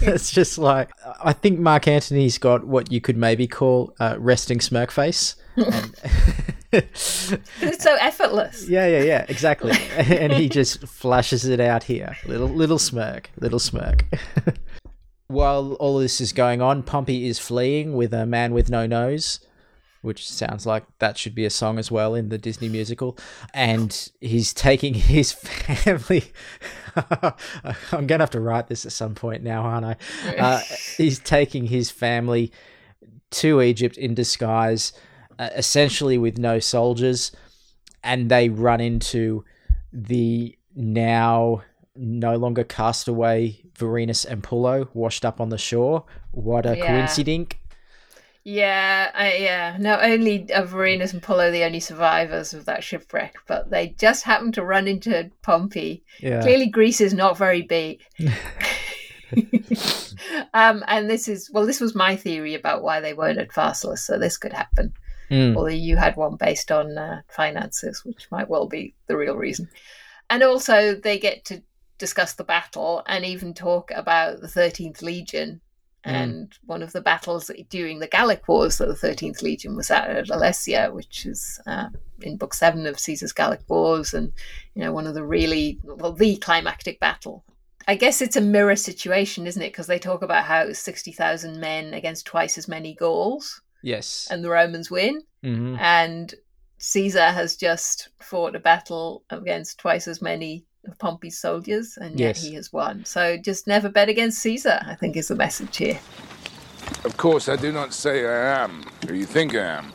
it's 0.00 0.30
just 0.30 0.56
like 0.56 0.90
I 1.22 1.32
think 1.32 1.58
Mark 1.58 1.88
Antony's 1.88 2.38
got 2.38 2.64
what 2.64 2.92
you 2.92 3.00
could 3.00 3.16
maybe 3.16 3.48
call 3.48 3.92
a 3.98 4.16
resting 4.20 4.60
smirk 4.60 4.92
face. 4.92 5.34
And 5.56 5.92
it's 6.72 7.82
so 7.82 7.96
effortless. 8.00 8.68
Yeah, 8.68 8.86
yeah, 8.86 9.02
yeah, 9.02 9.26
exactly. 9.28 9.72
and 9.96 10.32
he 10.32 10.48
just 10.48 10.86
flashes 10.86 11.44
it 11.44 11.58
out 11.58 11.82
here. 11.82 12.16
Little 12.24 12.48
little 12.48 12.78
smirk, 12.78 13.30
little 13.40 13.58
smirk. 13.58 14.04
While 15.28 15.72
all 15.74 15.98
this 15.98 16.20
is 16.20 16.32
going 16.32 16.62
on, 16.62 16.82
Pompey 16.82 17.26
is 17.26 17.38
fleeing 17.38 17.94
with 17.94 18.14
a 18.14 18.26
man 18.26 18.54
with 18.54 18.70
no 18.70 18.86
nose 18.86 19.40
which 20.06 20.30
sounds 20.30 20.64
like 20.64 20.84
that 21.00 21.18
should 21.18 21.34
be 21.34 21.44
a 21.44 21.50
song 21.50 21.80
as 21.80 21.90
well 21.90 22.14
in 22.14 22.28
the 22.28 22.38
Disney 22.38 22.68
musical. 22.68 23.18
And 23.52 24.08
he's 24.20 24.54
taking 24.54 24.94
his 25.14 25.32
family. 25.32 26.32
I'm 26.94 28.06
going 28.06 28.08
to 28.08 28.18
have 28.18 28.30
to 28.30 28.40
write 28.40 28.68
this 28.68 28.86
at 28.86 28.92
some 28.92 29.16
point 29.16 29.42
now, 29.42 29.62
aren't 29.62 29.84
I? 29.84 29.96
Uh, 30.38 30.60
he's 30.96 31.18
taking 31.18 31.66
his 31.66 31.90
family 31.90 32.52
to 33.32 33.60
Egypt 33.60 33.96
in 33.96 34.14
disguise, 34.14 34.92
uh, 35.40 35.50
essentially 35.56 36.18
with 36.18 36.38
no 36.38 36.60
soldiers. 36.60 37.32
And 38.04 38.30
they 38.30 38.48
run 38.48 38.80
into 38.80 39.44
the 39.92 40.56
now 40.76 41.62
no 41.98 42.36
longer 42.36 42.64
castaway 42.64 43.60
Vorenus 43.78 44.24
and 44.24 44.42
Pullo 44.42 44.88
washed 44.94 45.24
up 45.24 45.40
on 45.40 45.50
the 45.50 45.58
shore. 45.58 46.04
What 46.30 46.66
a 46.66 46.76
yeah. 46.76 46.86
coincidence. 46.86 47.52
Yeah, 48.48 49.10
I, 49.12 49.38
yeah. 49.38 49.76
Not 49.78 50.04
only 50.04 50.52
are 50.52 50.62
Vorenus 50.62 51.12
and 51.12 51.20
Pullo 51.20 51.50
the 51.50 51.64
only 51.64 51.80
survivors 51.80 52.54
of 52.54 52.64
that 52.66 52.84
shipwreck, 52.84 53.34
but 53.48 53.70
they 53.70 53.88
just 53.98 54.22
happened 54.22 54.54
to 54.54 54.64
run 54.64 54.86
into 54.86 55.32
Pompey. 55.42 56.04
Yeah. 56.20 56.42
Clearly, 56.42 56.68
Greece 56.68 57.00
is 57.00 57.12
not 57.12 57.36
very 57.36 57.62
big. 57.62 58.02
um, 60.54 60.84
and 60.86 61.10
this 61.10 61.26
is 61.26 61.50
well, 61.50 61.66
this 61.66 61.80
was 61.80 61.96
my 61.96 62.14
theory 62.14 62.54
about 62.54 62.84
why 62.84 63.00
they 63.00 63.14
weren't 63.14 63.40
at 63.40 63.50
Pharsalus, 63.50 63.98
so 63.98 64.16
this 64.16 64.38
could 64.38 64.52
happen. 64.52 64.92
Mm. 65.28 65.56
Although 65.56 65.70
you 65.70 65.96
had 65.96 66.14
one 66.14 66.36
based 66.36 66.70
on 66.70 66.96
uh, 66.96 67.22
finances, 67.28 68.04
which 68.04 68.30
might 68.30 68.48
well 68.48 68.68
be 68.68 68.94
the 69.08 69.16
real 69.16 69.34
reason. 69.34 69.68
And 70.30 70.44
also, 70.44 70.94
they 70.94 71.18
get 71.18 71.44
to 71.46 71.62
discuss 71.98 72.34
the 72.34 72.44
battle 72.44 73.02
and 73.06 73.24
even 73.24 73.54
talk 73.54 73.90
about 73.94 74.40
the 74.40 74.48
13th 74.48 75.02
Legion, 75.02 75.60
Mm. 76.06 76.12
And 76.12 76.58
one 76.64 76.82
of 76.84 76.92
the 76.92 77.00
battles 77.00 77.50
during 77.68 77.98
the 77.98 78.06
Gallic 78.06 78.46
Wars 78.46 78.78
that 78.78 78.86
the 78.86 78.94
13th 78.94 79.42
Legion 79.42 79.74
was 79.74 79.90
at 79.90 80.08
at 80.08 80.28
Alesia, 80.28 80.92
which 80.92 81.26
is 81.26 81.60
uh, 81.66 81.88
in 82.20 82.36
Book 82.36 82.54
7 82.54 82.86
of 82.86 83.00
Caesar's 83.00 83.32
Gallic 83.32 83.62
Wars, 83.68 84.14
and, 84.14 84.32
you 84.74 84.84
know, 84.84 84.92
one 84.92 85.08
of 85.08 85.14
the 85.14 85.24
really, 85.24 85.80
well, 85.82 86.12
the 86.12 86.36
climactic 86.36 87.00
battle. 87.00 87.44
I 87.88 87.96
guess 87.96 88.20
it's 88.20 88.36
a 88.36 88.40
mirror 88.40 88.76
situation, 88.76 89.48
isn't 89.48 89.60
it? 89.62 89.72
Because 89.72 89.88
they 89.88 89.98
talk 89.98 90.22
about 90.22 90.44
how 90.44 90.72
60,000 90.72 91.58
men 91.58 91.92
against 91.92 92.24
twice 92.24 92.56
as 92.56 92.68
many 92.68 92.94
Gauls. 92.94 93.60
Yes. 93.82 94.28
And 94.30 94.44
the 94.44 94.50
Romans 94.50 94.90
win. 94.90 95.22
Mm-hmm. 95.44 95.76
And 95.80 96.34
Caesar 96.78 97.30
has 97.30 97.56
just 97.56 98.10
fought 98.20 98.54
a 98.54 98.60
battle 98.60 99.24
against 99.30 99.78
twice 99.78 100.06
as 100.06 100.22
many 100.22 100.66
of 100.86 100.98
Pompey's 100.98 101.38
soldiers, 101.38 101.96
and 101.96 102.18
yet 102.18 102.36
yes. 102.36 102.42
he 102.42 102.54
has 102.54 102.72
won. 102.72 103.04
So 103.04 103.36
just 103.36 103.66
never 103.66 103.88
bet 103.88 104.08
against 104.08 104.38
Caesar, 104.40 104.80
I 104.86 104.94
think 104.94 105.16
is 105.16 105.28
the 105.28 105.34
message 105.34 105.76
here. 105.76 105.98
Of 107.04 107.16
course, 107.16 107.48
I 107.48 107.56
do 107.56 107.72
not 107.72 107.92
say 107.92 108.26
I 108.26 108.62
am 108.62 108.84
who 109.06 109.14
you 109.14 109.26
think 109.26 109.54
I 109.54 109.78
am. 109.78 109.92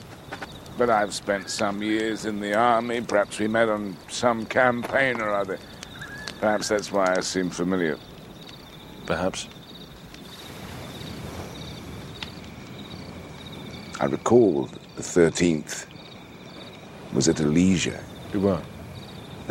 But 0.78 0.90
I've 0.90 1.14
spent 1.14 1.50
some 1.50 1.84
years 1.84 2.26
in 2.26 2.40
the 2.40 2.56
army. 2.56 3.02
Perhaps 3.02 3.40
we 3.40 3.48
met 3.48 3.70
on 3.70 3.96
some 4.10 4.46
campaign 4.46 5.20
or 5.20 5.30
other. 5.30 5.60
Perhaps 6.40 6.70
that's 6.70 6.92
why 6.92 7.16
I 7.16 7.20
seem 7.20 7.50
familiar. 7.50 7.98
Perhaps. 9.06 9.48
I 14.00 14.06
recall 14.06 14.70
the 14.96 15.04
13th 15.04 15.86
was 17.14 17.28
at 17.28 17.36
Alesia. 17.36 18.02
You 18.34 18.40
were? 18.40 18.62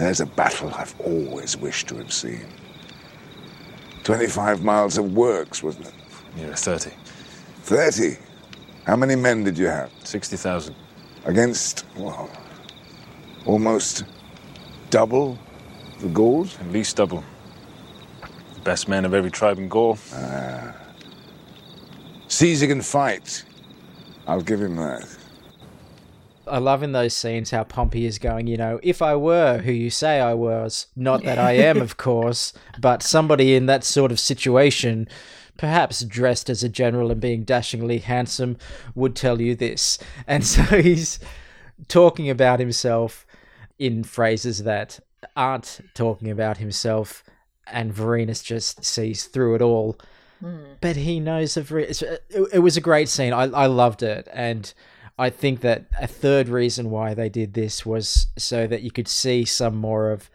There's 0.00 0.20
a 0.20 0.24
battle 0.26 0.72
I've 0.74 0.98
always 1.02 1.58
wished 1.58 1.88
to 1.88 1.96
have 1.98 2.10
seen. 2.10 2.46
25 4.04 4.64
miles 4.64 4.96
of 4.96 5.12
works, 5.12 5.62
wasn't 5.62 5.88
it? 5.88 5.94
Near 6.36 6.54
30. 6.54 6.90
30? 7.64 8.16
How 8.86 8.96
many 8.96 9.14
men 9.14 9.44
did 9.44 9.58
you 9.58 9.66
have? 9.66 9.90
60,000. 10.04 10.74
Against, 11.26 11.84
well, 11.98 12.30
almost 13.44 14.04
double 14.88 15.38
the 16.00 16.08
Gauls? 16.08 16.58
At 16.60 16.72
least 16.72 16.96
double. 16.96 17.22
The 18.54 18.60
best 18.60 18.88
men 18.88 19.04
of 19.04 19.12
every 19.12 19.30
tribe 19.30 19.58
in 19.58 19.68
Gaul. 19.68 19.98
Ah. 20.14 20.74
Caesar 22.28 22.68
can 22.68 22.80
fight. 22.80 23.44
I'll 24.26 24.40
give 24.40 24.62
him 24.62 24.76
that. 24.76 25.19
I 26.50 26.58
love 26.58 26.82
in 26.82 26.92
those 26.92 27.14
scenes 27.16 27.50
how 27.50 27.64
Pompey 27.64 28.04
is 28.04 28.18
going, 28.18 28.46
you 28.46 28.56
know, 28.56 28.80
if 28.82 29.00
I 29.00 29.14
were 29.16 29.58
who 29.58 29.72
you 29.72 29.90
say 29.90 30.20
I 30.20 30.34
was, 30.34 30.86
not 30.96 31.22
that 31.24 31.38
I 31.38 31.52
am, 31.52 31.80
of 31.80 31.96
course, 31.96 32.52
but 32.78 33.02
somebody 33.02 33.54
in 33.54 33.66
that 33.66 33.84
sort 33.84 34.12
of 34.12 34.20
situation, 34.20 35.08
perhaps 35.56 36.02
dressed 36.02 36.50
as 36.50 36.62
a 36.62 36.68
general 36.68 37.10
and 37.10 37.20
being 37.20 37.44
dashingly 37.44 37.98
handsome, 37.98 38.58
would 38.94 39.14
tell 39.14 39.40
you 39.40 39.54
this. 39.54 39.98
And 40.26 40.44
so 40.44 40.62
he's 40.82 41.18
talking 41.88 42.28
about 42.28 42.60
himself 42.60 43.26
in 43.78 44.04
phrases 44.04 44.64
that 44.64 45.00
aren't 45.36 45.80
talking 45.94 46.30
about 46.30 46.58
himself, 46.58 47.24
and 47.66 47.94
Vorenus 47.94 48.42
just 48.42 48.84
sees 48.84 49.24
through 49.24 49.54
it 49.54 49.62
all. 49.62 49.98
Mm. 50.42 50.76
But 50.80 50.96
he 50.96 51.20
knows 51.20 51.56
of 51.56 51.72
it. 51.72 52.02
It 52.30 52.62
was 52.62 52.76
a 52.76 52.80
great 52.80 53.08
scene. 53.08 53.32
I, 53.32 53.44
I 53.44 53.66
loved 53.66 54.02
it. 54.02 54.28
And 54.32 54.72
I 55.20 55.28
think 55.28 55.60
that 55.60 55.84
a 56.00 56.06
third 56.06 56.48
reason 56.48 56.90
why 56.90 57.12
they 57.12 57.28
did 57.28 57.52
this 57.52 57.84
was 57.84 58.28
so 58.38 58.66
that 58.66 58.80
you 58.80 58.90
could 58.90 59.06
see 59.06 59.44
some 59.44 59.76
more 59.76 60.12
of 60.12 60.30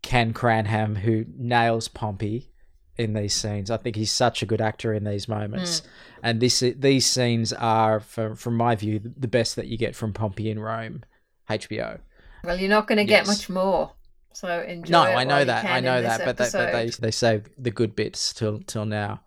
Ken 0.00 0.32
Cranham, 0.32 0.96
who 0.96 1.26
nails 1.36 1.88
Pompey 1.88 2.50
in 2.96 3.12
these 3.12 3.34
scenes. 3.34 3.70
I 3.70 3.76
think 3.76 3.96
he's 3.96 4.10
such 4.10 4.42
a 4.42 4.46
good 4.46 4.62
actor 4.62 4.94
in 4.94 5.04
these 5.04 5.28
moments, 5.28 5.82
mm. 5.82 5.86
and 6.22 6.40
this 6.40 6.60
these 6.60 7.04
scenes 7.04 7.52
are, 7.52 8.00
from 8.00 8.34
from 8.34 8.56
my 8.56 8.74
view, 8.74 8.98
the 9.16 9.28
best 9.28 9.56
that 9.56 9.66
you 9.66 9.76
get 9.76 9.94
from 9.94 10.14
Pompey 10.14 10.48
in 10.48 10.58
Rome, 10.58 11.04
HBO. 11.50 12.00
Well, 12.44 12.58
you're 12.58 12.70
not 12.70 12.86
going 12.86 13.04
to 13.04 13.10
yes. 13.10 13.26
get 13.26 13.26
much 13.26 13.50
more. 13.50 13.92
So 14.32 14.62
enjoy. 14.62 14.90
No, 14.90 15.02
I 15.02 15.24
know 15.24 15.44
that. 15.44 15.66
I 15.66 15.80
know 15.80 16.00
that, 16.00 16.24
but 16.24 16.38
they, 16.38 16.48
but 16.50 16.72
they 16.72 16.88
they 16.88 17.10
save 17.10 17.50
the 17.58 17.70
good 17.70 17.94
bits 17.94 18.32
till 18.32 18.60
till 18.60 18.86
now. 18.86 19.20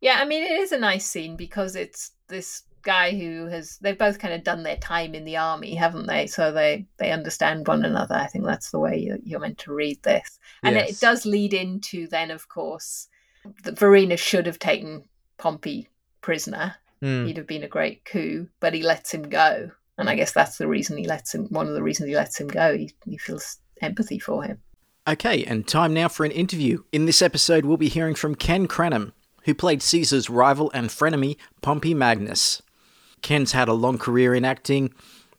Yeah, 0.00 0.18
I 0.20 0.24
mean 0.26 0.44
it 0.44 0.52
is 0.52 0.70
a 0.70 0.78
nice 0.78 1.04
scene 1.04 1.34
because 1.34 1.74
it's 1.74 2.12
this 2.28 2.62
guy 2.82 3.12
who 3.12 3.46
has 3.46 3.78
they've 3.80 3.98
both 3.98 4.18
kind 4.18 4.34
of 4.34 4.44
done 4.44 4.62
their 4.62 4.76
time 4.76 5.14
in 5.14 5.24
the 5.24 5.36
army 5.36 5.74
haven't 5.74 6.06
they? 6.06 6.26
So 6.26 6.52
they 6.52 6.86
they 6.98 7.10
understand 7.10 7.66
one 7.66 7.84
another. 7.84 8.14
I 8.14 8.26
think 8.26 8.44
that's 8.44 8.70
the 8.70 8.78
way 8.78 8.98
you're, 8.98 9.18
you're 9.24 9.40
meant 9.40 9.58
to 9.58 9.72
read 9.72 10.02
this. 10.02 10.38
And 10.62 10.76
yes. 10.76 10.90
it 10.90 11.00
does 11.00 11.26
lead 11.26 11.54
into 11.54 12.06
then 12.08 12.30
of 12.30 12.48
course 12.48 13.08
that 13.64 13.76
Vorenus 13.76 14.18
should 14.18 14.46
have 14.46 14.58
taken 14.58 15.04
pompey 15.38 15.88
prisoner. 16.20 16.76
Mm. 17.02 17.26
he'd 17.26 17.36
have 17.36 17.48
been 17.48 17.64
a 17.64 17.68
great 17.68 18.04
coup 18.04 18.46
but 18.60 18.74
he 18.74 18.82
lets 18.82 19.12
him 19.12 19.22
go. 19.22 19.70
And 19.98 20.08
i 20.08 20.14
guess 20.14 20.32
that's 20.32 20.56
the 20.56 20.68
reason 20.68 20.96
he 20.96 21.06
lets 21.06 21.34
him 21.34 21.46
one 21.46 21.68
of 21.68 21.74
the 21.74 21.82
reasons 21.82 22.08
he 22.08 22.16
lets 22.16 22.40
him 22.40 22.48
go. 22.48 22.76
He, 22.76 22.92
he 23.04 23.18
feels 23.18 23.58
empathy 23.80 24.18
for 24.18 24.42
him. 24.44 24.58
Okay 25.08 25.44
and 25.44 25.66
time 25.66 25.94
now 25.94 26.08
for 26.08 26.24
an 26.24 26.32
interview. 26.32 26.84
In 26.92 27.06
this 27.06 27.22
episode 27.22 27.64
we'll 27.64 27.76
be 27.76 27.88
hearing 27.88 28.14
from 28.14 28.34
ken 28.34 28.66
cranham 28.66 29.12
who 29.44 29.54
played 29.54 29.82
Caesar's 29.82 30.30
rival 30.30 30.70
and 30.74 30.88
frenemy, 30.88 31.36
Pompey 31.60 31.94
Magnus. 31.94 32.62
Ken's 33.22 33.52
had 33.52 33.68
a 33.68 33.72
long 33.72 33.98
career 33.98 34.34
in 34.34 34.44
acting 34.44 34.92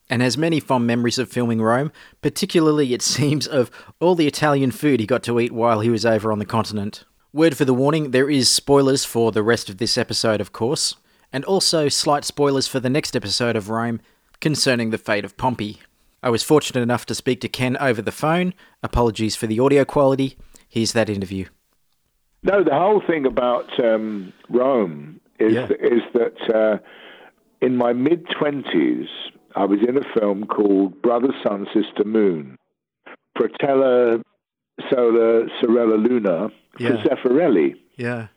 and 0.09 0.21
has 0.21 0.37
many 0.37 0.59
fond 0.59 0.87
memories 0.87 1.17
of 1.17 1.29
filming 1.29 1.61
Rome, 1.61 1.91
particularly, 2.21 2.93
it 2.93 3.01
seems, 3.03 3.47
of 3.47 3.69
all 3.99 4.15
the 4.15 4.27
Italian 4.27 4.71
food 4.71 4.99
he 4.99 5.05
got 5.05 5.23
to 5.23 5.39
eat 5.39 5.51
while 5.51 5.81
he 5.81 5.89
was 5.89 6.05
over 6.05 6.31
on 6.31 6.39
the 6.39 6.45
continent. 6.45 7.03
Word 7.31 7.57
for 7.57 7.65
the 7.65 7.73
warning 7.73 8.11
there 8.11 8.29
is 8.29 8.49
spoilers 8.49 9.05
for 9.05 9.31
the 9.31 9.43
rest 9.43 9.69
of 9.69 9.77
this 9.77 9.97
episode, 9.97 10.39
of 10.39 10.51
course, 10.51 10.95
and 11.31 11.43
also 11.45 11.89
slight 11.89 12.23
spoilers 12.23 12.67
for 12.67 12.79
the 12.79 12.89
next 12.89 13.15
episode 13.15 13.55
of 13.55 13.69
Rome 13.69 14.01
concerning 14.39 14.91
the 14.91 14.97
fate 14.97 15.25
of 15.25 15.35
Pompey. 15.35 15.79
I 16.21 16.29
was 16.29 16.43
fortunate 16.43 16.81
enough 16.81 17.05
to 17.07 17.15
speak 17.15 17.41
to 17.41 17.49
Ken 17.49 17.75
over 17.77 18.01
the 18.01 18.11
phone. 18.11 18.53
Apologies 18.83 19.35
for 19.35 19.47
the 19.47 19.59
audio 19.59 19.83
quality. 19.83 20.37
Here's 20.69 20.93
that 20.93 21.09
interview. 21.09 21.47
No, 22.43 22.63
the 22.63 22.73
whole 22.73 23.01
thing 23.05 23.25
about 23.25 23.83
um, 23.83 24.31
Rome 24.49 25.19
is 25.39 25.53
yeah. 25.53 25.67
is 25.67 26.01
that 26.13 26.53
uh, 26.53 26.77
in 27.63 27.77
my 27.77 27.93
mid 27.93 28.25
20s, 28.27 29.07
I 29.55 29.63
was 29.65 29.79
in 29.87 29.97
a 29.97 30.19
film 30.19 30.45
called 30.45 31.01
Brother, 31.01 31.29
Sun, 31.43 31.67
Sister, 31.73 32.03
Moon. 32.03 32.57
Fratello, 33.37 34.21
Sole, 34.89 35.47
Sorella, 35.61 35.95
Luna, 35.95 36.49
yeah. 36.77 36.89
for 36.89 36.97
Zeffirelli. 36.97 37.75
Yeah. 37.95 38.27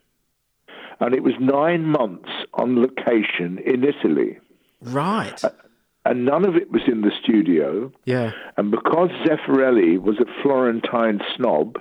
And 1.01 1.15
it 1.15 1.23
was 1.23 1.35
nine 1.41 1.85
months 1.85 2.31
on 2.55 2.81
location 2.81 3.59
in 3.59 3.85
Italy. 3.85 4.39
Right. 4.81 5.43
and 6.05 6.25
none 6.25 6.47
of 6.47 6.55
it 6.55 6.71
was 6.71 6.83
in 6.87 7.01
the 7.01 7.11
studio. 7.23 7.93
Yeah. 8.05 8.31
And 8.57 8.71
because 8.71 9.11
Zeffirelli 9.27 10.01
was 10.01 10.19
a 10.21 10.43
Florentine 10.43 11.21
snob, 11.35 11.79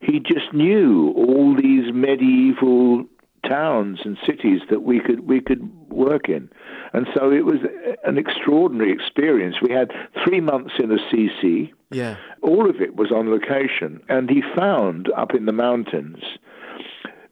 he 0.00 0.20
just 0.20 0.52
knew 0.52 1.14
all 1.16 1.56
these 1.56 1.92
medieval 1.92 3.06
towns 3.48 4.00
and 4.04 4.16
cities 4.26 4.60
that 4.70 4.82
we 4.82 5.00
could 5.00 5.26
we 5.26 5.40
could 5.40 5.68
work 5.88 6.28
in, 6.28 6.50
and 6.92 7.06
so 7.14 7.30
it 7.30 7.44
was 7.44 7.60
an 8.04 8.18
extraordinary 8.18 8.92
experience. 8.92 9.56
We 9.62 9.72
had 9.72 9.92
three 10.24 10.40
months 10.40 10.74
in 10.78 10.90
Assisi. 10.90 11.72
Yeah. 11.90 12.16
All 12.42 12.68
of 12.68 12.80
it 12.80 12.96
was 12.96 13.12
on 13.12 13.30
location, 13.30 14.02
and 14.08 14.28
he 14.28 14.42
found 14.56 15.10
up 15.16 15.34
in 15.34 15.46
the 15.46 15.52
mountains 15.52 16.22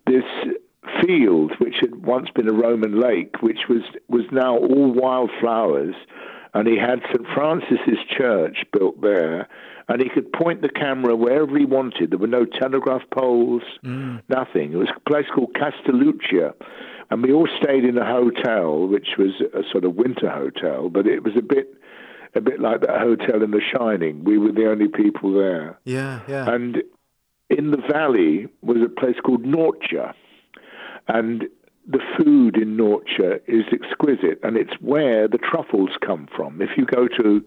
this 0.07 0.25
field 1.01 1.53
which 1.59 1.77
had 1.81 2.05
once 2.05 2.29
been 2.35 2.49
a 2.49 2.53
Roman 2.53 3.01
lake, 3.01 3.41
which 3.41 3.69
was 3.69 3.83
was 4.09 4.25
now 4.33 4.57
all 4.57 4.93
wildflowers, 4.93 5.95
and 6.55 6.67
he 6.69 6.77
had 6.77 7.01
St 7.13 7.27
Francis's 7.35 7.99
Church 8.17 8.65
built 8.73 9.01
there, 9.01 9.49
and 9.89 10.03
he 10.03 10.09
could 10.09 10.33
point 10.33 10.63
the 10.63 10.69
camera 10.69 11.17
wherever 11.17 11.57
he 11.59 11.65
wanted. 11.65 12.11
There 12.11 12.19
were 12.19 12.27
no 12.27 12.45
telegraph 12.45 13.03
poles, 13.11 13.63
Mm. 13.85 14.23
nothing. 14.29 14.73
It 14.73 14.77
was 14.77 14.91
a 14.95 15.01
place 15.09 15.27
called 15.35 15.55
Castelluccio, 15.55 16.55
and 17.11 17.23
we 17.23 17.33
all 17.33 17.49
stayed 17.63 17.85
in 17.85 17.99
a 17.99 18.07
hotel, 18.07 18.87
which 18.87 19.17
was 19.19 19.41
a 19.55 19.63
sort 19.71 19.85
of 19.85 19.95
winter 19.97 20.31
hotel, 20.31 20.89
but 20.89 21.07
it 21.07 21.23
was 21.25 21.37
a 21.37 21.43
bit. 21.43 21.75
A 22.35 22.41
bit 22.41 22.61
like 22.61 22.81
that 22.81 22.99
hotel 22.99 23.43
in 23.43 23.51
The 23.51 23.61
Shining. 23.61 24.25
We 24.25 24.39
were 24.39 24.53
the 24.53 24.71
only 24.71 24.89
people 24.89 25.35
there. 25.35 25.79
Yeah, 25.85 26.21
yeah. 26.27 26.51
And 26.51 26.83
in 27.51 27.73
the 27.73 27.77
valley 27.77 28.49
was 28.63 28.79
a 28.83 28.89
place 28.89 29.17
called 29.23 29.45
Norcia. 29.45 30.15
And 31.09 31.47
the 31.87 32.01
food 32.17 32.57
in 32.57 32.77
Norcia 32.77 33.41
is 33.47 33.65
exquisite, 33.73 34.39
and 34.43 34.57
it's 34.57 34.75
where 34.81 35.27
the 35.29 35.39
truffles 35.39 35.91
come 36.01 36.29
from. 36.35 36.63
If 36.63 36.71
you 36.77 36.87
go 36.87 37.09
to 37.09 37.45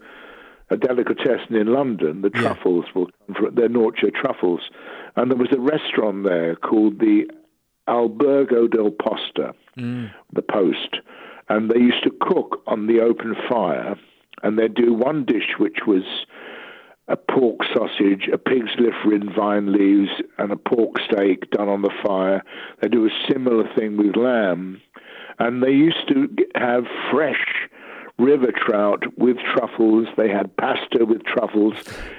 a 0.68 0.76
delicatessen 0.76 1.54
in 1.54 1.68
London, 1.68 2.22
the 2.22 2.30
truffles 2.30 2.86
will 2.94 3.06
come 3.26 3.36
from, 3.36 3.54
they're 3.54 3.68
Norcia 3.68 4.12
truffles. 4.12 4.68
And 5.14 5.30
there 5.30 5.38
was 5.38 5.52
a 5.52 5.60
restaurant 5.60 6.24
there 6.24 6.56
called 6.56 6.98
the 6.98 7.30
Albergo 7.88 8.70
del 8.70 8.90
Posta, 8.90 9.54
Mm. 9.78 10.10
the 10.32 10.42
Post, 10.42 10.96
and 11.48 11.70
they 11.70 11.78
used 11.78 12.02
to 12.02 12.10
cook 12.20 12.62
on 12.66 12.86
the 12.86 13.00
open 13.00 13.36
fire, 13.48 13.96
and 14.42 14.58
they'd 14.58 14.74
do 14.74 14.92
one 14.92 15.24
dish 15.24 15.54
which 15.58 15.86
was 15.86 16.02
a 17.08 17.16
pork 17.16 17.60
sausage, 17.72 18.28
a 18.32 18.38
pig's 18.38 18.72
liver 18.78 19.14
in 19.14 19.32
vine 19.32 19.72
leaves, 19.72 20.10
and 20.38 20.50
a 20.50 20.56
pork 20.56 20.96
steak 21.08 21.50
done 21.50 21.68
on 21.68 21.82
the 21.82 21.92
fire. 22.04 22.42
They 22.80 22.88
do 22.88 23.06
a 23.06 23.32
similar 23.32 23.64
thing 23.76 23.96
with 23.96 24.16
lamb, 24.16 24.80
and 25.38 25.62
they 25.62 25.70
used 25.70 26.08
to 26.08 26.28
have 26.56 26.84
fresh 27.10 27.68
river 28.18 28.52
trout 28.52 29.04
with 29.18 29.36
truffles. 29.54 30.08
They 30.16 30.28
had 30.28 30.56
pasta 30.56 31.04
with 31.04 31.24
truffles. 31.24 31.74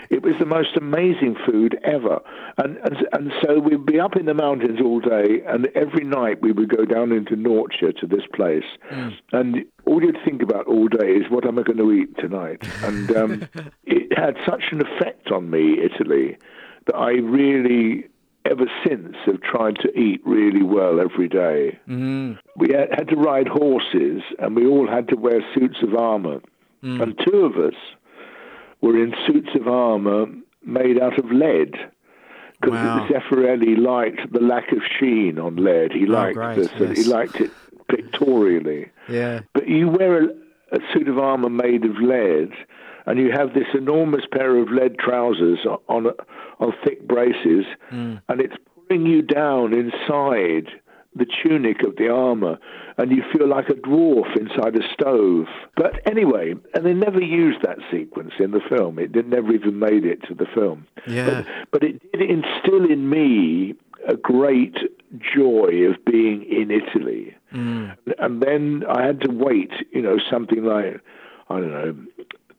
It 0.09 0.21
was 0.21 0.35
the 0.39 0.45
most 0.45 0.77
amazing 0.77 1.35
food 1.45 1.79
ever. 1.83 2.19
And, 2.57 2.77
and 2.77 3.07
and 3.13 3.31
so 3.41 3.59
we'd 3.59 3.85
be 3.85 3.99
up 3.99 4.15
in 4.15 4.25
the 4.25 4.33
mountains 4.33 4.79
all 4.81 4.99
day, 4.99 5.41
and 5.47 5.67
every 5.75 6.03
night 6.03 6.41
we 6.41 6.51
would 6.51 6.69
go 6.69 6.85
down 6.85 7.11
into 7.11 7.35
Norcia 7.35 7.97
to 7.99 8.07
this 8.07 8.23
place. 8.33 8.65
And 9.31 9.65
all 9.85 10.03
you'd 10.03 10.17
think 10.23 10.41
about 10.41 10.67
all 10.67 10.87
day 10.87 11.13
is 11.13 11.29
what 11.29 11.45
am 11.45 11.59
I 11.59 11.63
going 11.63 11.77
to 11.77 11.91
eat 11.91 12.17
tonight? 12.17 12.67
And 12.83 13.15
um, 13.15 13.49
it 13.85 14.17
had 14.17 14.35
such 14.45 14.63
an 14.71 14.81
effect 14.81 15.31
on 15.31 15.49
me, 15.49 15.77
Italy, 15.83 16.37
that 16.85 16.95
I 16.95 17.11
really, 17.11 18.07
ever 18.49 18.65
since, 18.85 19.15
have 19.25 19.41
tried 19.41 19.75
to 19.81 19.89
eat 19.99 20.21
really 20.25 20.63
well 20.63 20.99
every 20.99 21.27
day. 21.27 21.77
Mm. 21.87 22.37
We 22.55 22.73
had, 22.73 22.89
had 22.91 23.07
to 23.09 23.15
ride 23.15 23.47
horses, 23.47 24.21
and 24.39 24.55
we 24.55 24.65
all 24.65 24.87
had 24.87 25.07
to 25.09 25.15
wear 25.15 25.41
suits 25.53 25.77
of 25.83 25.95
armor. 25.95 26.39
Mm. 26.83 27.01
And 27.01 27.19
two 27.25 27.39
of 27.45 27.57
us 27.57 27.75
were 28.81 29.01
in 29.01 29.13
suits 29.25 29.49
of 29.55 29.67
armor 29.67 30.25
made 30.63 30.99
out 31.01 31.17
of 31.19 31.31
lead. 31.31 31.73
Because 32.59 32.73
Wow. 32.73 33.07
Zeffirelli 33.09 33.77
liked 33.77 34.31
the 34.33 34.39
lack 34.41 34.71
of 34.71 34.79
sheen 34.99 35.37
on 35.37 35.57
lead. 35.57 35.91
He 35.91 36.05
Oh, 36.07 36.11
liked 36.11 36.35
great, 36.35 36.55
this, 36.55 36.71
and 36.79 36.97
he 36.97 37.03
liked 37.03 37.35
it 37.39 37.51
pictorially. 37.87 38.89
Yeah. 39.07 39.41
But 39.53 39.67
you 39.67 39.89
wear 39.89 40.23
a, 40.23 40.27
a 40.71 40.79
suit 40.93 41.07
of 41.07 41.17
armor 41.19 41.49
made 41.49 41.85
of 41.85 41.97
lead, 41.97 42.51
and 43.07 43.17
you 43.17 43.31
have 43.31 43.53
this 43.55 43.67
enormous 43.73 44.25
pair 44.31 44.57
of 44.57 44.69
lead 44.69 44.99
trousers 44.99 45.59
on 45.87 46.07
on 46.59 46.73
thick 46.83 47.07
braces, 47.07 47.65
Mm. 47.91 48.21
and 48.29 48.41
it's 48.41 48.55
pulling 48.87 49.05
you 49.07 49.21
down 49.21 49.73
inside 49.73 50.67
the 51.15 51.25
tunic 51.41 51.81
of 51.83 51.95
the 51.95 52.07
armor, 52.09 52.59
and 52.99 53.09
you 53.11 53.23
feel 53.33 53.47
like 53.47 53.69
a 53.69 53.73
dwarf 53.73 54.29
inside 54.37 54.75
a 54.75 54.83
stove. 54.93 55.47
But 55.75 55.99
anyway, 56.05 56.53
and 56.75 56.85
they 56.85 56.93
never 56.93 57.19
used 57.19 57.63
that 57.63 57.79
sequence 57.89 58.33
in 58.39 58.51
the 58.51 58.59
film. 58.59 58.99
It 58.99 59.13
did, 59.13 59.27
never 59.27 59.51
even 59.51 59.79
made 59.79 60.05
it 60.05 60.21
to 60.27 60.35
the 60.35 60.45
film. 60.45 60.85
Yeah. 61.07 61.43
But 61.71 61.81
it 61.83 61.95
did 62.11 62.21
instill 62.21 62.85
in 62.89 63.09
me 63.09 63.73
a 64.07 64.15
great 64.15 64.77
joy 65.35 65.85
of 65.89 66.03
being 66.05 66.43
in 66.43 66.69
Italy. 66.69 67.35
Mm. 67.53 67.97
And 68.19 68.41
then 68.41 68.83
I 68.87 69.03
had 69.03 69.21
to 69.21 69.31
wait, 69.31 69.71
you 69.91 70.01
know, 70.03 70.17
something 70.29 70.63
like, 70.63 71.01
I 71.49 71.59
don't 71.59 71.71
know, 71.71 71.95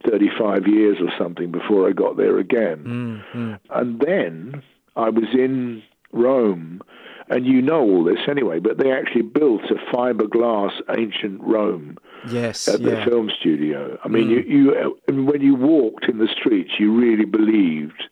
35 0.09 0.67
years 0.67 0.99
or 1.01 1.11
something 1.19 1.51
before 1.51 1.89
I 1.89 1.93
got 1.93 2.17
there 2.17 2.39
again. 2.39 3.25
Mm. 3.35 3.35
Mm. 3.35 3.59
And 3.71 4.01
then 4.01 4.63
I 4.97 5.09
was 5.11 5.25
in 5.35 5.83
Rome, 6.13 6.81
and 7.29 7.47
you 7.47 7.61
know 7.61 7.81
all 7.83 8.05
this 8.05 8.21
anyway, 8.29 8.59
but 8.59 8.79
they 8.79 8.91
actually 8.93 9.23
built 9.23 9.63
a 9.71 9.75
fiberglass 9.95 10.73
ancient 10.97 11.41
Rome 11.43 11.99
Yes. 12.31 12.67
at 12.69 12.81
Yeah. 12.81 13.05
the 13.05 13.11
film 13.11 13.31
studio. 13.31 13.99
I 14.05 14.09
mean, 14.09 14.29
Mm. 14.29 14.49
you, 14.49 14.97
you 15.09 15.25
when 15.25 15.41
you 15.41 15.55
walked 15.55 16.09
in 16.09 16.19
the 16.19 16.29
streets, 16.29 16.71
you 16.79 16.93
really 16.93 17.25
believed 17.27 18.05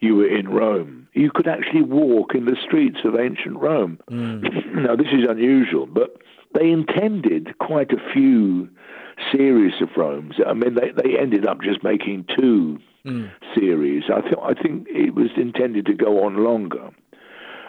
you 0.00 0.16
were 0.16 0.26
in 0.28 0.48
Rome. 0.48 1.06
You 1.14 1.30
could 1.30 1.46
actually 1.48 1.82
walk 1.82 2.34
in 2.34 2.44
the 2.46 2.56
streets 2.56 2.98
of 3.04 3.16
ancient 3.18 3.56
Rome. 3.58 3.98
Mm. 4.10 4.74
now, 4.86 4.96
this 4.96 5.08
is 5.12 5.24
unusual, 5.28 5.86
but 5.86 6.16
they 6.54 6.70
intended 6.70 7.56
quite 7.58 7.92
a 7.92 8.00
few 8.12 8.68
series 9.32 9.74
of 9.80 9.88
Romes. 9.96 10.34
I 10.46 10.52
mean, 10.54 10.74
they, 10.74 10.90
they 10.90 11.18
ended 11.18 11.46
up 11.46 11.60
just 11.62 11.82
making 11.82 12.26
two 12.38 12.78
Mm. 13.04 13.32
series. 13.52 14.04
I, 14.14 14.20
th- 14.20 14.36
I 14.40 14.54
think 14.54 14.86
it 14.88 15.12
was 15.16 15.30
intended 15.36 15.86
to 15.86 15.92
go 15.92 16.22
on 16.24 16.36
longer. 16.44 16.90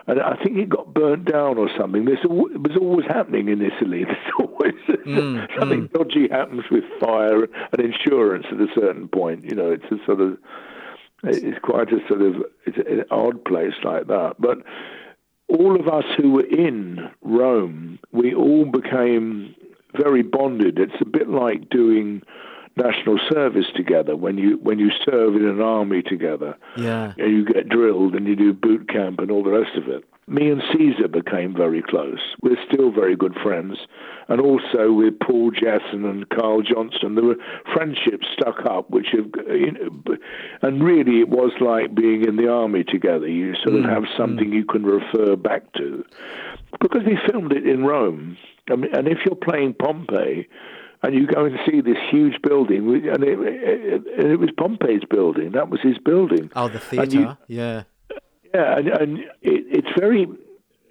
And 0.06 0.22
I 0.22 0.36
think 0.36 0.58
it 0.60 0.70
got 0.70 0.94
burnt 0.94 1.26
down 1.26 1.58
or 1.58 1.72
something. 1.76 2.06
This 2.06 2.20
it 2.24 2.30
was 2.30 2.78
always 2.80 3.08
happening 3.08 3.48
in 3.48 3.60
Italy. 3.60 4.04
There's 4.06 4.34
always 4.40 4.74
Mm, 5.08 5.48
something 5.60 5.88
dodgy 5.88 6.28
happens 6.30 6.66
with 6.70 6.84
fire 7.00 7.44
and 7.46 7.82
insurance 7.82 8.46
at 8.52 8.60
a 8.62 8.68
certain 8.76 9.08
point. 9.08 9.44
You 9.44 9.56
know, 9.56 9.72
it's 9.72 9.86
a 9.92 9.98
sort 10.06 10.22
of 10.22 10.38
it's 11.24 11.58
quite 11.64 11.92
a 11.92 11.98
sort 12.08 12.22
of 12.22 12.36
it's 12.68 12.78
an 12.78 13.04
odd 13.10 13.44
place 13.44 13.74
like 13.84 14.06
that. 14.08 14.36
But 14.38 14.60
all 15.48 15.76
of 15.80 15.88
us 15.88 16.06
who 16.16 16.32
were 16.34 16.46
in 16.46 17.10
Rome, 17.24 17.98
we 18.12 18.36
all 18.36 18.66
became 18.66 19.56
very 19.96 20.24
bonded. 20.24 20.80
It's 20.80 21.02
a 21.02 21.06
bit 21.06 21.30
like 21.30 21.70
doing 21.70 22.22
national 22.76 23.20
service 23.32 23.68
together 23.76 24.16
when 24.16 24.38
you 24.38 24.58
when 24.64 24.80
you 24.80 24.90
serve 25.06 25.36
in 25.36 25.46
an 25.46 25.62
army 25.62 26.02
together 26.02 26.58
Yeah. 26.76 27.14
and 27.18 27.32
you 27.32 27.46
get 27.46 27.70
drilled 27.70 28.16
and 28.16 28.28
you 28.28 28.36
do 28.36 28.54
boot 28.54 28.88
camp 28.90 29.20
and 29.20 29.30
all 29.30 29.44
the 29.44 29.52
rest 29.52 29.76
of 29.78 29.88
it. 29.88 30.04
Me 30.26 30.50
and 30.50 30.64
Caesar 30.72 31.10
became 31.10 31.54
very 31.54 31.82
close. 31.82 32.20
We're 32.42 32.58
still 32.72 32.92
very 32.92 33.14
good 33.16 33.36
friends. 33.44 33.78
And 34.30 34.40
also 34.40 34.94
with 34.94 35.20
Paul 35.20 35.52
Jesson 35.52 36.06
and 36.06 36.28
Karl 36.30 36.62
Johnson, 36.62 37.16
there 37.16 37.26
were 37.26 37.36
friendships 37.74 38.26
stuck 38.32 38.66
up, 38.66 38.90
which 38.90 39.08
have, 39.12 39.30
you 39.50 39.72
know, 39.74 40.16
and 40.62 40.82
really 40.82 41.20
it 41.20 41.28
was 41.28 41.52
like 41.60 41.94
being 41.94 42.24
in 42.26 42.38
the 42.38 42.48
army 42.50 42.86
together. 42.86 43.28
You 43.28 43.54
sort 43.56 43.76
of 43.76 43.82
Mm, 43.84 43.90
have 43.94 44.06
something 44.18 44.54
you 44.54 44.64
can 44.64 44.86
refer 44.86 45.36
back 45.36 45.72
to. 45.74 46.06
Because 46.80 47.04
we 47.06 47.18
filmed 47.30 47.52
it 47.52 47.68
in 47.68 47.84
Rome. 47.84 48.38
I 48.72 48.78
mean, 48.78 48.96
and 48.96 49.10
if 49.10 49.20
you're 49.26 49.36
playing 49.36 49.74
Pompey, 49.74 50.48
and 51.04 51.14
you 51.14 51.28
go 51.28 51.46
and 51.46 51.58
see 51.70 51.82
this 51.82 51.98
huge 52.10 52.42
building, 52.42 52.88
and 53.14 53.24
it, 53.24 53.38
it, 53.40 54.04
it 54.32 54.40
was 54.40 54.50
Pompey's 54.58 55.04
building. 55.10 55.52
That 55.52 55.70
was 55.70 55.82
his 55.82 55.98
building. 56.00 56.50
Oh, 56.56 56.70
the 56.70 56.80
theatre. 56.80 57.18
you- 57.20 57.38
Yeah. 57.48 57.84
yeah, 58.54 58.78
and, 58.78 58.88
and 58.88 59.20
it, 59.20 59.66
it's 59.78 60.00
very 60.00 60.28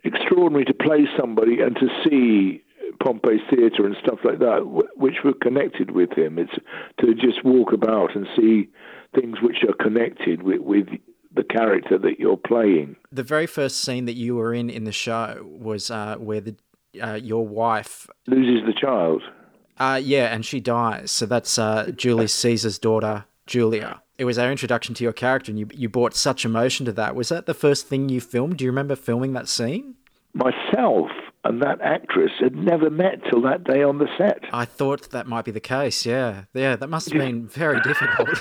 extraordinary 0.04 0.64
to 0.66 0.74
play 0.74 1.06
somebody 1.18 1.60
and 1.60 1.76
to 1.76 1.88
see 2.04 2.62
Pompey's 3.02 3.40
theatre 3.50 3.86
and 3.86 3.96
stuff 4.02 4.18
like 4.24 4.38
that, 4.40 4.86
which 4.96 5.16
were 5.24 5.32
connected 5.34 5.90
with 5.92 6.12
him. 6.12 6.38
It's 6.38 6.52
to 7.00 7.14
just 7.14 7.44
walk 7.44 7.72
about 7.72 8.14
and 8.14 8.26
see 8.36 8.68
things 9.14 9.38
which 9.42 9.58
are 9.68 9.74
connected 9.74 10.42
with, 10.42 10.60
with 10.60 10.88
the 11.34 11.44
character 11.44 11.98
that 11.98 12.18
you're 12.18 12.36
playing. 12.36 12.96
The 13.10 13.22
very 13.22 13.46
first 13.46 13.80
scene 13.80 14.04
that 14.06 14.14
you 14.16 14.36
were 14.36 14.52
in 14.52 14.68
in 14.68 14.84
the 14.84 14.92
show 14.92 15.46
was 15.48 15.90
uh, 15.90 16.16
where 16.18 16.40
the 16.40 16.56
uh, 17.02 17.14
your 17.14 17.46
wife. 17.46 18.06
Loses 18.26 18.66
the 18.66 18.74
child. 18.78 19.22
Uh, 19.82 19.96
yeah, 19.96 20.32
and 20.32 20.46
she 20.46 20.60
dies. 20.60 21.10
So 21.10 21.26
that's 21.26 21.58
uh, 21.58 21.90
Julius 21.96 22.32
Caesar's 22.34 22.78
daughter, 22.78 23.24
Julia. 23.46 24.00
It 24.16 24.24
was 24.24 24.38
our 24.38 24.48
introduction 24.48 24.94
to 24.94 25.02
your 25.02 25.12
character, 25.12 25.50
and 25.50 25.58
you 25.58 25.66
you 25.74 25.88
brought 25.88 26.14
such 26.14 26.44
emotion 26.44 26.86
to 26.86 26.92
that. 26.92 27.16
Was 27.16 27.30
that 27.30 27.46
the 27.46 27.54
first 27.54 27.88
thing 27.88 28.08
you 28.08 28.20
filmed? 28.20 28.58
Do 28.58 28.64
you 28.64 28.70
remember 28.70 28.94
filming 28.94 29.32
that 29.32 29.48
scene? 29.48 29.96
Myself, 30.34 31.10
and 31.42 31.60
that 31.62 31.80
actress 31.80 32.30
had 32.38 32.54
never 32.54 32.90
met 32.90 33.24
till 33.28 33.42
that 33.42 33.64
day 33.64 33.82
on 33.82 33.98
the 33.98 34.06
set. 34.16 34.44
I 34.52 34.66
thought 34.66 35.10
that 35.10 35.26
might 35.26 35.44
be 35.44 35.50
the 35.50 35.58
case. 35.58 36.06
Yeah, 36.06 36.44
yeah, 36.54 36.76
that 36.76 36.88
must 36.88 37.10
have 37.10 37.18
been 37.18 37.48
very 37.48 37.80
difficult. 37.80 38.28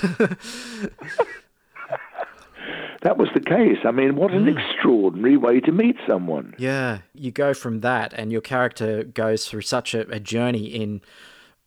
that 3.02 3.18
was 3.18 3.30
the 3.34 3.40
case. 3.40 3.78
I 3.84 3.90
mean, 3.90 4.14
what 4.14 4.30
an 4.30 4.46
extraordinary 4.46 5.36
way 5.36 5.58
to 5.58 5.72
meet 5.72 5.96
someone. 6.06 6.54
Yeah, 6.56 6.98
you 7.14 7.32
go 7.32 7.52
from 7.52 7.80
that, 7.80 8.12
and 8.12 8.30
your 8.30 8.42
character 8.42 9.02
goes 9.02 9.48
through 9.48 9.62
such 9.62 9.92
a, 9.92 10.08
a 10.08 10.20
journey 10.20 10.66
in 10.66 11.00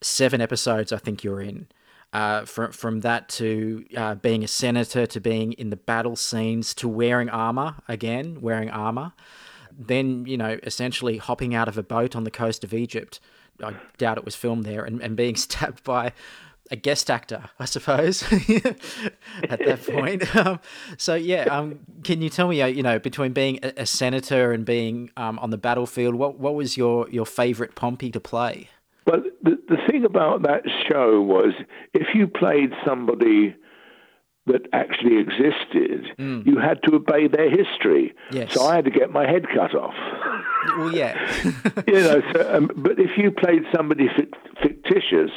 seven 0.06 0.42
episodes. 0.42 0.92
I 0.92 0.98
think 0.98 1.24
you're 1.24 1.42
in. 1.42 1.68
Uh, 2.14 2.46
from 2.46 2.72
from 2.72 3.02
that 3.02 3.28
to 3.28 3.86
uh, 3.98 4.16
being 4.16 4.44
a 4.44 4.48
senator 4.48 5.06
to 5.06 5.20
being 5.20 5.52
in 5.54 5.70
the 5.70 5.76
battle 5.76 6.16
scenes 6.16 6.74
to 6.74 6.88
wearing 6.88 7.30
armor 7.30 7.76
again, 7.90 8.40
wearing 8.40 8.70
armor, 8.70 9.12
then 9.78 10.26
you 10.26 10.38
know 10.38 10.58
essentially 10.64 11.18
hopping 11.18 11.54
out 11.54 11.68
of 11.68 11.78
a 11.78 11.84
boat 11.84 12.16
on 12.16 12.24
the 12.24 12.32
coast 12.32 12.64
of 12.64 12.74
Egypt. 12.74 13.20
I 13.62 13.74
doubt 13.98 14.18
it 14.18 14.24
was 14.24 14.36
filmed 14.36 14.64
there, 14.64 14.86
and, 14.86 15.02
and 15.02 15.18
being 15.18 15.36
stabbed 15.48 15.84
by 15.84 16.14
a 16.72 16.76
guest 16.76 17.12
actor, 17.12 17.50
I 17.60 17.66
suppose, 17.66 18.24
at 19.44 19.60
that 19.60 19.86
point. 19.86 20.24
Um, 20.36 20.60
so 20.98 21.16
yeah, 21.16 21.44
um, 21.46 21.80
can 22.04 22.22
you 22.22 22.30
tell 22.30 22.48
me, 22.48 22.62
uh, 22.62 22.68
you 22.68 22.84
know, 22.84 23.00
between 23.00 23.34
being 23.34 23.60
a, 23.64 23.74
a 23.78 23.86
senator 23.86 24.52
and 24.52 24.66
being 24.66 25.10
um, 25.18 25.40
on 25.40 25.50
the 25.50 25.58
battlefield, 25.58 26.16
what 26.16 26.40
what 26.40 26.56
was 26.56 26.78
your 26.78 27.10
your 27.10 27.26
favorite 27.26 27.76
Pompey 27.76 28.12
to 28.12 28.20
play? 28.20 28.70
Well, 29.06 29.24
the 29.44 29.58
the 29.70 29.78
thing 29.90 30.06
about 30.06 30.42
that 30.44 30.64
show 30.90 31.22
was 31.22 31.54
if 31.94 32.08
you 32.16 32.28
played 32.28 32.72
somebody 32.86 33.56
that 34.48 34.62
actually 34.74 35.18
existed, 35.18 36.06
Mm. 36.20 36.46
you 36.46 36.58
had 36.60 36.82
to 36.84 36.96
obey 36.96 37.28
their 37.28 37.50
history. 37.50 38.14
Yes. 38.32 38.54
So 38.54 38.64
I 38.66 38.76
had 38.76 38.86
to 38.86 38.92
get 38.92 39.12
my 39.12 39.26
head 39.28 39.46
cut 39.54 39.74
off. 39.74 39.96
Well, 40.78 40.94
yeah, 40.94 41.16
you 41.88 41.94
know, 41.94 42.22
so, 42.34 42.56
um, 42.56 42.70
but 42.76 43.00
if 43.00 43.18
you 43.18 43.32
played 43.32 43.64
somebody 43.76 44.08
fic- 44.08 44.34
fictitious, 44.62 45.32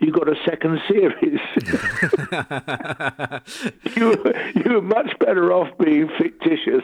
you 0.00 0.12
got 0.12 0.28
a 0.28 0.36
second 0.44 0.80
series. 0.88 1.40
you, 3.96 4.16
you 4.64 4.72
were 4.74 4.82
much 4.82 5.16
better 5.20 5.52
off 5.52 5.68
being 5.78 6.08
fictitious. 6.18 6.82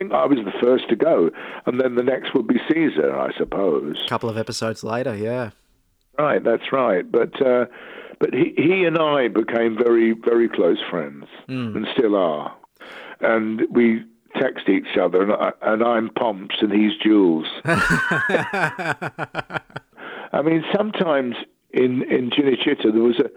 I 0.00 0.04
think 0.04 0.14
I 0.14 0.24
was 0.24 0.38
the 0.38 0.58
first 0.62 0.88
to 0.88 0.96
go, 0.96 1.28
and 1.66 1.78
then 1.78 1.94
the 1.94 2.02
next 2.02 2.32
would 2.34 2.46
be 2.46 2.58
Caesar, 2.72 3.14
I 3.14 3.36
suppose. 3.36 4.00
a 4.02 4.08
couple 4.08 4.30
of 4.30 4.38
episodes 4.38 4.82
later, 4.82 5.14
yeah. 5.14 5.50
Right, 6.18 6.42
that's 6.42 6.72
right. 6.72 7.04
But 7.10 7.38
uh, 7.44 7.66
but 8.18 8.32
he 8.32 8.54
he 8.56 8.84
and 8.84 8.96
I 8.96 9.28
became 9.28 9.76
very 9.76 10.12
very 10.12 10.48
close 10.48 10.78
friends, 10.90 11.26
and 11.76 11.86
still 11.94 12.16
are. 12.16 12.56
And 13.20 13.60
we 13.70 14.02
text 14.40 14.70
each 14.70 14.96
other, 14.98 15.22
and, 15.22 15.32
I, 15.32 15.52
and 15.60 15.82
I'm 15.82 16.08
Pomps 16.08 16.56
and 16.62 16.72
he's 16.72 16.92
Jules. 17.02 17.46
I 17.66 19.60
mean, 20.42 20.64
sometimes 20.74 21.36
in 21.72 22.04
in 22.04 22.30
Cinecittà 22.30 22.90
there 22.90 23.02
was 23.02 23.18
a 23.18 23.28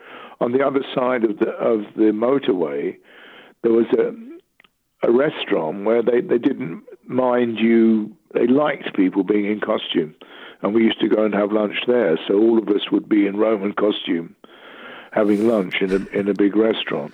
on 0.42 0.54
the 0.54 0.66
other 0.66 0.86
side 0.96 1.26
of 1.26 1.40
the 1.40 1.50
of 1.50 1.82
the 1.98 2.12
motorway 2.14 2.96
there 3.64 3.72
was 3.74 3.86
a 3.98 4.14
a 5.04 5.12
restaurant 5.12 5.86
where 5.86 6.02
they, 6.02 6.22
they 6.22 6.38
didn't 6.38 6.84
mind 7.06 7.58
you 7.60 8.16
they 8.34 8.48
liked 8.48 8.96
people 8.96 9.24
being 9.24 9.46
in 9.46 9.60
costume 9.60 10.16
and 10.62 10.74
we 10.74 10.84
used 10.84 11.00
to 11.02 11.08
go 11.10 11.24
and 11.26 11.34
have 11.34 11.52
lunch 11.52 11.76
there 11.88 12.18
so 12.28 12.36
all 12.36 12.58
of 12.58 12.68
us 12.70 12.90
would 12.92 13.08
be 13.10 13.28
in 13.28 13.38
Roman 13.38 13.74
costume 13.74 14.36
having 15.12 15.48
lunch 15.48 15.76
in 15.82 15.92
a 15.92 16.18
in 16.18 16.28
a 16.30 16.34
big 16.34 16.56
restaurant 16.56 17.14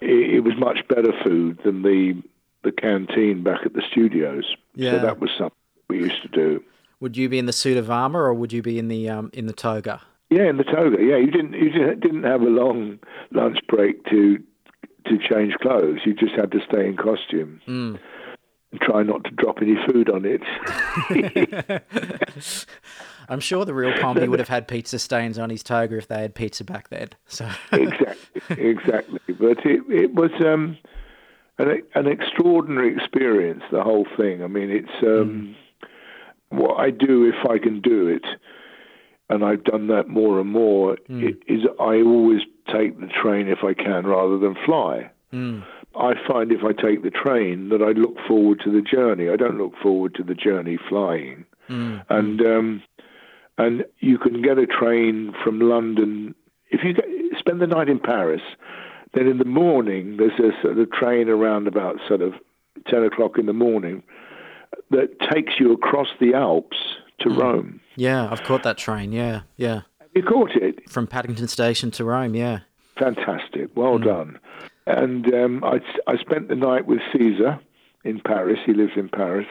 it, 0.00 0.34
it 0.36 0.40
was 0.40 0.54
much 0.58 0.86
better 0.88 1.12
food 1.24 1.58
than 1.64 1.82
the 1.82 2.20
the 2.64 2.72
canteen 2.72 3.42
back 3.42 3.60
at 3.64 3.72
the 3.74 3.82
studios 3.90 4.44
Yeah. 4.74 4.92
so 4.92 4.98
that 4.98 5.20
was 5.20 5.30
something 5.38 5.56
we 5.88 5.98
used 5.98 6.22
to 6.22 6.28
do 6.28 6.62
Would 7.00 7.16
you 7.16 7.28
be 7.28 7.38
in 7.38 7.46
the 7.46 7.52
suit 7.52 7.78
of 7.78 7.90
armor, 7.90 8.22
or 8.24 8.34
would 8.34 8.52
you 8.52 8.60
be 8.62 8.78
in 8.78 8.88
the 8.88 9.08
um, 9.08 9.30
in 9.32 9.46
the 9.46 9.54
toga? 9.54 10.02
Yeah, 10.28 10.46
in 10.50 10.58
the 10.58 10.64
toga. 10.64 10.98
Yeah, 11.02 11.16
you 11.16 11.30
didn't 11.30 11.54
you 11.54 11.70
didn't 11.70 12.00
didn't 12.00 12.24
have 12.24 12.42
a 12.42 12.52
long 12.62 12.98
lunch 13.32 13.58
break 13.68 14.04
to 14.10 14.38
to 15.06 15.18
change 15.18 15.54
clothes. 15.60 16.00
You 16.04 16.14
just 16.14 16.34
had 16.34 16.50
to 16.52 16.60
stay 16.68 16.86
in 16.86 16.96
costume 16.96 17.60
Mm. 17.66 17.98
and 18.72 18.80
try 18.80 19.02
not 19.02 19.24
to 19.24 19.30
drop 19.32 19.58
any 19.62 19.76
food 19.88 20.08
on 20.10 20.24
it. 20.24 20.42
I'm 23.28 23.40
sure 23.40 23.64
the 23.64 23.74
real 23.74 23.92
Pompey 24.00 24.26
would 24.26 24.40
have 24.40 24.48
had 24.48 24.66
pizza 24.66 24.98
stains 24.98 25.38
on 25.38 25.50
his 25.50 25.62
toga 25.62 25.96
if 25.96 26.08
they 26.08 26.20
had 26.20 26.34
pizza 26.34 26.64
back 26.64 26.88
then. 26.88 27.10
So 27.26 27.48
exactly, 27.72 28.42
exactly. 28.58 29.20
But 29.28 29.64
it 29.64 29.82
it 29.88 30.14
was 30.14 30.30
um, 30.44 30.76
an 31.58 31.82
an 31.94 32.06
extraordinary 32.08 32.92
experience. 32.94 33.62
The 33.70 33.82
whole 33.84 34.06
thing. 34.16 34.42
I 34.42 34.48
mean, 34.48 34.70
it's 34.70 35.02
um, 35.04 35.54
what 36.48 36.74
I 36.80 36.90
do 36.90 37.24
if 37.24 37.48
I 37.48 37.58
can 37.58 37.80
do 37.80 38.08
it, 38.08 38.24
and 39.30 39.42
I've 39.44 39.64
done 39.64 39.86
that 39.88 40.08
more 40.08 40.38
and 40.40 40.50
more. 40.50 40.98
i- 41.08 41.34
Is 41.46 41.64
I 41.80 42.02
always 42.02 42.42
take 42.70 43.00
the 43.00 43.06
train 43.06 43.48
if 43.48 43.64
I 43.64 43.72
can 43.74 44.06
rather 44.06 44.36
than 44.38 44.54
fly. 44.66 45.10
Mm. 45.32 45.62
I 45.96 46.14
find 46.28 46.52
if 46.52 46.62
I 46.64 46.72
take 46.72 47.02
the 47.02 47.10
train 47.10 47.68
that 47.70 47.82
I 47.82 47.92
look 47.92 48.16
forward 48.28 48.60
to 48.64 48.70
the 48.70 48.82
journey. 48.82 49.28
I 49.28 49.36
don't 49.36 49.58
look 49.58 49.74
forward 49.82 50.14
to 50.16 50.22
the 50.22 50.34
journey 50.34 50.76
flying. 50.88 51.44
Mm. 51.68 52.04
And 52.08 52.40
um, 52.46 52.82
and 53.58 53.84
you 54.00 54.18
can 54.18 54.42
get 54.42 54.58
a 54.58 54.66
train 54.66 55.32
from 55.42 55.60
London 55.60 56.34
if 56.70 56.84
you 56.84 56.92
get, 56.94 57.04
spend 57.38 57.60
the 57.60 57.66
night 57.66 57.88
in 57.88 57.98
Paris. 57.98 58.42
Then 59.14 59.26
in 59.26 59.38
the 59.38 59.44
morning 59.44 60.16
there's 60.18 60.38
a 60.38 60.52
sort 60.62 60.78
of 60.78 60.90
train 60.92 61.28
around 61.28 61.66
about 61.66 61.96
sort 62.06 62.22
of 62.22 62.34
ten 62.86 63.02
o'clock 63.04 63.38
in 63.38 63.46
the 63.46 63.52
morning 63.52 64.02
that 64.90 65.18
takes 65.32 65.54
you 65.58 65.72
across 65.72 66.08
the 66.20 66.34
Alps 66.34 66.76
to 67.20 67.28
Rome. 67.30 67.80
Yeah, 68.00 68.28
I've 68.30 68.42
caught 68.44 68.62
that 68.62 68.78
train. 68.78 69.12
Yeah, 69.12 69.42
yeah. 69.56 69.82
You 70.14 70.22
caught 70.22 70.52
it. 70.56 70.88
From 70.90 71.06
Paddington 71.06 71.48
Station 71.48 71.90
to 71.92 72.04
Rome. 72.04 72.34
Yeah. 72.34 72.60
Fantastic. 72.98 73.68
Well 73.76 73.98
done. 73.98 74.38
And 74.86 75.32
um, 75.34 75.62
I, 75.62 75.80
I 76.06 76.16
spent 76.16 76.48
the 76.48 76.56
night 76.56 76.86
with 76.86 77.00
Caesar 77.12 77.60
in 78.04 78.20
Paris. 78.20 78.58
He 78.64 78.72
lives 78.72 78.92
in 78.96 79.08
Paris. 79.10 79.46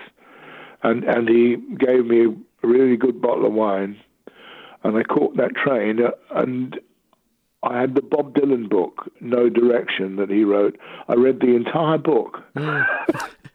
And, 0.84 1.04
and 1.04 1.30
he 1.30 1.58
gave 1.78 2.06
me 2.06 2.26
a 2.64 2.68
really 2.68 2.98
good 2.98 3.22
bottle 3.22 3.46
of 3.46 3.54
wine. 3.54 3.98
And 4.84 4.98
I 4.98 5.04
caught 5.04 5.38
that 5.38 5.56
train. 5.56 6.00
uh, 6.04 6.12
And 6.32 6.80
I 7.64 7.80
had 7.80 7.96
the 7.96 8.02
Bob 8.02 8.34
Dylan 8.34 8.70
book, 8.70 9.12
No 9.22 9.48
Direction, 9.50 10.16
that 10.18 10.30
he 10.30 10.44
wrote. 10.44 10.78
I 11.08 11.14
read 11.14 11.40
the 11.40 11.56
entire 11.56 11.98
book 12.00 12.40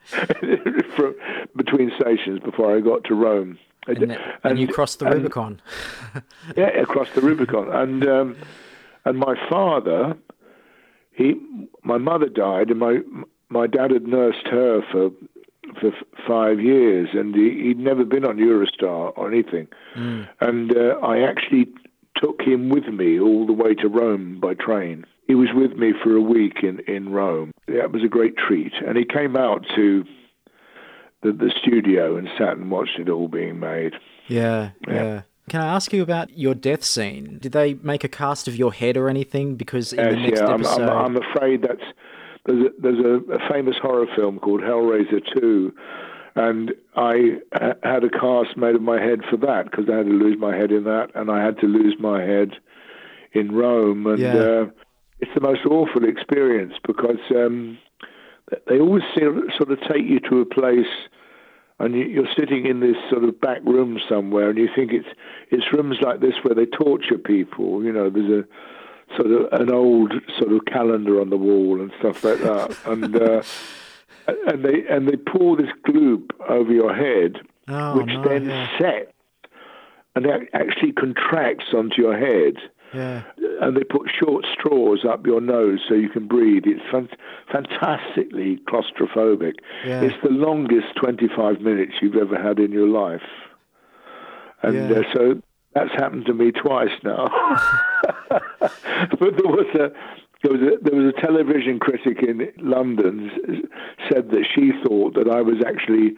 from, 0.96 1.14
between 1.56 1.92
stations 1.98 2.40
before 2.40 2.76
I 2.76 2.80
got 2.80 3.04
to 3.04 3.14
Rome. 3.14 3.58
And, 3.86 3.98
th- 3.98 4.18
and 4.42 4.58
you 4.58 4.68
crossed 4.68 5.00
the 5.00 5.06
and- 5.06 5.16
Rubicon. 5.16 5.60
yeah, 6.56 6.68
across 6.68 7.10
the 7.14 7.20
Rubicon. 7.20 7.70
And 7.70 8.06
um, 8.08 8.36
and 9.04 9.18
my 9.18 9.34
father, 9.48 10.16
he, 11.12 11.34
my 11.82 11.98
mother 11.98 12.28
died, 12.28 12.70
and 12.70 12.78
my 12.78 13.00
my 13.48 13.66
dad 13.66 13.90
had 13.90 14.06
nursed 14.06 14.46
her 14.50 14.82
for 14.90 15.10
for 15.80 15.92
five 16.26 16.60
years, 16.60 17.08
and 17.12 17.34
he, 17.34 17.62
he'd 17.62 17.78
never 17.78 18.04
been 18.04 18.24
on 18.24 18.36
Eurostar 18.36 19.12
or 19.16 19.32
anything. 19.32 19.68
Mm. 19.96 20.28
And 20.40 20.76
uh, 20.76 20.98
I 21.02 21.20
actually 21.20 21.68
took 22.16 22.40
him 22.42 22.68
with 22.68 22.86
me 22.86 23.18
all 23.18 23.46
the 23.46 23.52
way 23.52 23.74
to 23.74 23.88
Rome 23.88 24.38
by 24.40 24.54
train. 24.54 25.04
He 25.26 25.34
was 25.34 25.48
with 25.54 25.72
me 25.72 25.92
for 26.02 26.14
a 26.14 26.20
week 26.20 26.58
in, 26.62 26.80
in 26.80 27.10
Rome. 27.10 27.52
That 27.66 27.92
was 27.92 28.02
a 28.04 28.08
great 28.08 28.36
treat. 28.36 28.72
And 28.86 28.96
he 28.96 29.04
came 29.04 29.36
out 29.36 29.64
to 29.74 30.04
the, 31.22 31.32
the 31.32 31.52
studio 31.62 32.16
and 32.16 32.28
sat 32.38 32.56
and 32.56 32.70
watched 32.70 32.98
it 32.98 33.08
all 33.08 33.28
being 33.28 33.58
made. 33.58 33.94
Yeah, 34.28 34.70
yeah. 34.86 35.22
Can 35.48 35.60
I 35.60 35.74
ask 35.74 35.92
you 35.92 36.02
about 36.02 36.38
your 36.38 36.54
death 36.54 36.84
scene? 36.84 37.38
Did 37.40 37.52
they 37.52 37.74
make 37.74 38.04
a 38.04 38.08
cast 38.08 38.48
of 38.48 38.56
your 38.56 38.72
head 38.72 38.96
or 38.96 39.08
anything? 39.08 39.56
Because 39.56 39.92
in 39.92 40.02
the 40.04 40.16
next 40.16 40.40
yeah, 40.40 40.46
I'm, 40.46 40.60
episode, 40.60 40.88
I'm, 40.88 41.16
I'm 41.16 41.22
afraid 41.22 41.62
that's 41.62 41.82
there's 42.46 42.66
a, 42.66 42.70
there's 42.80 42.98
a, 42.98 43.32
a 43.32 43.48
famous 43.50 43.76
horror 43.80 44.06
film 44.14 44.38
called 44.38 44.60
Hellraiser 44.60 45.20
2, 45.38 45.72
and 46.36 46.72
I 46.96 47.38
ha- 47.54 47.74
had 47.82 48.04
a 48.04 48.10
cast 48.10 48.56
made 48.56 48.74
of 48.74 48.82
my 48.82 49.00
head 49.00 49.20
for 49.30 49.36
that 49.38 49.70
because 49.70 49.86
I 49.90 49.96
had 49.98 50.06
to 50.06 50.12
lose 50.12 50.36
my 50.38 50.54
head 50.54 50.70
in 50.70 50.84
that, 50.84 51.08
and 51.14 51.30
I 51.30 51.42
had 51.42 51.58
to 51.60 51.66
lose 51.66 51.96
my 51.98 52.22
head 52.22 52.52
in 53.32 53.52
Rome, 53.54 54.06
and 54.06 54.18
Yeah. 54.18 54.34
uh, 54.34 54.66
it's 55.20 55.30
the 55.34 55.40
most 55.40 55.64
awful 55.66 56.04
experience 56.04 56.74
because 56.86 57.18
um, 57.30 57.78
they 58.68 58.78
always 58.80 59.02
sort 59.16 59.70
of 59.70 59.80
take 59.88 60.04
you 60.06 60.20
to 60.30 60.40
a 60.40 60.44
place. 60.46 60.86
And 61.80 61.92
you- 61.94 62.04
you're 62.06 62.32
sitting 62.38 62.66
in 62.66 62.78
this 62.80 62.96
sort 63.10 63.24
of 63.24 63.40
back 63.40 63.58
room 63.64 63.98
somewhere, 64.08 64.48
and 64.48 64.56
you 64.58 64.68
think 64.74 64.92
it's 64.92 65.08
it's 65.50 65.72
rooms 65.72 65.96
like 66.00 66.20
this 66.20 66.34
where 66.42 66.54
they 66.54 66.66
torture 66.66 67.18
people. 67.18 67.82
You 67.82 67.92
know, 67.92 68.08
there's 68.10 68.44
a 68.44 69.16
sort 69.16 69.30
of 69.32 69.60
an 69.60 69.72
old 69.72 70.12
sort 70.38 70.52
of 70.52 70.64
calendar 70.66 71.20
on 71.20 71.30
the 71.30 71.36
wall 71.36 71.80
and 71.80 71.90
stuff 71.98 72.22
like 72.22 72.38
that, 72.38 72.76
and 72.86 73.20
uh, 73.20 73.42
and 74.46 74.64
they 74.64 74.86
and 74.86 75.08
they 75.08 75.16
pour 75.16 75.56
this 75.56 75.70
gloop 75.86 76.30
over 76.48 76.72
your 76.72 76.94
head, 76.94 77.40
Oh, 77.66 77.96
which 77.98 78.06
no, 78.06 78.22
then 78.22 78.46
yeah. 78.46 78.78
sets 78.78 79.10
and 80.16 80.26
it 80.26 80.48
actually 80.54 80.92
contracts 80.92 81.74
onto 81.74 82.00
your 82.00 82.16
head, 82.16 82.54
yeah, 82.94 83.22
and 83.60 83.76
they 83.76 83.84
put 83.84 84.10
short 84.22 84.44
straws 84.52 85.04
up 85.08 85.26
your 85.26 85.40
nose 85.40 85.80
so 85.88 85.94
you 85.94 86.08
can 86.08 86.26
breathe. 86.26 86.64
It's 86.66 86.82
fantastically 87.50 88.60
claustrophobic. 88.68 89.54
Yeah. 89.86 90.02
It's 90.02 90.16
the 90.22 90.30
longest 90.30 90.94
25 90.96 91.60
minutes 91.60 91.92
you've 92.00 92.16
ever 92.16 92.40
had 92.40 92.58
in 92.58 92.72
your 92.72 92.88
life. 92.88 93.22
And 94.62 94.90
yeah. 94.90 94.98
uh, 94.98 95.02
so 95.14 95.42
that's 95.74 95.92
happened 95.92 96.26
to 96.26 96.34
me 96.34 96.52
twice 96.52 96.96
now. 97.02 97.28
but 98.28 99.18
there 99.20 99.50
was 99.50 99.66
a 99.74 99.92
there 100.42 100.52
was 100.52 100.60
a 100.60 100.82
there 100.82 101.00
was 101.00 101.12
a 101.16 101.20
television 101.20 101.78
critic 101.78 102.22
in 102.22 102.50
London 102.58 103.30
said 104.10 104.30
that 104.30 104.44
she 104.54 104.72
thought 104.86 105.14
that 105.14 105.28
I 105.28 105.40
was 105.42 105.56
actually 105.66 106.12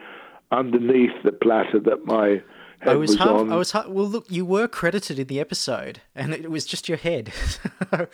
underneath 0.51 1.13
the 1.25 1.33
platter 1.33 1.81
that 1.81 2.07
my 2.07 2.43
I 2.83 2.95
was, 2.95 3.11
was 3.11 3.19
half, 3.19 3.29
on. 3.29 3.53
I 3.53 3.57
was 3.57 3.73
half, 3.73 3.89
well. 3.89 4.07
Look, 4.07 4.31
you 4.31 4.45
were 4.45 4.69
credited 4.69 5.19
in 5.19 5.27
the 5.27 5.41
episode, 5.41 6.01
and 6.15 6.33
it 6.33 6.51
was 6.51 6.65
just 6.65 6.89
your 6.89 6.99
head. 6.99 7.33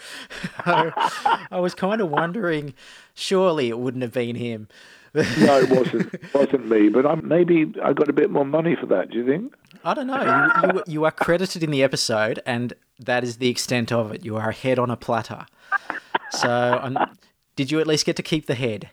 I, 0.58 1.46
I 1.50 1.60
was 1.60 1.74
kind 1.74 2.00
of 2.00 2.10
wondering, 2.10 2.74
surely 3.14 3.68
it 3.68 3.78
wouldn't 3.78 4.02
have 4.02 4.12
been 4.12 4.36
him. 4.36 4.68
no, 5.14 5.60
it 5.60 5.70
wasn't. 5.70 6.14
It 6.14 6.34
wasn't 6.34 6.68
me. 6.68 6.88
But 6.88 7.06
I'm, 7.06 7.26
maybe 7.26 7.72
I 7.82 7.92
got 7.92 8.08
a 8.08 8.14
bit 8.14 8.30
more 8.30 8.46
money 8.46 8.76
for 8.76 8.86
that. 8.86 9.10
Do 9.10 9.18
you 9.18 9.26
think? 9.26 9.54
I 9.84 9.94
don't 9.94 10.06
know. 10.06 10.22
You, 10.62 10.68
you, 10.68 10.82
you 10.86 11.04
are 11.04 11.10
credited 11.10 11.62
in 11.62 11.70
the 11.70 11.82
episode, 11.82 12.40
and 12.46 12.72
that 12.98 13.22
is 13.24 13.36
the 13.36 13.48
extent 13.48 13.92
of 13.92 14.12
it. 14.12 14.24
You 14.24 14.36
are 14.36 14.50
a 14.50 14.54
head 14.54 14.78
on 14.78 14.90
a 14.90 14.96
platter. 14.96 15.46
So, 16.30 16.78
um, 16.82 16.98
did 17.56 17.70
you 17.70 17.80
at 17.80 17.86
least 17.86 18.06
get 18.06 18.16
to 18.16 18.22
keep 18.22 18.46
the 18.46 18.54
head? 18.54 18.90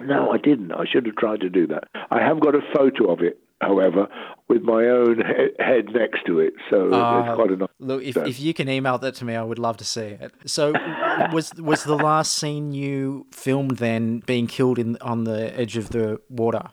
No, 0.00 0.32
I 0.32 0.38
didn't. 0.38 0.72
I 0.72 0.84
should 0.84 1.06
have 1.06 1.16
tried 1.16 1.40
to 1.40 1.50
do 1.50 1.66
that. 1.68 1.84
I 2.10 2.20
have 2.20 2.40
got 2.40 2.54
a 2.54 2.60
photo 2.74 3.12
of 3.12 3.20
it, 3.20 3.38
however, 3.62 4.08
with 4.48 4.62
my 4.62 4.84
own 4.84 5.16
he- 5.16 5.64
head 5.64 5.86
next 5.94 6.26
to 6.26 6.40
it. 6.40 6.52
So 6.68 6.92
uh, 6.92 7.24
it's 7.24 7.34
quite 7.34 7.50
a 7.50 7.56
nice. 7.56 7.68
Look, 7.78 8.02
if, 8.02 8.16
if 8.16 8.40
you 8.40 8.52
can 8.52 8.68
email 8.68 8.98
that 8.98 9.14
to 9.16 9.24
me, 9.24 9.34
I 9.34 9.42
would 9.42 9.58
love 9.58 9.76
to 9.78 9.84
see 9.84 10.00
it. 10.00 10.32
So, 10.44 10.72
was 11.32 11.54
was 11.54 11.84
the 11.84 11.96
last 11.96 12.34
scene 12.34 12.72
you 12.72 13.26
filmed 13.30 13.78
then 13.78 14.22
being 14.26 14.46
killed 14.46 14.78
in 14.78 14.98
on 15.00 15.24
the 15.24 15.58
edge 15.58 15.76
of 15.76 15.90
the 15.90 16.20
water? 16.28 16.64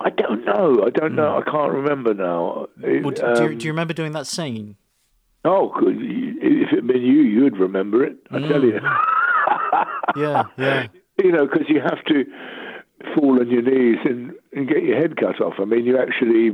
I 0.00 0.10
don't 0.10 0.44
know. 0.44 0.84
I 0.84 0.90
don't 0.90 1.14
know. 1.14 1.40
Hmm. 1.40 1.48
I 1.48 1.50
can't 1.50 1.72
remember 1.72 2.14
now. 2.14 2.66
Well, 2.82 3.10
do, 3.10 3.22
um, 3.24 3.34
do, 3.34 3.42
you, 3.44 3.54
do, 3.54 3.66
you, 3.66 3.72
remember 3.72 3.94
doing 3.94 4.12
that 4.12 4.26
scene? 4.26 4.76
Oh, 5.44 5.72
if 5.76 6.68
it 6.72 6.74
had 6.74 6.86
been 6.86 7.02
you, 7.02 7.22
you'd 7.22 7.58
remember 7.58 8.04
it. 8.04 8.16
I 8.30 8.38
mm. 8.38 8.48
tell 8.48 8.62
you. 8.62 8.80
yeah, 10.16 10.44
yeah. 10.56 10.86
You 11.22 11.32
know, 11.32 11.46
because 11.46 11.68
you 11.68 11.80
have 11.80 12.02
to 12.06 12.24
fall 13.14 13.40
on 13.40 13.50
your 13.50 13.62
knees 13.62 13.98
and, 14.04 14.32
and 14.52 14.68
get 14.68 14.82
your 14.82 14.96
head 14.96 15.16
cut 15.16 15.40
off. 15.40 15.54
I 15.58 15.64
mean, 15.64 15.84
you 15.84 15.98
actually, 15.98 16.52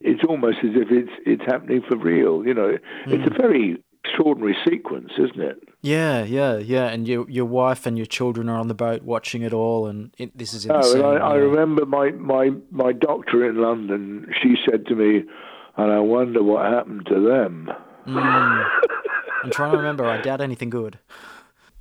it's 0.00 0.22
almost 0.28 0.58
as 0.62 0.70
if 0.74 0.90
it's 0.90 1.12
it's 1.26 1.42
happening 1.46 1.82
for 1.88 1.96
real. 1.96 2.46
You 2.46 2.54
know, 2.54 2.78
mm. 3.06 3.12
it's 3.12 3.26
a 3.26 3.42
very 3.42 3.82
extraordinary 4.04 4.56
sequence, 4.68 5.10
isn't 5.18 5.40
it? 5.40 5.68
Yeah, 5.82 6.24
yeah, 6.24 6.58
yeah. 6.58 6.86
And 6.86 7.06
your 7.06 7.28
your 7.28 7.44
wife 7.44 7.86
and 7.86 7.96
your 7.96 8.06
children 8.06 8.48
are 8.48 8.58
on 8.58 8.68
the 8.68 8.74
boat 8.74 9.02
watching 9.02 9.42
it 9.42 9.52
all, 9.52 9.86
and 9.86 10.12
it, 10.18 10.36
this 10.36 10.54
is 10.54 10.64
insane. 10.64 11.02
Oh, 11.02 11.14
and 11.14 11.22
I. 11.22 11.28
I 11.30 11.34
remember 11.34 11.86
my, 11.86 12.10
my 12.10 12.50
my 12.70 12.92
doctor 12.92 13.48
in 13.48 13.56
London. 13.56 14.26
She 14.42 14.56
said 14.68 14.86
to 14.86 14.94
me, 14.94 15.24
"And 15.76 15.92
I 15.92 16.00
wonder 16.00 16.42
what 16.42 16.66
happened 16.66 17.06
to 17.06 17.20
them." 17.20 17.70
Mm. 18.06 18.68
I'm 19.44 19.50
trying 19.50 19.70
to 19.72 19.76
remember. 19.76 20.04
I 20.04 20.20
doubt 20.20 20.40
anything 20.40 20.70
good. 20.70 20.98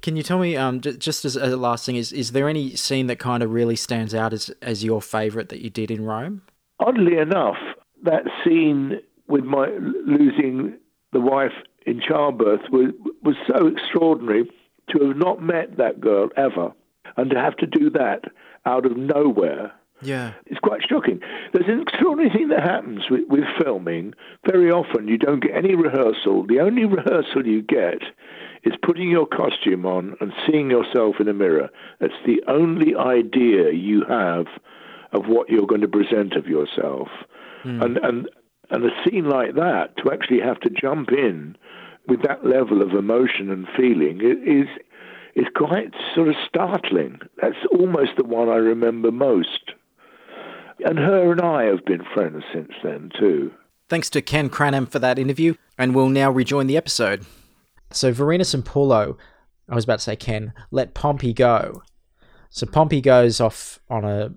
Can 0.02 0.16
you 0.16 0.24
tell 0.24 0.40
me, 0.40 0.56
um, 0.56 0.80
just 0.80 1.26
as 1.26 1.36
a 1.36 1.58
last 1.58 1.86
thing, 1.86 1.96
is 1.96 2.12
is 2.12 2.32
there 2.32 2.48
any 2.48 2.76
scene 2.76 3.08
that 3.08 3.20
kind 3.20 3.44
of 3.44 3.52
really 3.52 3.76
stands 3.76 4.14
out 4.14 4.34
as 4.34 4.50
as 4.62 4.84
your 4.84 5.02
favourite 5.02 5.50
that 5.50 5.62
you 5.62 5.70
did 5.70 5.92
in 5.92 6.06
Rome? 6.06 6.44
Oddly 6.80 7.18
enough, 7.18 7.58
that 8.04 8.24
scene 8.44 9.00
with 9.28 9.44
my 9.44 9.68
losing 10.06 10.78
the 11.12 11.20
wife 11.20 11.54
in 11.86 12.00
childbirth 12.00 12.62
was 12.72 12.94
was 13.24 13.36
so 13.48 13.68
extraordinary 13.68 14.50
to 14.90 15.08
have 15.08 15.18
not 15.18 15.42
met 15.42 15.78
that 15.78 16.00
girl 16.00 16.30
ever 16.38 16.72
and 17.18 17.30
to 17.32 17.38
have 17.38 17.58
to 17.58 17.66
do 17.66 17.90
that 17.90 18.26
out 18.66 18.86
of 18.86 18.96
nowhere 18.96 19.74
yeah. 20.02 20.34
It's 20.46 20.60
quite 20.60 20.82
shocking. 20.88 21.20
There's 21.54 21.68
an 21.68 21.82
extraordinary 21.82 22.30
thing 22.30 22.50
that 22.50 22.62
happens 22.62 23.10
with, 23.10 23.28
with 23.30 23.46
filming. 23.62 24.14
Very 24.50 24.72
often 24.72 25.08
you 25.08 25.18
don't 25.18 25.42
get 25.42 25.56
any 25.56 25.76
rehearsal. 25.76 26.46
The 26.46 26.60
only 26.60 26.86
rehearsal 26.86 27.46
you 27.46 27.62
get 27.62 28.02
is 28.64 28.74
putting 28.82 29.10
your 29.10 29.28
costume 29.28 29.86
on 29.86 30.16
and 30.20 30.34
seeing 30.46 30.70
yourself 30.70 31.16
in 31.20 31.28
a 31.28 31.34
mirror. 31.34 31.70
That's 32.00 32.14
the 32.26 32.42
only 32.48 32.96
idea 32.96 33.72
you 33.72 34.04
have 34.08 34.48
of 35.14 35.28
what 35.28 35.50
you're 35.50 35.68
going 35.68 35.82
to 35.82 35.88
present 35.88 36.34
of 36.34 36.48
yourself. 36.48 37.08
Mm. 37.64 37.84
And, 37.84 37.98
and, 37.98 38.30
and 38.70 38.86
a 38.86 38.90
scene 39.04 39.30
like 39.30 39.56
that, 39.56 39.96
to 39.98 40.12
actually 40.12 40.42
have 40.42 40.60
to 40.62 40.70
jump 40.70 41.12
in 41.12 41.58
with 42.08 42.24
that 42.24 42.46
level 42.46 42.82
of 42.82 42.92
emotion 42.92 43.50
and 43.50 43.68
feeling, 43.76 44.22
is, 44.22 44.68
is 45.36 45.48
quite 45.56 45.94
sort 46.14 46.28
of 46.28 46.36
startling. 46.48 47.20
That's 47.42 47.56
almost 47.72 48.12
the 48.18 48.26
one 48.26 48.50
I 48.50 48.56
remember 48.56 49.12
most. 49.12 49.72
And 50.86 50.98
her 51.00 51.32
and 51.32 51.42
I 51.42 51.64
have 51.64 51.86
been 51.86 52.04
friends 52.14 52.44
since 52.54 52.72
then, 52.84 53.12
too. 53.20 53.52
Thanks 53.90 54.10
to 54.12 54.22
Ken 54.22 54.50
Cranham 54.50 54.86
for 54.86 55.00
that 55.00 55.18
interview, 55.18 55.56
and 55.78 55.96
we'll 55.96 56.10
now 56.10 56.30
rejoin 56.30 56.68
the 56.68 56.78
episode. 56.78 57.26
So, 57.92 58.14
Vorenus 58.14 58.54
and 58.54 58.66
Pullo, 58.66 59.18
I 59.70 59.76
was 59.76 59.84
about 59.84 60.00
to 60.00 60.04
say 60.04 60.16
Ken, 60.16 60.54
let 60.72 60.94
Pompey 60.94 61.34
go. 61.34 61.84
So, 62.50 62.66
Pompey 62.66 63.02
goes 63.02 63.40
off 63.40 63.80
on 63.90 64.04
a 64.06 64.34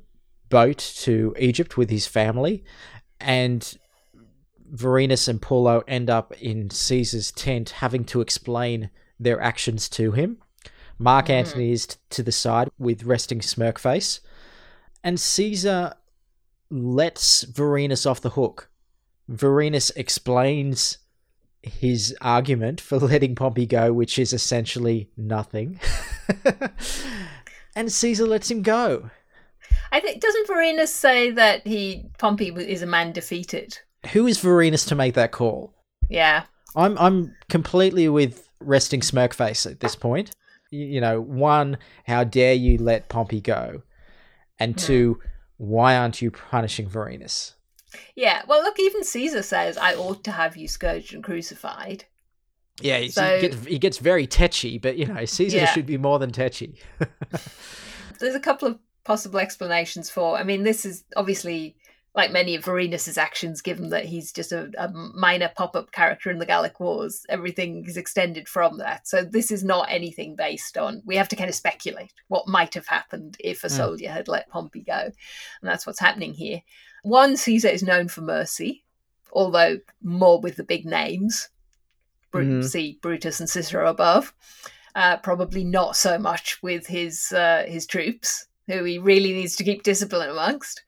boat 0.49 0.79
to 0.99 1.35
Egypt 1.39 1.77
with 1.77 1.91
his 1.91 2.07
family, 2.07 2.65
and 3.21 3.79
Vorenus 4.73 5.29
and 5.29 5.41
Pullo 5.41 5.83
end 5.89 6.11
up 6.11 6.33
in 6.41 6.71
Caesar's 6.71 7.33
tent 7.33 7.71
having 7.71 8.05
to 8.05 8.21
explain 8.21 8.91
their 9.19 9.41
actions 9.41 9.89
to 9.91 10.13
him. 10.13 10.39
Mark 10.99 11.27
mm. 11.27 11.31
Antony 11.31 11.73
is 11.73 11.87
t- 11.87 11.97
to 12.11 12.23
the 12.23 12.33
side 12.33 12.71
with 12.79 13.05
resting 13.05 13.43
smirk 13.43 13.79
face. 13.79 14.21
And 15.03 15.19
Caesar 15.19 15.95
lets 16.71 17.45
Vorenus 17.45 18.09
off 18.09 18.21
the 18.21 18.31
hook. 18.31 18.71
Vorenus 19.31 19.91
explains 19.97 20.99
his 21.63 22.17
argument 22.21 22.81
for 22.81 22.99
letting 22.99 23.35
Pompey 23.35 23.67
go, 23.67 23.93
which 23.93 24.19
is 24.19 24.33
essentially 24.33 25.11
nothing. 25.17 25.81
and 27.77 27.93
Caesar 27.93 28.27
lets 28.27 28.51
him 28.51 28.63
go. 28.63 29.11
I 29.93 30.01
think 30.01 30.21
doesn't 30.21 30.49
Vorenus 30.49 30.89
say 30.89 31.31
that 31.33 31.67
he 31.67 32.07
Pompey 32.19 32.49
is 32.49 32.83
a 32.83 32.87
man 32.87 33.13
defeated? 33.13 33.79
Who 34.13 34.27
is 34.27 34.39
Vorenus 34.39 34.87
to 34.89 34.95
make 34.95 35.15
that 35.15 35.33
call? 35.33 35.75
Yeah. 36.09 36.45
I'm 36.77 36.97
I'm 36.99 37.35
completely 37.49 38.09
with 38.09 38.49
resting 38.61 39.03
smirk 39.03 39.35
face 39.35 39.67
at 39.67 39.81
this 39.81 39.97
point. 39.97 40.31
You, 40.71 40.87
you 40.87 41.01
know, 41.01 41.21
one, 41.21 41.79
how 42.07 42.25
dare 42.25 42.55
you 42.55 42.79
let 42.79 43.09
Pompey 43.09 43.41
go? 43.41 43.83
And 44.59 44.75
hmm. 44.75 44.87
two, 44.87 45.21
why 45.57 45.97
aren't 45.97 46.23
you 46.23 46.31
punishing 46.31 46.89
Vorenus? 46.89 47.55
Yeah, 48.15 48.43
well, 48.47 48.63
look, 48.63 48.79
even 48.79 49.05
Caesar 49.05 49.43
says, 49.43 49.77
I 49.77 49.95
ought 49.95 50.25
to 50.25 50.33
have 50.33 50.57
you 50.57 50.69
scourged 50.69 51.15
and 51.15 51.25
crucified. 51.25 52.05
Yeah, 52.81 53.07
so, 53.09 53.37
he, 53.37 53.49
gets, 53.49 53.65
he 53.67 53.79
gets 53.79 53.99
very 53.99 54.27
tetchy, 54.27 54.79
but, 54.79 54.97
you 54.97 55.07
know, 55.07 55.25
Caesar 55.25 55.59
yeah. 55.59 55.67
should 55.67 55.87
be 55.87 55.99
more 55.99 56.19
than 56.19 56.31
tetchy. 56.31 56.81
There's 58.19 58.35
a 58.35 58.41
couple 58.41 58.69
of 58.69 58.79
possible 59.05 59.39
explanations 59.39 60.09
for, 60.11 60.37
I 60.37 60.45
mean, 60.45 60.63
this 60.63 60.85
is 60.85 61.05
obviously 61.17 61.77
like 62.15 62.33
many 62.33 62.57
of 62.57 62.65
Vorenus's 62.65 63.17
actions, 63.17 63.63
given 63.63 63.91
that 63.91 64.05
he's 64.05 64.33
just 64.33 64.51
a, 64.51 64.71
a 64.79 64.89
minor 64.89 65.51
pop 65.55 65.77
up 65.77 65.93
character 65.93 66.31
in 66.31 66.39
the 66.39 66.47
Gallic 66.47 66.81
Wars, 66.81 67.25
everything 67.29 67.85
is 67.87 67.97
extended 67.97 68.49
from 68.49 68.79
that. 68.79 69.07
So 69.07 69.23
this 69.23 69.53
is 69.53 69.63
not 69.63 69.91
anything 69.91 70.35
based 70.35 70.77
on. 70.77 71.03
We 71.07 71.17
have 71.17 71.29
to 71.29 71.37
kind 71.37 71.49
of 71.49 71.55
speculate 71.55 72.13
what 72.27 72.49
might 72.49 72.75
have 72.75 72.87
happened 72.89 73.37
if 73.39 73.63
a 73.63 73.69
mm. 73.69 73.77
soldier 73.77 74.11
had 74.11 74.27
let 74.27 74.49
Pompey 74.49 74.83
go, 74.83 74.99
and 74.99 75.15
that's 75.63 75.87
what's 75.87 76.01
happening 76.01 76.35
here. 76.35 76.63
One, 77.03 77.37
Caesar 77.37 77.69
is 77.69 77.83
known 77.83 78.09
for 78.09 78.21
mercy, 78.21 78.85
although 79.33 79.79
more 80.03 80.41
with 80.41 80.57
the 80.57 80.65
big 80.65 80.85
names. 80.85 81.49
Br- 82.31 82.43
mm. 82.43 82.65
See 82.65 82.99
Brutus 83.01 83.41
and 83.41 83.49
Cicero 83.49 83.89
above. 83.89 84.35
Uh, 84.95 85.17
probably 85.19 85.65
not 85.65 85.97
so 85.97 86.19
much 86.19 86.63
with 86.63 86.87
his 86.87 87.33
uh, 87.33 87.65
his 87.67 87.87
troops, 87.87 88.47
who 88.67 88.85
he 88.85 88.99
really 88.99 89.33
needs 89.33 89.57
to 89.57 89.65
keep 89.65 89.83
discipline 89.83 90.31
amongst. 90.31 90.83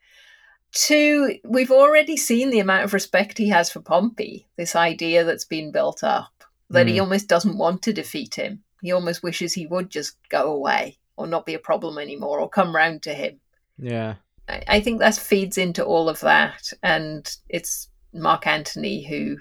Two, 0.73 1.37
we've 1.45 1.71
already 1.71 2.17
seen 2.17 2.51
the 2.51 2.61
amount 2.61 2.85
of 2.85 2.95
respect 2.95 3.37
he 3.37 3.51
has 3.51 3.71
for 3.71 3.81
Pompey, 3.81 4.49
this 4.57 4.75
idea 4.75 5.23
that's 5.23 5.45
been 5.45 5.71
built 5.71 6.03
up, 6.03 6.45
that 6.71 6.87
mm. 6.87 6.91
he 6.91 7.01
almost 7.01 7.29
doesn't 7.29 7.59
want 7.59 7.83
to 7.83 7.93
defeat 7.93 8.35
him. 8.37 8.63
He 8.81 8.91
almost 8.91 9.23
wishes 9.23 9.53
he 9.53 9.67
would 9.67 9.91
just 9.91 10.17
go 10.31 10.53
away 10.53 10.99
or 11.17 11.27
not 11.27 11.47
be 11.47 11.55
a 11.55 11.59
problem 11.59 11.99
anymore 11.99 12.41
or 12.41 12.49
come 12.49 12.75
round 12.75 13.03
to 13.03 13.15
him. 13.15 13.39
Yeah. 13.79 14.15
I, 14.49 14.81
think 14.81 14.99
that 14.99 15.17
feeds 15.17 15.57
into 15.57 15.85
all 15.85 16.09
of 16.09 16.21
that. 16.21 16.73
And 16.83 17.35
it's 17.49 17.89
Mark 18.13 18.47
Antony 18.47 19.07
who 19.07 19.37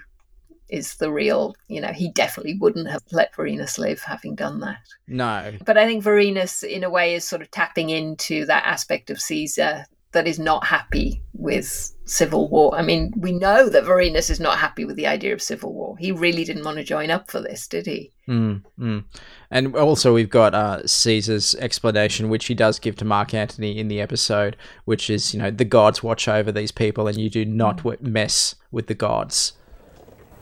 is 0.68 0.94
the 0.94 1.12
real, 1.12 1.54
you 1.68 1.80
know, 1.80 1.92
he 1.92 2.10
definitely 2.12 2.56
wouldn't 2.58 2.88
have 2.88 3.02
let 3.12 3.34
Vorenus 3.34 3.78
live 3.78 4.00
having 4.00 4.34
done 4.34 4.60
that. 4.60 4.78
No. 5.06 5.52
But 5.66 5.76
I 5.76 5.86
think 5.86 6.02
Vorenus, 6.02 6.64
in 6.64 6.82
a 6.82 6.90
way, 6.90 7.14
is 7.14 7.24
sort 7.24 7.42
of 7.42 7.50
tapping 7.50 7.90
into 7.90 8.46
that 8.46 8.64
aspect 8.64 9.10
of 9.10 9.20
Caesar 9.20 9.84
that 10.12 10.26
is 10.26 10.38
not 10.38 10.64
happy 10.64 11.22
with 11.32 11.94
civil 12.04 12.48
war. 12.48 12.74
I 12.74 12.82
mean, 12.82 13.12
we 13.16 13.32
know 13.32 13.68
that 13.68 13.84
Vorenus 13.84 14.30
is 14.30 14.40
not 14.40 14.58
happy 14.58 14.84
with 14.84 14.96
the 14.96 15.06
idea 15.06 15.32
of 15.32 15.42
civil 15.42 15.72
war. 15.72 15.96
He 15.98 16.12
really 16.12 16.44
didn't 16.44 16.64
want 16.64 16.76
to 16.76 16.84
join 16.84 17.10
up 17.10 17.30
for 17.30 17.40
this, 17.40 17.66
did 17.66 17.86
he? 17.86 18.12
Mm, 18.28 18.62
mm. 18.78 19.04
And 19.50 19.74
also, 19.74 20.12
we've 20.14 20.30
got 20.30 20.54
uh, 20.54 20.86
Caesar's 20.86 21.54
explanation, 21.56 22.28
which 22.28 22.46
he 22.46 22.54
does 22.54 22.78
give 22.78 22.96
to 22.96 23.04
Mark 23.04 23.34
Antony 23.34 23.78
in 23.78 23.88
the 23.88 24.00
episode, 24.00 24.56
which 24.84 25.08
is, 25.08 25.34
you 25.34 25.40
know, 25.40 25.50
the 25.50 25.64
gods 25.64 26.02
watch 26.02 26.28
over 26.28 26.52
these 26.52 26.72
people 26.72 27.08
and 27.08 27.18
you 27.18 27.30
do 27.30 27.44
not 27.44 27.78
mm. 27.78 28.00
mess 28.00 28.54
with 28.70 28.86
the 28.86 28.94
gods. 28.94 29.54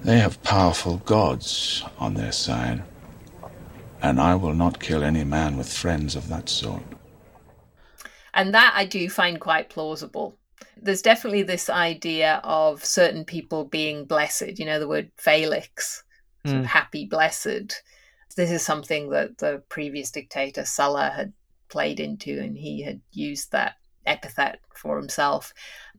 They 0.02 0.18
have 0.18 0.42
powerful 0.42 0.96
gods 0.98 1.84
on 1.98 2.14
their 2.14 2.32
side, 2.32 2.82
and 4.02 4.20
I 4.20 4.34
will 4.34 4.54
not 4.54 4.80
kill 4.80 5.04
any 5.04 5.24
man 5.24 5.56
with 5.56 5.70
friends 5.72 6.16
of 6.16 6.28
that 6.28 6.48
sort. 6.48 6.82
And 8.34 8.54
that 8.54 8.72
I 8.76 8.84
do 8.84 9.08
find 9.08 9.40
quite 9.40 9.70
plausible. 9.70 10.36
There's 10.76 11.02
definitely 11.02 11.42
this 11.42 11.68
idea 11.68 12.40
of 12.44 12.84
certain 12.84 13.24
people 13.24 13.64
being 13.64 14.04
blessed, 14.04 14.58
you 14.58 14.64
know, 14.64 14.78
the 14.78 14.88
word 14.88 15.10
Felix, 15.16 16.02
sort 16.46 16.58
mm. 16.58 16.60
of 16.60 16.66
happy, 16.66 17.06
blessed. 17.06 17.82
This 18.36 18.50
is 18.50 18.62
something 18.62 19.10
that 19.10 19.38
the 19.38 19.62
previous 19.68 20.10
dictator 20.10 20.64
Sulla 20.64 21.10
had 21.10 21.32
played 21.68 22.00
into, 22.00 22.38
and 22.38 22.56
he 22.56 22.82
had 22.82 23.00
used 23.12 23.52
that 23.52 23.74
epithet 24.06 24.60
for 24.74 24.96
himself. 24.96 25.52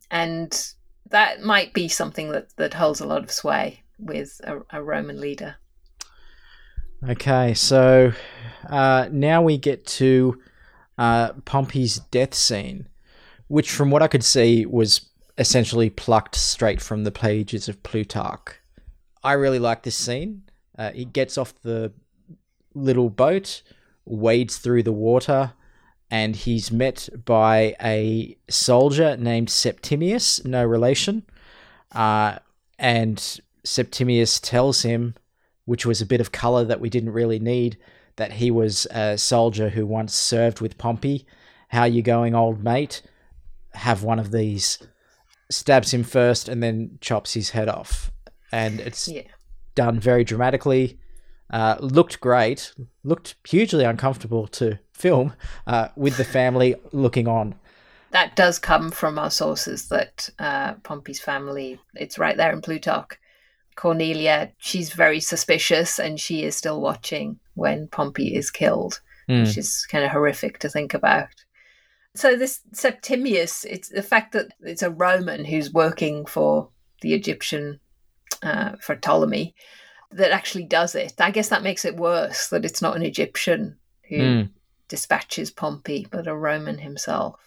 And 0.09 0.73
that 1.09 1.41
might 1.41 1.73
be 1.73 1.88
something 1.88 2.32
that, 2.32 2.55
that 2.57 2.73
holds 2.73 3.01
a 3.01 3.07
lot 3.07 3.23
of 3.23 3.32
sway 3.32 3.84
with 3.99 4.41
a, 4.43 4.59
a 4.71 4.84
Roman 4.84 5.19
leader. 5.19 5.55
Okay, 7.07 7.53
so 7.53 8.13
uh, 8.69 9.09
now 9.11 9.41
we 9.41 9.57
get 9.57 9.86
to 9.88 10.39
uh, 11.02 11.34
Pompey's 11.45 11.97
death 12.12 12.36
scene, 12.36 12.88
which, 13.47 13.72
from 13.72 13.89
what 13.89 14.04
I 14.04 14.08
could 14.08 14.24
see, 14.24 14.68
was 14.68 15.10
essentially 15.36 15.89
plucked 15.89 16.36
straight 16.36 16.80
from 16.80 17.06
the 17.06 17.12
pages 17.12 17.68
of 17.68 17.82
Plutarch. 17.82 18.60
I 19.24 19.34
really 19.34 19.58
like 19.58 19.82
this 19.82 19.95
scene. 19.95 20.43
Uh, 20.78 20.91
he 20.91 21.06
gets 21.06 21.39
off 21.39 21.60
the 21.64 21.91
little 22.76 23.10
boat, 23.10 23.64
wades 24.06 24.60
through 24.60 24.84
the 24.84 24.91
water, 24.91 25.54
and 26.12 26.36
he's 26.36 26.72
met 26.72 27.10
by 27.26 27.76
a 27.82 28.38
soldier 28.47 29.18
named 29.18 29.49
Septimius, 29.49 30.45
no 30.45 30.64
relation. 30.64 31.24
Uh, 31.91 32.38
and 32.78 33.39
Septimius 33.64 34.39
tells 34.39 34.84
him, 34.84 35.16
which 35.66 35.84
was 35.84 35.99
a 35.99 36.06
bit 36.06 36.22
of 36.22 36.32
color 36.32 36.64
that 36.64 36.80
we 36.80 36.91
didn't 36.91 37.14
really 37.14 37.39
need, 37.39 37.78
that 38.22 38.34
he 38.34 38.51
was 38.51 38.86
a 38.91 39.17
soldier 39.17 39.69
who 39.69 39.84
once 39.84 40.13
served 40.13 40.61
with 40.61 40.78
Pompey. 40.78 41.26
How 41.69 41.86
you 41.86 42.03
going, 42.03 42.36
old 42.36 42.63
mate? 42.63 43.01
Have 43.74 44.03
one 44.03 44.19
of 44.19 44.30
these. 44.32 44.78
Stabs 45.49 45.91
him 45.91 46.03
first 46.03 46.47
and 46.47 46.61
then 46.61 46.99
chops 47.01 47.34
his 47.34 47.49
head 47.49 47.67
off. 47.67 48.11
And 48.51 48.80
it's 48.80 49.07
yeah. 49.07 49.24
done 49.74 49.99
very 49.99 50.24
dramatically. 50.24 50.99
Uh, 51.49 51.78
looked 51.80 52.22
great. 52.22 52.74
Looked 53.03 53.34
hugely 53.43 53.86
uncomfortable 53.86 54.45
to 54.49 54.78
film 54.93 55.34
uh, 55.65 55.88
with 55.95 56.17
the 56.17 56.24
family 56.24 56.76
looking 56.91 57.28
on. 57.28 57.55
That 58.11 58.36
does 58.36 58.59
come 58.59 58.91
from 58.91 59.17
our 59.17 59.32
sources 59.32 59.88
that 59.88 60.30
uh, 60.38 60.74
Pompey's 60.84 61.19
family, 61.19 61.80
it's 61.95 62.19
right 62.19 62.38
there 62.38 62.51
in 62.51 62.61
Plutarch, 62.61 63.17
Cornelia, 63.82 64.51
she's 64.59 64.93
very 64.93 65.19
suspicious 65.19 65.97
and 65.97 66.19
she 66.19 66.43
is 66.43 66.55
still 66.55 66.79
watching 66.79 67.39
when 67.55 67.88
Pompey 67.88 68.36
is 68.36 68.51
killed, 68.51 69.01
mm. 69.27 69.43
which 69.43 69.57
is 69.57 69.88
kind 69.89 70.05
of 70.05 70.11
horrific 70.11 70.59
to 70.59 70.69
think 70.69 70.93
about. 70.93 71.29
So 72.13 72.36
this 72.36 72.59
Septimius, 72.73 73.63
it's 73.63 73.89
the 73.89 74.03
fact 74.03 74.34
that 74.34 74.53
it's 74.59 74.84
a 74.84 74.91
Roman 74.91 75.45
who's 75.45 75.73
working 75.73 76.27
for 76.27 76.69
the 77.01 77.15
Egyptian, 77.15 77.79
uh, 78.43 78.73
for 78.82 78.95
Ptolemy, 78.95 79.55
that 80.11 80.29
actually 80.29 80.65
does 80.65 80.93
it. 80.93 81.13
I 81.19 81.32
guess 81.32 81.49
that 81.49 81.63
makes 81.63 81.84
it 81.84 81.97
worse 81.97 82.49
that 82.49 82.65
it's 82.65 82.84
not 82.84 82.95
an 82.95 83.01
Egyptian 83.01 83.77
who 84.07 84.17
mm. 84.17 84.49
dispatches 84.89 85.49
Pompey, 85.49 86.05
but 86.11 86.27
a 86.27 86.36
Roman 86.36 86.77
himself. 86.77 87.39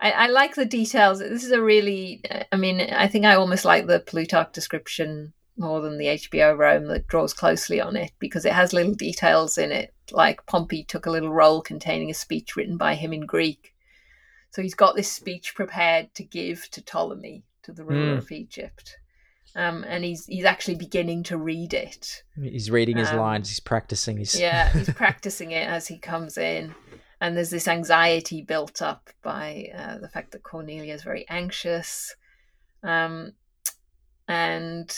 I, 0.00 0.10
I, 0.10 0.26
like 0.26 0.54
the 0.54 0.66
details. 0.66 1.20
This 1.20 1.44
is 1.44 1.52
a 1.52 1.62
really, 1.62 2.22
I 2.52 2.56
mean, 2.56 2.82
I 2.82 3.08
think 3.08 3.24
I 3.24 3.36
almost 3.36 3.64
like 3.64 3.86
the 3.86 4.00
Plutarch 4.00 4.52
description 4.52 5.32
more 5.56 5.80
than 5.80 5.98
the 5.98 6.06
HBO 6.06 6.56
Rome 6.56 6.86
that 6.88 7.06
draws 7.06 7.32
closely 7.32 7.80
on 7.80 7.96
it 7.96 8.12
because 8.18 8.44
it 8.44 8.52
has 8.52 8.72
little 8.72 8.94
details 8.94 9.58
in 9.58 9.72
it, 9.72 9.94
like 10.10 10.46
Pompey 10.46 10.84
took 10.84 11.06
a 11.06 11.10
little 11.10 11.32
roll 11.32 11.62
containing 11.62 12.10
a 12.10 12.14
speech 12.14 12.56
written 12.56 12.76
by 12.76 12.94
him 12.94 13.12
in 13.12 13.26
Greek. 13.26 13.74
So 14.50 14.62
he's 14.62 14.74
got 14.74 14.96
this 14.96 15.10
speech 15.10 15.54
prepared 15.54 16.14
to 16.14 16.24
give 16.24 16.70
to 16.70 16.82
Ptolemy, 16.82 17.44
to 17.62 17.72
the 17.72 17.84
ruler 17.84 18.16
mm. 18.16 18.18
of 18.18 18.30
Egypt. 18.30 18.98
Um, 19.54 19.84
and 19.88 20.04
he's 20.04 20.26
he's 20.26 20.44
actually 20.44 20.74
beginning 20.74 21.22
to 21.24 21.38
read 21.38 21.72
it. 21.72 22.22
He's 22.38 22.70
reading 22.70 22.98
his 22.98 23.08
um, 23.08 23.16
lines. 23.16 23.48
He's 23.48 23.60
practicing 23.60 24.18
his. 24.18 24.38
yeah, 24.38 24.68
he's 24.72 24.92
practicing 24.92 25.50
it 25.52 25.66
as 25.66 25.88
he 25.88 25.98
comes 25.98 26.36
in, 26.36 26.74
and 27.22 27.34
there's 27.34 27.48
this 27.48 27.66
anxiety 27.66 28.42
built 28.42 28.82
up 28.82 29.08
by 29.22 29.70
uh, 29.74 29.96
the 29.96 30.10
fact 30.10 30.32
that 30.32 30.42
Cornelia 30.42 30.92
is 30.92 31.02
very 31.02 31.24
anxious, 31.30 32.14
um, 32.82 33.32
and 34.28 34.94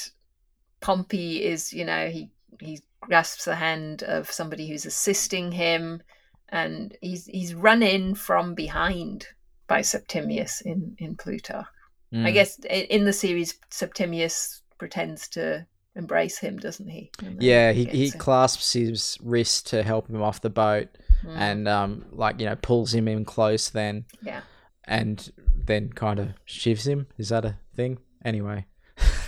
Pompey 0.80 1.44
is, 1.44 1.72
you 1.72 1.84
know, 1.84 2.08
he 2.08 2.30
he 2.60 2.80
grasps 3.00 3.44
the 3.44 3.54
hand 3.56 4.02
of 4.02 4.30
somebody 4.30 4.68
who's 4.68 4.86
assisting 4.86 5.52
him, 5.52 6.02
and 6.48 6.96
he's 7.00 7.26
he's 7.26 7.54
run 7.54 7.82
in 7.82 8.14
from 8.14 8.54
behind 8.54 9.26
by 9.66 9.82
Septimius 9.82 10.60
in 10.62 10.96
in 10.98 11.16
Plutarch. 11.16 11.66
Mm. 12.12 12.26
I 12.26 12.30
guess 12.30 12.58
in 12.58 13.04
the 13.04 13.12
series, 13.12 13.58
Septimius 13.70 14.62
pretends 14.78 15.28
to 15.28 15.66
embrace 15.94 16.38
him, 16.38 16.56
doesn't 16.58 16.88
he? 16.88 17.10
Yeah, 17.38 17.72
he 17.72 17.84
he 17.84 18.10
clasps 18.10 18.72
his 18.72 19.18
wrist 19.22 19.66
to 19.68 19.82
help 19.82 20.08
him 20.08 20.22
off 20.22 20.40
the 20.40 20.50
boat, 20.50 20.88
mm. 21.24 21.36
and 21.36 21.68
um, 21.68 22.06
like 22.12 22.40
you 22.40 22.46
know, 22.46 22.56
pulls 22.56 22.94
him 22.94 23.08
in 23.08 23.24
close. 23.24 23.68
Then 23.68 24.06
yeah, 24.22 24.40
and 24.84 25.30
then 25.66 25.92
kind 25.92 26.18
of 26.18 26.28
shivs 26.46 26.86
him. 26.86 27.08
Is 27.18 27.28
that 27.28 27.44
a 27.44 27.58
thing? 27.74 27.98
Anyway. 28.24 28.66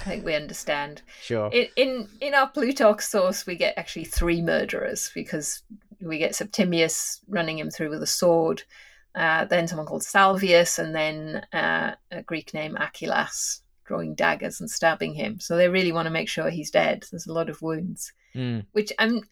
I 0.00 0.10
think 0.10 0.24
we 0.24 0.34
understand. 0.34 1.02
Sure. 1.22 1.50
In, 1.52 1.66
in 1.76 2.08
in 2.20 2.34
our 2.34 2.48
Plutarch 2.48 3.02
source, 3.02 3.46
we 3.46 3.56
get 3.56 3.76
actually 3.76 4.04
three 4.04 4.42
murderers 4.42 5.10
because 5.14 5.62
we 6.00 6.18
get 6.18 6.34
Septimius 6.34 7.20
running 7.28 7.58
him 7.58 7.70
through 7.70 7.90
with 7.90 8.02
a 8.02 8.06
sword, 8.06 8.62
uh, 9.14 9.44
then 9.44 9.68
someone 9.68 9.86
called 9.86 10.02
Salvius, 10.02 10.78
and 10.78 10.94
then 10.94 11.44
uh, 11.52 11.94
a 12.10 12.22
Greek 12.22 12.54
name 12.54 12.76
Achillas 12.76 13.60
drawing 13.84 14.14
daggers 14.14 14.60
and 14.60 14.70
stabbing 14.70 15.14
him. 15.14 15.40
So 15.40 15.56
they 15.56 15.68
really 15.68 15.90
want 15.90 16.06
to 16.06 16.12
make 16.12 16.28
sure 16.28 16.48
he's 16.48 16.70
dead. 16.70 17.04
There's 17.10 17.26
a 17.26 17.32
lot 17.32 17.50
of 17.50 17.60
wounds, 17.60 18.12
mm. 18.34 18.64
which 18.72 18.92
I'm 18.98 19.22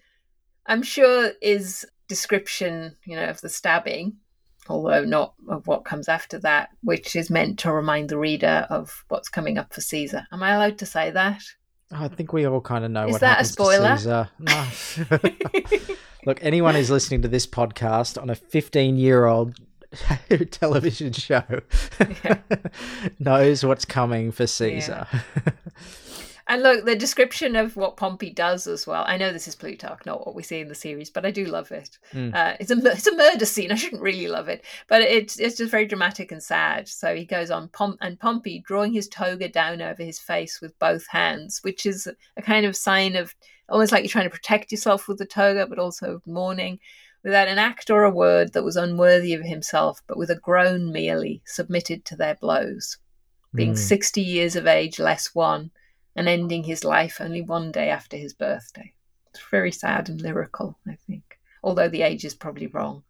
I'm 0.67 0.83
sure 0.83 1.33
is 1.41 1.87
description, 2.09 2.97
you 3.05 3.17
know, 3.17 3.27
of 3.27 3.41
the 3.41 3.49
stabbing 3.49 4.17
although 4.69 5.05
not 5.05 5.35
of 5.49 5.67
what 5.67 5.85
comes 5.85 6.09
after 6.09 6.39
that, 6.41 6.71
which 6.83 7.17
is 7.17 7.31
meant 7.31 7.59
to 7.61 7.73
remind 7.73 8.09
the 8.09 8.19
reader 8.19 8.67
of 8.71 9.05
what's 9.09 9.29
coming 9.29 9.59
up 9.59 9.73
for 9.73 9.81
Caesar. 9.81 10.27
Am 10.33 10.43
I 10.43 10.53
allowed 10.53 10.79
to 10.79 10.87
say 10.87 11.11
that? 11.11 11.43
I 11.91 12.09
think 12.09 12.33
we 12.33 12.47
all 12.47 12.61
kind 12.61 12.85
of 12.85 12.91
know 12.91 13.07
is 13.07 13.13
what 13.13 13.21
that 13.23 13.41
a 13.41 13.45
spoiler? 13.45 13.97
to 13.97 13.99
Caesar. 13.99 14.31
No. 14.39 14.67
Look, 16.27 16.39
anyone 16.43 16.75
who's 16.75 16.91
listening 16.91 17.23
to 17.23 17.29
this 17.29 17.47
podcast 17.47 18.21
on 18.21 18.29
a 18.29 18.35
15 18.35 18.99
year 18.99 19.25
old 19.25 19.57
television 20.51 21.13
show 21.13 21.43
knows 23.19 23.65
what's 23.65 23.85
coming 23.85 24.33
for 24.33 24.47
Caesar. 24.47 25.07
Yeah. 25.13 25.53
And 26.49 26.63
look, 26.63 26.87
the 26.87 26.97
description 26.97 27.57
of 27.57 27.77
what 27.77 27.99
Pompey 27.99 28.31
does 28.31 28.67
as 28.67 28.87
well. 28.87 29.05
I 29.07 29.19
know 29.19 29.33
this 29.33 29.47
is 29.47 29.55
Plutarch, 29.55 30.07
not 30.07 30.25
what 30.25 30.35
we 30.35 30.43
see 30.43 30.61
in 30.61 30.69
the 30.69 30.75
series, 30.75 31.11
but 31.11 31.27
I 31.27 31.31
do 31.31 31.45
love 31.45 31.71
it. 31.71 31.99
Mm. 32.15 32.35
Uh, 32.35 32.57
it's 32.59 32.71
a 32.71 32.79
it's 32.87 33.07
a 33.07 33.15
murder 33.15 33.45
scene. 33.45 33.71
I 33.73 33.75
shouldn't 33.75 34.01
really 34.01 34.29
love 34.29 34.49
it, 34.49 34.65
but 34.89 35.03
it's 35.03 35.39
it's 35.39 35.59
just 35.59 35.71
very 35.71 35.85
dramatic 35.87 36.33
and 36.33 36.43
sad. 36.43 36.89
So 36.89 37.15
he 37.15 37.27
goes 37.27 37.51
on, 37.51 37.69
Pom- 37.69 37.99
and 38.01 38.19
Pompey 38.19 38.65
drawing 38.67 38.95
his 38.95 39.09
toga 39.09 39.51
down 39.51 39.83
over 39.83 40.03
his 40.03 40.19
face 40.19 40.63
with 40.63 40.79
both 40.79 41.07
hands, 41.09 41.61
which 41.63 41.85
is 41.85 42.09
a 42.39 42.43
kind 42.43 42.65
of 42.65 42.75
sign 42.75 43.15
of 43.15 43.35
almost 43.69 43.93
like 43.93 44.03
you're 44.03 44.09
trying 44.09 44.25
to 44.25 44.31
protect 44.31 44.73
yourself 44.73 45.07
with 45.07 45.19
the 45.19 45.27
toga, 45.27 45.67
but 45.67 45.79
also 45.79 46.23
mourning. 46.25 46.79
Without 47.25 47.49
an 47.49 47.59
act 47.59 47.91
or 47.91 48.05
a 48.05 48.11
word 48.11 48.55
that 48.55 48.65
was 48.65 48.77
unworthy 48.77 49.35
of 49.35 49.43
himself, 49.43 50.01
but 50.07 50.17
with 50.17 50.31
a 50.31 50.37
groan 50.37 50.93
merely 50.93 51.43
submitted 51.45 52.07
to 52.07 52.17
their 52.17 52.37
blows. 52.37 52.97
Being 53.55 53.73
mm. 53.73 53.79
sixty 53.79 54.23
years 54.23 54.57
of 54.57 54.67
age 54.67 54.99
less 54.99 55.35
one, 55.35 55.73
and 56.19 56.29
ending 56.29 56.65
his 56.65 56.83
life 56.83 57.21
only 57.21 57.43
one 57.43 57.71
day 57.71 57.91
after 57.91 58.17
his 58.17 58.35
birthday. 58.35 58.93
It's 59.31 59.41
very 59.53 59.71
sad 59.71 60.09
and 60.09 60.21
lyrical, 60.21 60.77
I 60.87 60.97
think, 61.07 61.39
although 61.63 61.89
the 61.89 62.03
age 62.03 62.25
is 62.25 62.35
probably 62.35 62.67
wrong. 62.67 63.05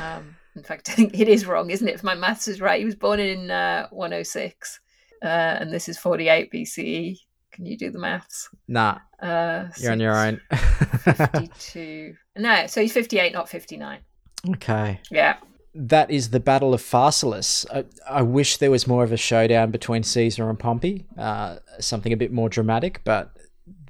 Um, 0.00 0.36
in 0.54 0.62
fact, 0.62 0.88
I 0.90 0.92
think 0.92 1.18
it 1.18 1.28
is 1.28 1.44
wrong, 1.44 1.70
isn't 1.70 1.88
it? 1.88 1.96
If 1.96 2.04
my 2.04 2.14
maths 2.14 2.46
is 2.46 2.60
right, 2.60 2.78
he 2.78 2.84
was 2.84 2.94
born 2.94 3.18
in 3.18 3.50
uh, 3.50 3.88
106, 3.90 4.80
uh, 5.22 5.26
and 5.26 5.72
this 5.72 5.88
is 5.88 5.98
48 5.98 6.52
BCE. 6.52 7.18
Can 7.50 7.66
you 7.66 7.76
do 7.76 7.90
the 7.90 7.98
maths? 7.98 8.48
Nah. 8.68 8.98
Uh, 9.20 9.64
You're 9.78 9.92
on 9.92 10.00
your 10.00 10.14
own. 10.16 10.40
52. 10.52 12.14
No, 12.36 12.66
so 12.68 12.80
he's 12.80 12.92
58, 12.92 13.32
not 13.32 13.48
59. 13.48 13.98
Okay. 14.50 15.00
Yeah. 15.10 15.38
That 15.78 16.10
is 16.10 16.30
the 16.30 16.40
Battle 16.40 16.72
of 16.72 16.80
Pharsalus. 16.80 17.66
I, 17.70 17.84
I, 18.08 18.22
wish 18.22 18.56
there 18.56 18.70
was 18.70 18.86
more 18.86 19.04
of 19.04 19.12
a 19.12 19.16
showdown 19.16 19.70
between 19.70 20.02
Caesar 20.02 20.48
and 20.48 20.58
Pompey, 20.58 21.04
uh, 21.18 21.56
something 21.78 22.12
a 22.12 22.16
bit 22.16 22.32
more 22.32 22.48
dramatic, 22.48 23.02
but 23.04 23.36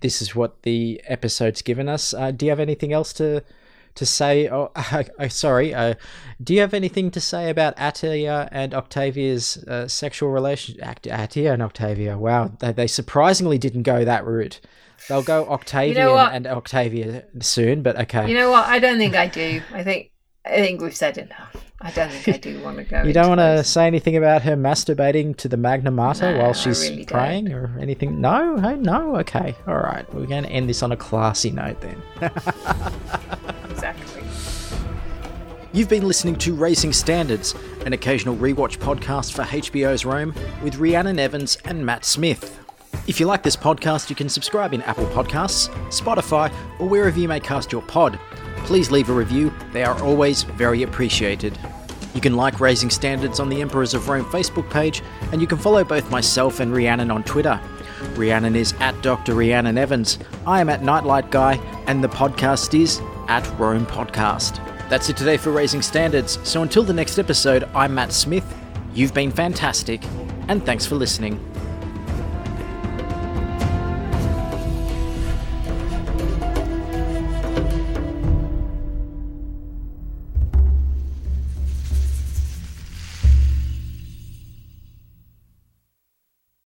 this 0.01 0.21
is 0.21 0.35
what 0.35 0.63
the 0.63 1.01
episode's 1.07 1.63
given 1.63 1.89
us. 1.89 2.13
Uh, 2.13 2.31
do 2.31 2.47
you 2.47 2.51
have 2.51 2.61
anything 2.61 2.93
else 2.93 3.13
to 3.15 3.43
to 3.95 4.07
say? 4.07 4.49
Oh, 4.49 4.73
uh, 4.77 5.29
sorry. 5.29 5.75
Uh, 5.75 5.95
do 6.43 6.55
you 6.55 6.61
have 6.61 6.75
anything 6.75 7.11
to 7.13 7.21
say 7.21 7.51
about 7.51 7.77
Atia 7.77 8.49
and 8.53 8.75
Octavia's 8.75 9.57
uh, 9.65 9.89
sexual 9.89 10.31
relation? 10.31 10.77
Atia 10.81 11.53
and 11.53 11.63
Octavia. 11.63 12.19
Wow, 12.19 12.53
they, 12.61 12.73
they 12.73 12.87
surprisingly 12.87 13.59
didn't 13.59 13.83
go 13.83 14.05
that 14.05 14.27
route. 14.27 14.61
They'll 15.09 15.23
go 15.23 15.47
Octavian 15.49 15.97
you 15.97 16.15
know 16.15 16.19
and 16.19 16.47
Octavia 16.47 17.25
soon, 17.41 17.83
but 17.83 17.99
okay. 18.03 18.29
You 18.29 18.35
know 18.35 18.51
what? 18.51 18.67
I 18.67 18.79
don't 18.79 18.99
think 18.99 19.15
I 19.15 19.29
do. 19.29 19.63
I 19.73 19.83
think 19.85 20.11
I 20.47 20.61
think 20.61 20.81
we've 20.81 20.97
said 20.97 21.19
enough. 21.19 21.57
I 21.81 21.91
don't 21.91 22.11
think 22.11 22.37
I 22.37 22.39
do 22.39 22.61
want 22.63 22.79
to 22.79 22.85
go. 22.85 23.03
you 23.03 23.13
don't 23.13 23.29
want 23.29 23.41
to 23.41 23.63
say 23.63 23.87
anything 23.87 24.17
about 24.17 24.43
her 24.43 24.57
masturbating 24.57 25.37
to 25.39 25.49
the 25.49 25.57
Magna 25.57 25.91
Mater 25.91 26.33
no, 26.33 26.39
while 26.39 26.53
she's 26.55 26.89
really 26.89 27.05
praying 27.05 27.47
don't. 27.47 27.55
or 27.55 27.79
anything? 27.79 28.21
No, 28.21 28.57
hey, 28.57 28.77
no. 28.77 29.17
Okay, 29.17 29.55
all 29.67 29.77
right. 29.77 30.13
We're 30.15 30.27
going 30.27 30.45
to 30.45 30.51
end 30.51 30.71
this 30.71 30.83
on 30.83 30.93
a 30.93 30.97
classy 30.97 31.51
note 31.51 31.81
then. 31.81 32.03
exactly. 33.71 34.23
You've 35.73 35.91
been 35.91 36.09
listening 36.09 36.37
to 36.37 36.55
Raising 36.55 36.95
Standards, 36.95 37.55
an 37.85 37.93
occasional 37.93 38.37
rewatch 38.37 38.79
podcast 38.79 39.35
for 39.35 39.43
HBO's 39.43 40.07
Rome 40.07 40.35
with 40.63 40.77
Rhiannon 40.77 41.19
Evans 41.19 41.59
and 41.67 41.85
Matt 41.85 42.07
Smith. 42.07 42.59
If 43.07 43.21
you 43.21 43.27
like 43.27 43.43
this 43.43 43.57
podcast, 43.57 44.09
you 44.09 44.17
can 44.17 44.31
subscribe 44.31 44.73
in 44.73 44.81
Apple 44.83 45.07
Podcasts, 45.07 45.69
Spotify, 45.89 46.51
or 46.81 46.89
wherever 46.89 47.19
you 47.19 47.29
may 47.29 47.41
cast 47.41 47.71
your 47.71 47.83
pod 47.83 48.19
please 48.67 48.91
leave 48.91 49.09
a 49.09 49.13
review, 49.13 49.53
they 49.73 49.85
are 49.85 49.99
always 50.03 50.43
very 50.43 50.83
appreciated. 50.83 51.57
You 52.15 52.21
can 52.21 52.35
like 52.35 52.59
Raising 52.59 52.91
Standards 52.91 53.39
on 53.39 53.49
the 53.49 53.61
Emperors 53.61 53.95
of 53.95 54.09
Rome 54.09 54.25
Facebook 54.25 54.69
page, 54.71 55.03
and 55.31 55.41
you 55.41 55.47
can 55.47 55.57
follow 55.57 55.85
both 55.85 56.11
myself 56.11 56.59
and 56.59 56.75
Rhiannon 56.75 57.11
on 57.11 57.23
Twitter. 57.23 57.61
Rhiannon 58.17 58.57
is 58.57 58.75
at 58.81 59.01
Dr. 59.03 59.35
Rhiannon 59.35 59.79
Evans, 59.79 60.19
I 60.47 60.61
am 60.61 60.69
at 60.69 60.83
Nightlight 60.83 61.31
Guy, 61.31 61.55
and 61.87 62.03
the 62.03 62.09
podcast 62.09 62.79
is 62.79 63.01
at 63.29 63.47
Rome 63.59 63.87
Podcast. 63.87 64.57
That's 64.89 65.09
it 65.09 65.17
today 65.17 65.37
for 65.37 65.53
Raising 65.53 65.83
Standards, 65.83 66.39
so 66.43 66.63
until 66.63 66.83
the 66.83 66.93
next 66.93 67.19
episode, 67.19 67.65
I'm 67.75 67.95
Matt 67.95 68.13
Smith, 68.13 68.45
you've 68.95 69.15
been 69.15 69.31
fantastic, 69.31 70.03
and 70.49 70.65
thanks 70.67 70.85
for 70.85 70.97
listening. 70.97 71.39